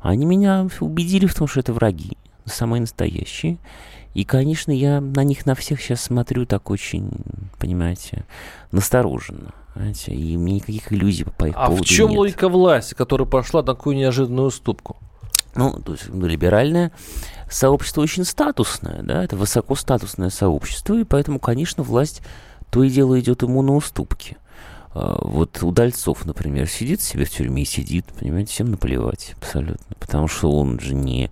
они 0.00 0.24
меня 0.24 0.68
убедили 0.80 1.26
в 1.26 1.34
том, 1.34 1.46
что 1.46 1.60
это 1.60 1.72
враги, 1.72 2.16
самые 2.44 2.80
настоящие. 2.80 3.58
И, 4.14 4.24
конечно, 4.24 4.70
я 4.70 5.00
на 5.00 5.24
них 5.24 5.44
на 5.44 5.54
всех 5.54 5.80
сейчас 5.80 6.00
смотрю 6.00 6.46
так 6.46 6.70
очень, 6.70 7.10
понимаете, 7.58 8.24
настороженно. 8.72 9.52
Понимаете? 9.76 10.14
И 10.14 10.38
мне 10.38 10.54
никаких 10.54 10.90
иллюзий 10.90 11.24
по 11.24 11.48
их 11.48 11.54
а 11.54 11.66
поводу 11.66 11.84
в 11.84 11.86
чем 11.86 12.08
нет. 12.08 12.18
логика 12.18 12.48
власти, 12.48 12.94
которая 12.94 13.28
пошла 13.28 13.62
такую 13.62 13.94
неожиданную 13.94 14.46
уступку? 14.46 14.96
Ну, 15.54 15.78
то 15.84 15.92
есть 15.92 16.08
ну, 16.08 16.26
либеральное 16.26 16.92
сообщество 17.50 18.00
очень 18.00 18.24
статусное, 18.24 19.02
да, 19.02 19.22
это 19.22 19.36
высокостатусное 19.36 20.30
сообщество, 20.30 20.94
и 20.94 21.04
поэтому, 21.04 21.40
конечно, 21.40 21.82
власть 21.82 22.22
то 22.70 22.82
и 22.82 22.88
дело 22.88 23.20
идет 23.20 23.42
ему 23.42 23.60
на 23.60 23.74
уступки. 23.74 24.38
А, 24.98 25.18
вот 25.20 25.62
Удальцов, 25.62 26.24
например, 26.24 26.66
сидит 26.66 27.02
себе 27.02 27.26
в 27.26 27.30
тюрьме 27.30 27.62
и 27.62 27.66
сидит, 27.66 28.06
понимаете, 28.18 28.52
всем 28.52 28.70
наплевать 28.70 29.34
абсолютно. 29.38 29.96
Потому 30.00 30.26
что 30.26 30.50
он 30.50 30.80
же 30.80 30.94
не, 30.94 31.30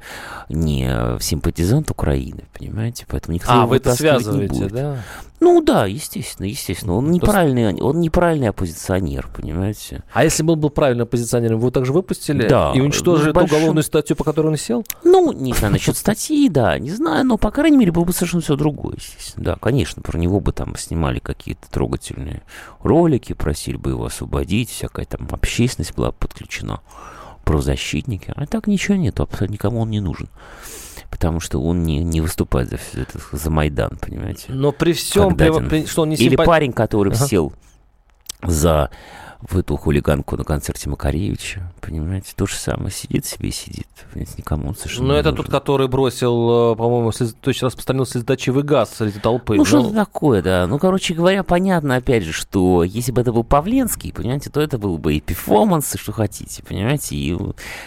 не 0.51 1.19
симпатизант 1.21 1.91
Украины, 1.91 2.45
понимаете, 2.53 3.07
поэтому 3.09 3.35
никто 3.35 3.51
а, 3.51 3.57
его 3.57 3.69
вы 3.69 3.77
это 3.77 3.95
связываете, 3.95 4.55
не 4.55 4.61
будет. 4.61 4.73
да? 4.73 4.99
Ну 5.41 5.61
да, 5.63 5.85
естественно, 5.85 6.47
естественно. 6.47 6.95
Он 6.95 7.11
неправильный, 7.11 7.75
он 7.81 8.01
неправильный 8.01 8.49
оппозиционер, 8.49 9.29
понимаете. 9.37 10.03
А 10.13 10.25
если 10.25 10.43
бы 10.43 10.55
он 10.55 10.61
был 10.61 10.71
правильным 10.71 11.05
оппозиционером, 11.05 11.59
вы 11.59 11.65
его 11.65 11.71
также 11.71 11.93
выпустили? 11.93 12.49
Да. 12.49 12.73
И 12.75 12.81
уничтожили 12.81 13.33
большом... 13.33 13.51
ту 13.51 13.57
уголовную 13.57 13.85
статью, 13.85 14.17
по 14.17 14.25
которой 14.25 14.49
он 14.49 14.57
сел? 14.57 14.85
Ну, 15.03 15.33
не 15.33 15.53
знаю 15.53 15.73
насчет 15.73 15.97
статьи, 15.97 16.49
да, 16.49 16.79
не 16.79 16.91
знаю, 16.91 17.27
но, 17.27 17.37
по 17.37 17.51
крайней 17.51 17.77
мере, 17.77 17.93
было 17.93 18.05
бы 18.05 18.13
совершенно 18.13 18.43
все 18.43 18.57
другое, 18.57 18.95
естественно. 18.97 19.45
Да, 19.45 19.57
конечно, 19.57 20.03
про 20.03 20.17
него 20.19 20.41
бы 20.41 20.53
там 20.53 20.77
снимали 20.77 21.19
какие-то 21.19 21.71
трогательные 21.71 22.43
ролики, 22.83 23.35
просили 23.55 23.77
бы 23.77 23.91
его 23.91 24.05
освободить, 24.07 24.69
всякая 24.69 25.07
там 25.07 25.29
общественность 25.31 25.95
была 25.95 26.11
подключена, 26.11 26.81
правозащитники. 27.45 28.33
А 28.35 28.47
так 28.47 28.67
ничего 28.67 28.97
нет, 28.97 29.21
абсолютно 29.21 29.55
никому 29.55 29.81
он 29.81 29.91
не 29.91 30.01
нужен 30.01 30.29
потому 31.11 31.39
что 31.39 31.63
он 31.63 31.85
не, 31.85 32.03
не 32.03 32.21
выступает 32.21 32.71
за, 32.71 32.79
это, 33.01 33.21
за 33.31 33.49
Майдан, 33.49 33.97
понимаете? 34.01 34.47
Но 34.49 34.73
при 34.73 34.93
всем, 34.93 35.37
при, 35.37 35.69
при, 35.69 35.87
что 35.87 36.03
он 36.03 36.09
не 36.09 36.17
симпат... 36.17 36.33
Или 36.33 36.45
парень, 36.45 36.73
который 36.73 37.13
ага. 37.13 37.25
сел 37.25 37.53
за 38.43 38.91
в 39.49 39.59
эту 39.59 39.77
хулиганку 39.77 40.37
на 40.37 40.45
концерте 40.45 40.89
Макаревича, 40.89 41.71
понимаете, 41.81 42.33
то 42.35 42.47
же 42.47 42.55
самое, 42.55 42.91
сидит 42.91 43.27
себе 43.27 43.51
и 43.51 43.53
сидит, 43.53 43.87
понимаете, 44.13 44.35
никому 44.39 44.75
совершенно 44.75 45.09
Ну, 45.09 45.15
это 45.15 45.31
нужен. 45.31 45.45
тот, 45.45 45.53
который 45.53 45.87
бросил, 45.89 46.73
э, 46.73 46.77
по-моему, 46.77 47.13
слез... 47.13 47.35
то 47.41 47.51
есть 47.51 47.63
распространил 47.63 48.07
слезоточивый 48.07 48.63
газ 48.63 48.95
среди 48.97 49.19
толпы. 49.19 49.57
Ну, 49.57 49.65
что-то 49.65 49.93
такое, 49.95 50.43
да. 50.43 50.67
Ну, 50.67 50.79
короче 50.79 51.15
говоря, 51.15 51.43
понятно, 51.43 51.97
опять 51.97 52.25
же, 52.25 52.33
что 52.33 52.85
если 52.85 53.13
бы 53.13 53.21
это 53.21 53.33
был 53.33 53.45
Павленский, 53.45 54.13
понимаете, 54.13 54.51
то 54.51 54.61
это 54.61 54.79
был 54.79 54.97
бы 54.99 55.15
и 55.15 55.21
перформанс, 55.21 55.95
и 55.95 55.99
что 55.99 56.13
хотите, 56.13 56.63
понимаете, 56.63 57.15
и 57.17 57.37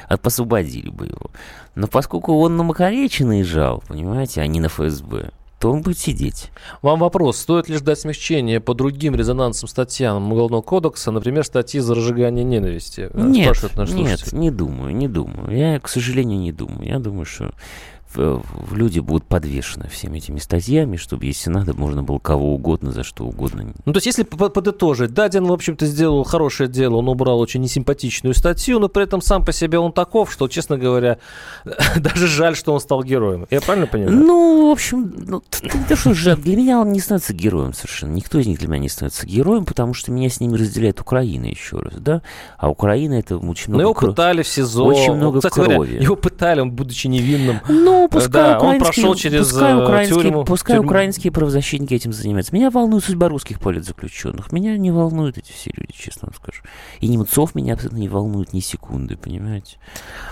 освободили 0.08 0.90
бы 0.90 1.08
его. 1.08 1.32
Но 1.76 1.88
поскольку 1.88 2.34
он 2.40 2.56
на 2.58 2.64
Макаревича 2.64 3.26
наезжал, 3.26 3.84
понимаете, 3.88 4.42
а 4.42 4.48
не 4.48 4.60
на 4.60 4.68
ФСБ, 4.70 5.32
то 5.60 5.72
он 5.72 5.82
будет 5.82 5.98
сидеть. 5.98 6.52
Вам 6.82 7.00
вопрос, 7.00 7.38
стоит 7.38 7.68
ли 7.68 7.78
ждать 7.78 8.00
смягчения 8.00 8.60
по 8.60 8.74
другим 8.74 9.16
резонансным 9.16 9.68
статьям 9.68 10.32
Уголовного 10.32 10.62
кодекса, 10.62 11.12
например, 11.12 11.44
статьи 11.44 11.80
за 11.80 11.96
разжигание 11.96 12.44
ненависти? 12.44 13.10
Э, 13.12 13.22
Нет, 13.24 13.56
нет, 13.94 14.34
не 14.34 14.52
думаю, 14.52 14.96
не 14.96 15.08
думаю. 15.08 15.58
Я, 15.58 15.80
к 15.80 15.90
сожалению, 15.90 16.40
не 16.40 16.52
думаю. 16.52 16.88
Я 16.88 17.00
думаю, 17.00 17.26
что 17.26 17.52
люди 18.16 19.00
будут 19.00 19.26
подвешены 19.26 19.88
всеми 19.90 20.18
этими 20.18 20.40
статьями, 20.40 20.98
чтобы, 20.98 21.26
если 21.26 21.50
надо, 21.50 21.74
можно 21.74 22.04
было 22.04 22.20
кого 22.20 22.54
угодно 22.54 22.92
за 22.92 23.04
что 23.04 23.26
угодно. 23.26 23.74
Ну, 23.86 23.94
то 23.94 23.98
есть, 23.98 24.06
если 24.08 24.24
подытожить, 24.24 25.14
Дадин, 25.14 25.46
в 25.46 25.54
общем-то, 25.54 25.86
сделал 25.86 26.24
хорошее 26.24 26.70
дело, 26.70 26.98
он 26.98 27.10
убрал 27.10 27.40
очень 27.40 27.62
несимпатичную 27.62 28.34
статью, 28.34 28.80
но 28.80 28.88
при 28.88 29.04
этом 29.04 29.22
сам 29.22 29.44
по 29.44 29.52
себе 29.52 29.80
он 29.80 29.92
таков, 29.92 30.32
что, 30.32 30.48
честно 30.48 30.78
говоря, 30.78 31.18
даже 31.98 32.28
жаль, 32.28 32.56
что 32.56 32.74
он 32.74 32.80
стал 32.80 33.04
героем. 33.04 33.46
Я 33.50 33.62
правильно 33.62 33.88
понимаю? 33.88 34.16
Ну, 34.16 34.70
в 34.70 34.72
общем, 34.72 35.14
ну, 35.28 35.44
это 35.62 35.96
что 35.96 36.14
жаль. 36.14 36.38
Для 36.38 36.56
меня 36.56 36.80
он 36.80 36.92
не 36.92 37.00
становится 37.00 37.34
героем 37.34 37.74
совершенно. 37.74 38.14
Никто 38.14 38.40
из 38.40 38.48
них 38.48 38.60
для 38.60 38.68
меня 38.68 38.80
не 38.80 38.90
становится 38.90 39.26
героем, 39.26 39.66
потому 39.66 39.94
что 39.94 40.12
меня 40.12 40.30
с 40.30 40.40
ними 40.40 40.56
разделяет 40.58 41.02
Украина 41.02 41.46
еще 41.46 41.80
раз, 41.80 41.94
да? 41.96 42.22
А 42.58 42.70
Украина 42.70 43.16
это 43.16 43.38
очень 43.38 43.70
много... 43.70 43.84
Но 43.84 43.90
его 43.90 43.94
пытали 43.94 44.44
в 44.44 44.48
СИЗО. 44.48 44.86
Очень 44.86 45.14
много 45.14 45.40
Кстати 45.40 45.54
крови. 45.54 45.74
Говоря, 45.74 46.00
его 46.00 46.16
пытали, 46.16 46.62
он, 46.62 46.72
будучи 46.72 47.08
невинным. 47.08 47.60
Ну, 47.68 47.97
пускай 48.10 48.30
да, 48.52 48.60
он 48.60 48.80
прошел 48.80 49.16
через 49.16 49.48
пускай 49.50 49.76
украинские, 49.76 50.24
тюрьму. 50.24 50.44
пускай 50.46 50.76
тюрьму. 50.78 50.88
украинские 50.90 51.32
правозащитники 51.32 51.94
этим 51.94 52.14
занимаются. 52.14 52.54
Меня 52.54 52.70
волнует 52.70 53.04
судьба 53.04 53.30
русских 53.30 53.60
политзаключенных. 53.60 54.52
Меня 54.52 54.78
не 54.78 54.92
волнуют 54.92 55.38
эти 55.38 55.52
все 55.52 55.72
люди, 55.76 55.94
честно 55.94 56.28
вам 56.28 56.36
скажу. 56.36 56.62
И 57.00 57.08
немцов 57.08 57.56
меня 57.56 57.74
абсолютно 57.74 57.98
не 57.98 58.10
волнует 58.10 58.54
ни 58.54 58.60
секунды, 58.60 59.18
понимаете? 59.18 59.78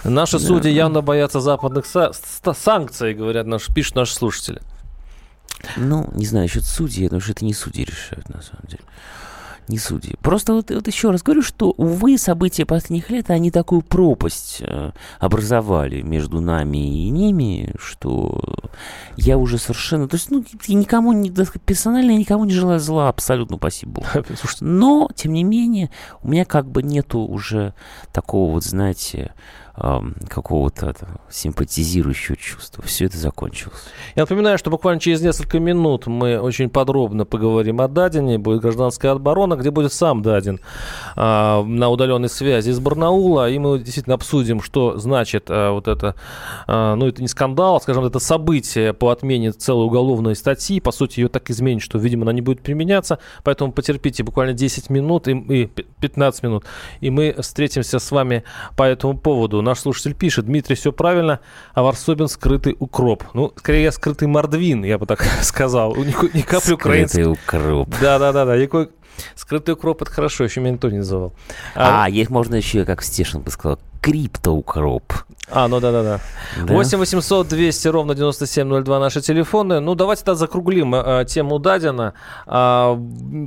Наши 0.03 0.39
Да. 0.39 0.45
судьи 0.45 0.71
явно 0.71 1.01
боятся 1.01 1.39
западных 1.39 1.85
са- 1.85 2.13
санкций, 2.53 3.13
говорят 3.13 3.47
наши, 3.47 3.73
пишут 3.73 3.95
наши 3.95 4.13
слушатели. 4.13 4.61
Ну, 5.77 6.09
не 6.13 6.25
знаю, 6.25 6.45
насчет 6.45 6.63
я 6.97 7.09
думаю, 7.09 7.21
что 7.21 7.31
это 7.31 7.45
не 7.45 7.53
судьи 7.53 7.85
решают, 7.85 8.29
на 8.29 8.41
самом 8.41 8.63
деле. 8.67 8.83
Не 9.67 9.79
судьи. 9.79 10.15
Просто 10.21 10.53
вот, 10.53 10.69
вот 10.69 10.87
еще 10.87 11.09
раз 11.09 11.23
говорю, 11.23 11.41
что, 11.41 11.71
увы, 11.71 12.19
события 12.19 12.65
последних 12.65 13.09
лет, 13.09 13.31
они 13.31 13.49
такую 13.49 13.81
пропасть 13.81 14.57
э, 14.61 14.91
образовали 15.19 16.01
между 16.01 16.39
нами 16.39 17.05
и 17.05 17.09
ними, 17.09 17.73
что 17.79 18.41
я 19.17 19.37
уже 19.39 19.57
совершенно... 19.57 20.07
То 20.07 20.17
есть, 20.17 20.29
ну, 20.29 20.45
никому 20.67 21.13
не... 21.13 21.31
Персонально 21.65 22.11
я 22.11 22.17
никому 22.17 22.45
не 22.45 22.53
желаю 22.53 22.79
зла, 22.79 23.09
абсолютно, 23.09 23.57
спасибо 23.57 23.93
Богу. 23.95 24.07
Но, 24.61 25.09
тем 25.15 25.33
не 25.33 25.43
менее, 25.43 25.89
у 26.21 26.29
меня 26.29 26.45
как 26.45 26.67
бы 26.67 26.83
нету 26.83 27.19
уже 27.19 27.73
такого 28.11 28.51
вот, 28.51 28.63
знаете, 28.63 29.33
какого-то 29.75 30.95
симпатизирующего 31.29 32.37
чувства. 32.37 32.83
Все 32.83 33.05
это 33.05 33.17
закончилось. 33.17 33.83
Я 34.15 34.23
напоминаю, 34.23 34.57
что 34.57 34.69
буквально 34.69 35.01
через 35.01 35.21
несколько 35.21 35.59
минут 35.59 36.07
мы 36.07 36.39
очень 36.39 36.69
подробно 36.69 37.25
поговорим 37.25 37.81
о 37.81 37.87
Дадине. 37.87 38.37
Будет 38.37 38.61
гражданская 38.61 39.11
оборона, 39.11 39.55
где 39.55 39.71
будет 39.71 39.91
сам 39.91 40.21
Дадин 40.21 40.61
а, 41.15 41.61
на 41.63 41.89
удаленной 41.89 42.29
связи 42.29 42.69
из 42.69 42.79
Барнаула. 42.79 43.49
И 43.49 43.59
мы 43.59 43.79
действительно 43.79 44.15
обсудим, 44.15 44.61
что 44.61 44.97
значит 44.97 45.47
а, 45.49 45.71
вот 45.71 45.89
это, 45.89 46.15
а, 46.67 46.95
ну 46.95 47.07
это 47.07 47.21
не 47.21 47.27
скандал, 47.27 47.81
скажем, 47.81 48.05
это 48.05 48.19
событие 48.19 48.93
по 48.93 49.09
отмене 49.09 49.51
целой 49.51 49.87
уголовной 49.87 50.37
статьи. 50.37 50.79
По 50.79 50.91
сути, 50.91 51.19
ее 51.19 51.27
так 51.27 51.49
изменит, 51.49 51.81
что, 51.81 51.97
видимо, 51.97 52.23
она 52.23 52.31
не 52.31 52.41
будет 52.41 52.61
применяться. 52.61 53.19
Поэтому 53.43 53.73
потерпите 53.73 54.23
буквально 54.23 54.53
10 54.53 54.89
минут 54.89 55.27
и, 55.27 55.31
и 55.31 55.65
15 55.65 56.43
минут. 56.43 56.65
И 57.01 57.09
мы 57.09 57.35
встретимся 57.39 57.99
с 57.99 58.11
вами 58.11 58.43
по 58.77 58.83
этому 58.83 59.17
поводу. 59.17 59.64
Наш 59.65 59.79
слушатель 59.79 60.13
пишет, 60.13 60.45
Дмитрий, 60.45 60.75
все 60.75 60.91
правильно, 60.93 61.39
а 61.73 61.81
Варсобин 61.81 62.27
скрытый 62.27 62.75
укроп. 62.77 63.23
Ну, 63.33 63.51
скорее, 63.57 63.91
скрытый 63.91 64.27
мордвин, 64.27 64.85
я 64.85 64.99
бы 64.99 65.07
так 65.07 65.25
сказал. 65.41 65.95
Ни, 65.95 66.37
ни 66.37 66.41
капли 66.41 66.73
украинского. 66.73 67.33
Скрытый 67.33 67.33
укроп. 67.33 67.89
Да-да-да, 67.99 68.55
никакой 68.55 68.89
скрытый 69.35 69.73
укроп, 69.73 70.01
это 70.01 70.11
хорошо, 70.11 70.43
еще 70.43 70.61
меня 70.61 70.73
никто 70.73 70.89
не 70.89 70.99
называл. 70.99 71.33
А, 71.75 72.09
их 72.09 72.29
можно 72.29 72.55
еще, 72.55 72.85
как 72.85 73.01
Стешин 73.01 73.41
бы 73.41 73.51
сказал, 73.51 73.79
криптоукроп. 74.05 75.13
А, 75.49 75.67
ну 75.67 75.79
да-да-да. 75.79 76.19
Да? 76.63 76.73
8 76.73 76.97
800 76.97 77.47
200 77.47 77.87
ровно 77.87 78.13
9702 78.13 78.99
наши 78.99 79.21
телефоны. 79.21 79.79
Ну, 79.79 79.95
давайте 79.95 80.23
тогда 80.23 80.35
закруглим 80.35 80.93
э, 80.93 81.25
тему 81.27 81.57
Дадина. 81.59 82.13
А, 82.45 82.99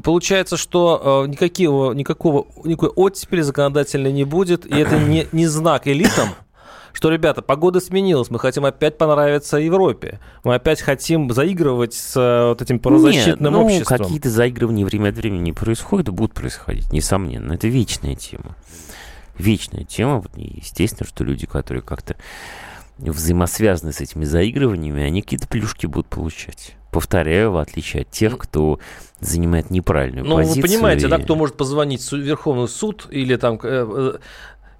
получается, 0.02 0.56
что 0.56 1.24
э, 1.24 1.28
никакого, 1.28 1.92
никакого, 1.92 2.46
никакой 2.64 2.88
оттепели 2.90 3.40
законодательной 3.42 4.12
не 4.12 4.24
будет, 4.24 4.66
и 4.66 4.76
это 4.76 4.98
не, 4.98 5.28
не 5.30 5.46
знак 5.46 5.86
элитам, 5.86 6.30
что, 6.92 7.10
ребята, 7.10 7.42
погода 7.42 7.80
сменилась, 7.80 8.30
мы 8.30 8.38
хотим 8.38 8.64
опять 8.64 8.98
понравиться 8.98 9.56
Европе. 9.58 10.20
Мы 10.44 10.54
опять 10.54 10.80
хотим 10.80 11.30
заигрывать 11.32 11.94
с 11.94 12.16
э, 12.16 12.48
вот 12.48 12.62
этим 12.62 12.78
правозащитным 12.78 13.52
Нет, 13.52 13.60
ну, 13.60 13.64
обществом. 13.64 13.98
какие-то 13.98 14.30
заигрывания 14.30 14.84
время 14.84 15.10
от 15.10 15.16
времени 15.16 15.52
происходят, 15.52 16.08
будут 16.08 16.34
происходить, 16.34 16.92
несомненно. 16.92 17.52
Это 17.52 17.68
вечная 17.68 18.14
тема. 18.14 18.56
Вечная 19.38 19.84
тема. 19.84 20.24
И 20.36 20.58
Естественно, 20.60 21.06
что 21.08 21.24
люди, 21.24 21.46
которые 21.46 21.82
как-то 21.82 22.16
взаимосвязаны 22.98 23.92
с 23.92 24.00
этими 24.00 24.24
заигрываниями, 24.24 25.02
они 25.02 25.22
какие-то 25.22 25.46
плюшки 25.46 25.86
будут 25.86 26.08
получать. 26.08 26.74
Повторяю, 26.90 27.52
в 27.52 27.58
отличие 27.58 28.02
от 28.02 28.10
тех, 28.10 28.38
кто 28.38 28.80
занимает 29.20 29.70
неправильную 29.70 30.24
Ну, 30.24 30.36
позицию. 30.36 30.62
вы 30.62 30.68
понимаете, 30.68 31.06
и- 31.06 31.08
да, 31.10 31.18
кто 31.18 31.36
может 31.36 31.56
позвонить 31.56 32.00
в 32.00 32.16
Верховный 32.16 32.66
суд 32.68 33.06
или 33.10 33.36
там... 33.36 33.60
э, 33.62 33.86
э, 33.88 34.18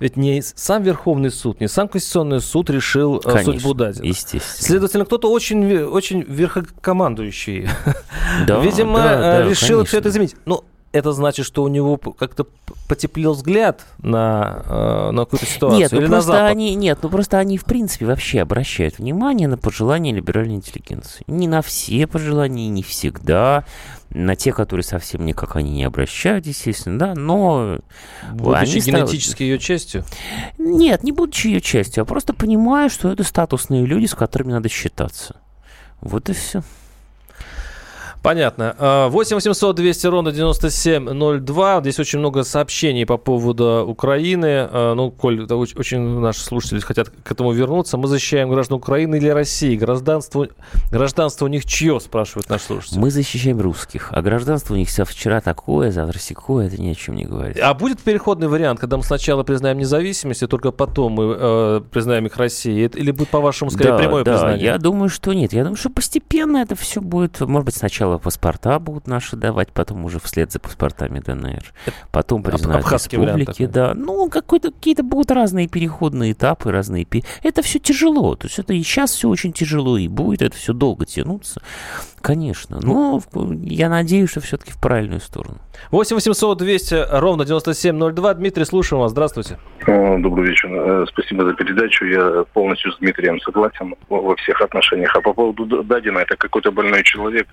ведь 0.01 0.17
не 0.17 0.43
сам 0.43 0.83
Верховный 0.83 1.31
суд, 1.31 1.61
не 1.61 1.69
сам 1.69 1.89
Конституционный 1.89 2.41
суд 2.41 2.71
решил 2.71 3.17
э, 3.19 3.21
Конечно, 3.21 3.53
судьбу 3.53 3.75
Дадина. 3.75 4.05
естественно. 4.05 4.67
Следовательно, 4.67 5.05
кто-то 5.05 5.31
очень, 5.31 5.83
очень 5.85 6.23
верхокомандующий, 6.23 7.69
Да, 8.47 8.61
видимо, 8.61 8.99
да, 8.99 9.13
э, 9.13 9.43
да, 9.45 9.51
решил 9.51 9.85
все 9.85 9.99
это 9.99 10.11
конечно. 10.11 10.27
изменить. 10.27 10.37
Ну, 10.47 10.65
это 10.91 11.13
значит, 11.13 11.45
что 11.45 11.63
у 11.63 11.69
него 11.69 11.99
как-то 11.99 12.47
потеплел 12.89 13.35
взгляд 13.35 13.85
на, 13.99 14.63
э, 14.67 15.11
на 15.11 15.25
какую-то 15.25 15.45
ситуацию 15.47 15.79
Нет, 15.81 15.93
ну 15.93 15.99
или 15.99 16.07
на 16.07 16.11
просто 16.13 16.33
Запад. 16.33 16.51
они, 16.51 16.75
нет, 16.75 16.99
ну 17.03 17.09
просто 17.11 17.39
они 17.39 17.59
в 17.59 17.65
принципе 17.65 18.07
вообще 18.07 18.41
обращают 18.41 18.99
внимание 18.99 19.49
на 19.49 19.59
пожелания 19.59 20.15
либеральной 20.15 20.55
интеллигенции. 20.55 21.25
Не 21.27 21.47
на 21.47 21.61
все 21.61 22.07
пожелания, 22.07 22.69
не 22.69 22.83
всегда, 22.83 23.65
на 24.11 24.37
те, 24.37 24.53
которые 24.53 24.85
совсем 24.85 25.25
никак 25.27 25.57
они 25.57 25.71
не 25.71 25.85
обращают, 25.85 26.47
естественно, 26.47 26.99
да, 26.99 27.15
но 27.15 27.79
Будучи 28.33 28.59
они 28.59 28.81
генетически 28.81 29.43
ее 29.43 29.59
частью. 29.59 30.05
Нет, 30.57 31.03
не 31.03 31.13
будучи 31.13 31.49
ее 31.49 31.61
частью, 31.61 32.03
а 32.03 32.05
просто 32.05 32.33
понимаю, 32.33 32.91
что 32.91 33.11
это 33.11 33.23
статусные 33.23 33.85
люди, 33.85 34.07
с 34.07 34.15
которыми 34.15 34.53
надо 34.53 34.69
считаться. 34.69 35.37
Вот 36.01 36.31
и 36.31 36.33
все. 36.33 36.63
Понятно. 38.23 38.75
А, 38.79 39.09
8 39.09 39.37
800 39.37 39.77
200 39.77 40.07
ровно 40.09 40.33
9702. 40.33 41.81
Здесь 41.81 41.99
очень 41.99 42.19
много 42.19 42.43
сообщений 42.45 43.07
по 43.07 43.17
поводу 43.17 43.85
Украины. 43.87 44.69
А, 44.71 44.95
Ну, 44.95 45.11
коль 45.11 45.45
это 45.45 45.55
оч- 45.55 45.79
очень 45.79 46.01
наши 46.21 46.41
слушатели 46.41 46.81
хотят 46.81 47.11
к 47.11 47.31
этому 47.33 47.53
вернуться. 47.53 47.97
Мы 47.97 48.09
защищаем 48.09 48.49
граждан 48.51 48.79
Украины 48.79 49.17
или 49.17 49.29
России? 49.29 49.77
Гражданство, 49.77 50.49
гражданство 50.91 51.45
у 51.45 51.49
них 51.49 51.65
чье, 51.65 52.01
спрашивают 52.01 52.49
наши 52.49 52.65
слушатели. 52.65 52.99
Мы 52.99 53.11
защищаем 53.11 53.61
русских, 53.61 54.09
а 54.13 54.21
гражданство 54.23 54.75
у 54.75 54.77
них 54.77 54.89
вся 54.89 55.05
вчера 55.05 55.41
такое, 55.41 55.91
завтра 55.93 56.19
секое, 56.19 56.67
это 56.67 56.81
ни 56.81 56.91
о 56.91 56.95
чем 56.95 57.15
не 57.17 57.25
говорит. 57.25 57.59
А 57.63 57.73
будет 57.75 58.01
переходный 58.01 58.49
вариант, 58.49 58.81
когда 58.81 58.97
мы 58.97 59.03
сначала 59.05 59.43
признаем 59.43 59.79
независимость, 59.79 60.43
и 60.43 60.47
только 60.47 60.73
потом 60.73 61.13
мы 61.13 61.37
э, 61.39 61.81
признаем 61.91 62.27
их 62.27 62.37
Россией? 62.37 62.87
Это- 62.87 62.99
Или 62.99 63.11
будет, 63.13 63.29
по-вашему, 63.29 63.71
скорее 63.71 63.91
да, 63.93 63.99
прямое 63.99 64.25
да, 64.25 64.33
признание? 64.33 64.65
я 64.65 64.79
думаю, 64.79 65.09
что 65.09 65.33
нет. 65.33 65.53
Я 65.53 65.63
думаю, 65.63 65.77
что 65.77 65.91
постепенно 65.91 66.59
это 66.59 66.75
все 66.75 67.01
будет. 67.01 67.41
Может 67.41 67.67
быть, 67.67 67.75
сначала 67.77 68.08
паспорта 68.17 68.79
будут 68.79 69.07
наши 69.07 69.37
давать, 69.37 69.71
потом 69.73 70.05
уже 70.07 70.19
вслед 70.21 70.51
за 70.51 70.59
паспортами 70.61 71.19
ДНР. 71.21 71.63
Потом 72.11 72.41
Аб- 72.41 72.53
признают 72.53 72.85
вариант 72.87 73.03
республики, 73.03 73.67
да. 73.67 73.93
Ну, 73.95 74.31
какой-то, 74.31 74.71
какие-то 74.73 75.03
будут 75.03 75.31
разные 75.31 75.69
переходные 75.69 76.33
этапы, 76.33 76.71
разные... 76.71 77.07
Это 77.43 77.61
все 77.63 77.79
тяжело. 77.79 78.35
То 78.37 78.47
есть 78.47 78.59
это 78.59 78.73
и 78.73 78.83
сейчас 78.83 79.13
все 79.13 79.29
очень 79.29 79.53
тяжело, 79.53 79.99
и 79.99 80.09
будет 80.09 80.41
это 80.41 80.57
все 80.57 80.73
долго 80.73 81.05
тянуться. 81.05 81.61
Конечно. 82.23 82.81
Но 82.83 83.21
в- 83.33 83.63
я 83.65 83.89
надеюсь, 83.89 84.31
что 84.31 84.41
все-таки 84.41 84.73
в 84.73 84.79
правильную 84.79 85.21
сторону. 85.21 85.59
8 85.91 86.17
800 86.17 86.59
200 86.59 87.07
ровно 87.21 87.45
9702. 87.45 88.35
Дмитрий, 88.35 88.65
слушаем 88.65 89.01
вас. 89.03 89.11
Здравствуйте. 89.13 89.59
Э, 89.87 90.19
Добрый 90.19 90.49
вечер. 90.49 90.69
Э, 90.73 91.07
Спасибо 91.09 91.45
за 91.45 91.55
передачу. 91.55 92.05
Я 92.05 92.45
полностью 92.53 92.93
с 92.93 92.99
Дмитрием 92.99 93.41
согласен 93.41 93.95
во 94.09 94.35
всех 94.37 94.61
отношениях. 94.61 95.15
А 95.17 95.21
по 95.21 95.33
поводу 95.33 95.83
Дадина, 95.85 96.19
это 96.19 96.37
какой-то 96.37 96.73
больной 96.73 97.03
человек 97.05 97.47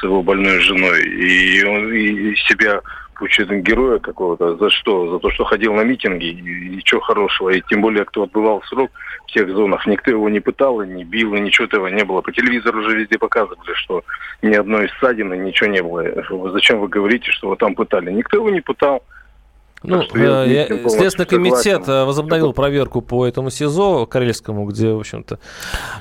с 0.00 0.02
его 0.02 0.22
больной 0.22 0.58
женой. 0.60 1.02
И 1.02 1.64
он 1.64 1.92
и 1.92 2.34
себя 2.36 2.80
учетом 3.20 3.62
героя 3.62 3.98
какого-то. 3.98 4.56
За 4.56 4.70
что? 4.70 5.10
За 5.10 5.18
то, 5.18 5.30
что 5.30 5.44
ходил 5.44 5.74
на 5.74 5.82
митинги, 5.82 6.26
и, 6.26 6.80
что 6.84 7.00
хорошего. 7.00 7.50
И 7.50 7.62
тем 7.68 7.82
более, 7.82 8.04
кто 8.04 8.22
отбывал 8.22 8.62
срок 8.62 8.90
в 9.26 9.32
тех 9.32 9.48
зонах, 9.50 9.86
никто 9.86 10.10
его 10.10 10.28
не 10.28 10.40
пытал, 10.40 10.80
и 10.82 10.88
не 10.88 11.04
бил, 11.04 11.34
и 11.34 11.40
ничего 11.40 11.66
этого 11.66 11.88
не 11.88 12.04
было. 12.04 12.22
По 12.22 12.32
телевизору 12.32 12.80
уже 12.80 12.96
везде 12.96 13.18
показывали, 13.18 13.74
что 13.74 14.02
ни 14.42 14.54
одной 14.54 14.90
ссадины, 14.98 15.34
ничего 15.34 15.68
не 15.68 15.82
было. 15.82 16.50
Зачем 16.52 16.80
вы 16.80 16.88
говорите, 16.88 17.30
что 17.30 17.48
его 17.48 17.56
там 17.56 17.74
пытали? 17.74 18.10
Никто 18.10 18.38
его 18.38 18.50
не 18.50 18.60
пытал. 18.60 19.04
Ну, 19.82 20.02
э, 20.14 20.66
я, 20.68 20.90
Следственный 20.90 21.26
комитет 21.26 21.62
согласен. 21.62 21.92
Э, 21.92 22.04
возобновил 22.04 22.52
проверку 22.52 23.00
по 23.00 23.26
этому 23.26 23.48
СИЗО 23.48 24.04
Карельскому, 24.04 24.66
где, 24.66 24.92
в 24.92 25.00
общем-то... 25.00 25.38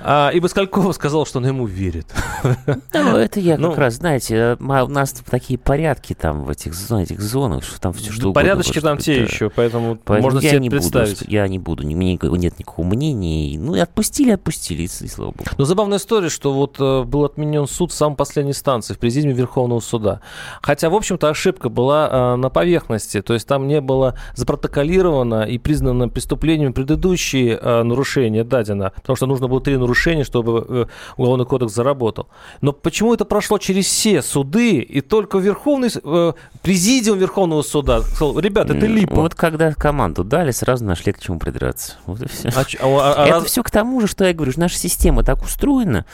А, 0.01 0.31
и 0.33 0.39
Баскалькова 0.41 0.91
сказал, 0.91 1.25
что 1.25 1.39
он 1.39 1.47
ему 1.47 1.65
верит. 1.65 2.07
Ну, 2.93 3.17
это 3.17 3.39
я 3.39 3.57
ну, 3.57 3.69
как 3.69 3.79
раз, 3.79 3.95
знаете, 3.95 4.57
у 4.59 4.65
нас 4.65 5.11
такие 5.29 5.57
порядки 5.57 6.13
там 6.13 6.43
в 6.43 6.49
этих, 6.49 6.73
этих 6.91 7.21
зонах, 7.21 7.63
что 7.63 7.79
там 7.79 7.93
все 7.93 8.11
что 8.11 8.33
Порядочки 8.33 8.79
там 8.81 8.97
те 8.97 9.23
еще, 9.23 9.49
поэтому, 9.49 9.97
поэтому 10.03 10.33
можно 10.33 10.39
я 10.39 10.49
себе 10.51 10.59
не 10.59 10.69
представить. 10.69 11.19
Буду, 11.19 11.31
я 11.31 11.47
не 11.47 11.59
буду, 11.59 11.85
мне 11.85 12.17
нет 12.21 12.59
никакого 12.59 12.85
мнения. 12.85 13.57
Ну, 13.57 13.75
и 13.75 13.79
отпустили, 13.79 14.31
отпустили, 14.31 14.83
и, 14.83 14.85
и 14.85 15.07
слава 15.07 15.31
богу. 15.31 15.49
Но 15.57 15.65
забавная 15.65 15.97
история, 15.97 16.29
что 16.29 16.53
вот 16.53 16.75
э, 16.79 17.03
был 17.03 17.23
отменен 17.23 17.67
суд 17.67 17.91
в 17.91 17.95
самой 17.95 18.15
последней 18.15 18.53
станции, 18.53 18.93
в 18.93 18.99
президиуме 18.99 19.33
Верховного 19.33 19.79
суда. 19.79 20.21
Хотя, 20.61 20.89
в 20.89 20.95
общем-то, 20.95 21.29
ошибка 21.29 21.69
была 21.69 22.35
на 22.35 22.49
поверхности, 22.49 23.21
то 23.21 23.33
есть 23.33 23.47
там 23.47 23.68
не 23.69 23.81
было 23.81 24.15
запротоколировано 24.35 25.43
и 25.43 25.57
признано 25.57 26.09
преступлением 26.09 26.73
предыдущие 26.73 27.57
э, 27.61 27.83
нарушения 27.83 28.43
дадено, 28.43 28.91
потому 28.95 29.15
что 29.15 29.25
нужно 29.27 29.47
было 29.47 29.61
три 29.61 29.77
нарушения, 29.77 30.23
чтобы 30.23 30.65
э, 30.67 30.85
Уголовный 31.17 31.45
кодекс 31.45 31.73
заработал. 31.73 32.27
Но 32.61 32.73
почему 32.73 33.13
это 33.13 33.25
прошло 33.25 33.57
через 33.57 33.85
все 33.85 34.21
суды 34.21 34.79
и 34.79 35.01
только 35.01 35.37
Верховный, 35.37 35.89
э, 36.03 36.33
президиум 36.61 37.17
Верховного 37.19 37.61
суда 37.61 38.01
сказал, 38.01 38.39
ребята, 38.39 38.73
это 38.73 38.85
липа. 38.85 39.15
Вот 39.15 39.35
когда 39.35 39.73
команду 39.73 40.23
дали, 40.23 40.51
сразу 40.51 40.83
нашли 40.83 41.13
к 41.13 41.19
чему 41.19 41.39
придраться. 41.39 41.93
Вот 42.05 42.21
и 42.21 42.27
все. 42.27 42.49
А, 42.49 42.65
а, 42.81 43.13
а, 43.23 43.27
это 43.27 43.45
все 43.45 43.63
к 43.63 43.71
тому 43.71 44.01
же, 44.01 44.07
что 44.07 44.25
я 44.25 44.33
говорю, 44.33 44.51
наша 44.57 44.77
система 44.77 45.23
так 45.23 45.43
устроена, 45.43 46.05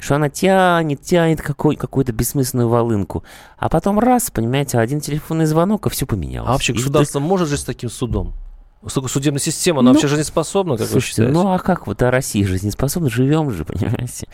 что 0.00 0.16
она 0.16 0.28
тянет, 0.28 1.02
тянет 1.02 1.40
какой, 1.42 1.76
какую-то 1.76 2.12
бессмысленную 2.12 2.68
волынку. 2.68 3.24
А 3.58 3.68
потом 3.68 3.98
раз, 3.98 4.30
понимаете, 4.30 4.78
один 4.78 5.00
телефонный 5.00 5.46
звонок, 5.46 5.86
и 5.86 5.90
все 5.90 6.06
поменялось. 6.06 6.48
А 6.48 6.52
вообще 6.52 6.72
государство 6.72 7.18
и... 7.18 7.22
может 7.22 7.48
жить 7.48 7.60
с 7.60 7.64
таким 7.64 7.90
судом? 7.90 8.34
Судебная 8.86 9.40
система, 9.40 9.80
она 9.80 9.90
ну, 9.90 9.94
вообще 9.94 10.08
жизнеспособна, 10.08 10.78
как 10.78 10.86
слушайте, 10.86 11.22
вы 11.22 11.28
считаете? 11.28 11.32
Ну, 11.32 11.52
а 11.52 11.58
как 11.58 11.86
вот, 11.86 12.00
а 12.00 12.10
Россия 12.10 12.46
жизнеспособна? 12.46 13.10
Живем 13.10 13.50
же, 13.50 13.64
понимаете? 13.66 14.26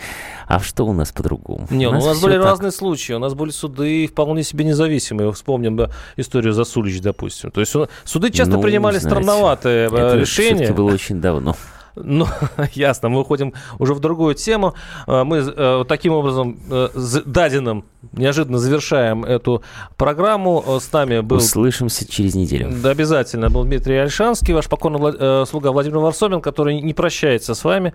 А 0.46 0.60
что 0.60 0.86
у 0.86 0.92
нас 0.92 1.10
по-другому? 1.10 1.66
Не, 1.70 1.88
у 1.88 1.90
нас, 1.90 2.04
ну, 2.04 2.10
у 2.10 2.12
нас 2.12 2.22
были 2.22 2.36
так... 2.36 2.44
разные 2.44 2.70
случаи. 2.70 3.14
У 3.14 3.18
нас 3.18 3.34
были 3.34 3.50
суды 3.50 4.06
вполне 4.06 4.44
себе 4.44 4.64
независимые. 4.64 5.32
Вспомним 5.32 5.76
да, 5.76 5.90
историю 6.16 6.52
Засулич, 6.52 7.00
допустим. 7.00 7.50
То 7.50 7.60
есть 7.60 7.74
суды 8.04 8.30
часто 8.30 8.54
ну, 8.54 8.62
принимали 8.62 8.98
знаете, 8.98 9.20
странноватые 9.20 9.88
э, 9.88 9.92
это 9.92 10.14
решения. 10.14 10.64
Это 10.66 10.74
было 10.74 10.92
очень 10.92 11.20
давно. 11.20 11.56
Ну, 11.96 12.26
ясно, 12.72 13.08
мы 13.08 13.20
уходим 13.20 13.54
уже 13.78 13.94
в 13.94 14.00
другую 14.00 14.34
тему. 14.34 14.74
Э, 15.06 15.24
мы 15.24 15.38
э, 15.38 15.84
таким 15.88 16.12
образом 16.12 16.58
э, 16.70 16.88
даденным 17.24 17.84
неожиданно 18.12 18.58
завершаем 18.58 19.24
эту 19.24 19.62
программу. 19.96 20.62
С 20.80 20.92
нами 20.92 21.20
был... 21.20 21.38
Услышимся 21.38 22.06
через 22.10 22.34
неделю. 22.34 22.70
Да, 22.82 22.90
обязательно. 22.90 23.50
Был 23.50 23.64
Дмитрий 23.64 23.96
Альшанский, 23.96 24.54
ваш 24.54 24.68
покорный 24.68 24.98
Влад... 24.98 25.48
слуга 25.48 25.72
Владимир 25.72 25.98
Варсобин, 25.98 26.40
который 26.40 26.80
не 26.80 26.94
прощается 26.94 27.54
с 27.54 27.64
вами. 27.64 27.92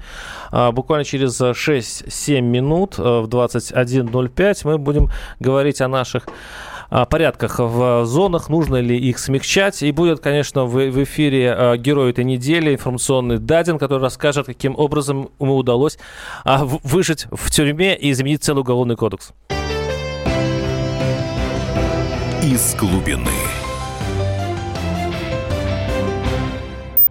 Буквально 0.51 1.05
через 1.05 1.39
6-7 1.39 2.41
минут 2.41 2.97
в 2.97 3.27
21.05 3.27 4.61
мы 4.63 4.77
будем 4.77 5.09
говорить 5.39 5.81
о 5.81 5.87
наших 5.87 6.27
порядках 6.91 7.59
в 7.59 8.05
зонах, 8.05 8.49
нужно 8.49 8.77
ли 8.77 8.97
их 8.97 9.17
смягчать. 9.19 9.81
И 9.83 9.91
будет, 9.91 10.19
конечно, 10.19 10.65
в, 10.65 10.73
в 10.73 11.03
эфире 11.03 11.75
герой 11.77 12.11
этой 12.11 12.23
недели, 12.23 12.73
информационный 12.73 13.37
Дадин, 13.37 13.79
который 13.79 14.01
расскажет, 14.01 14.45
каким 14.45 14.77
образом 14.77 15.29
ему 15.39 15.55
удалось 15.55 15.97
выжить 16.45 17.27
в 17.31 17.49
тюрьме 17.49 17.95
и 17.95 18.11
изменить 18.11 18.43
целый 18.43 18.61
уголовный 18.61 18.95
кодекс. 18.95 19.31
Из 22.43 22.75
глубины. 22.75 23.60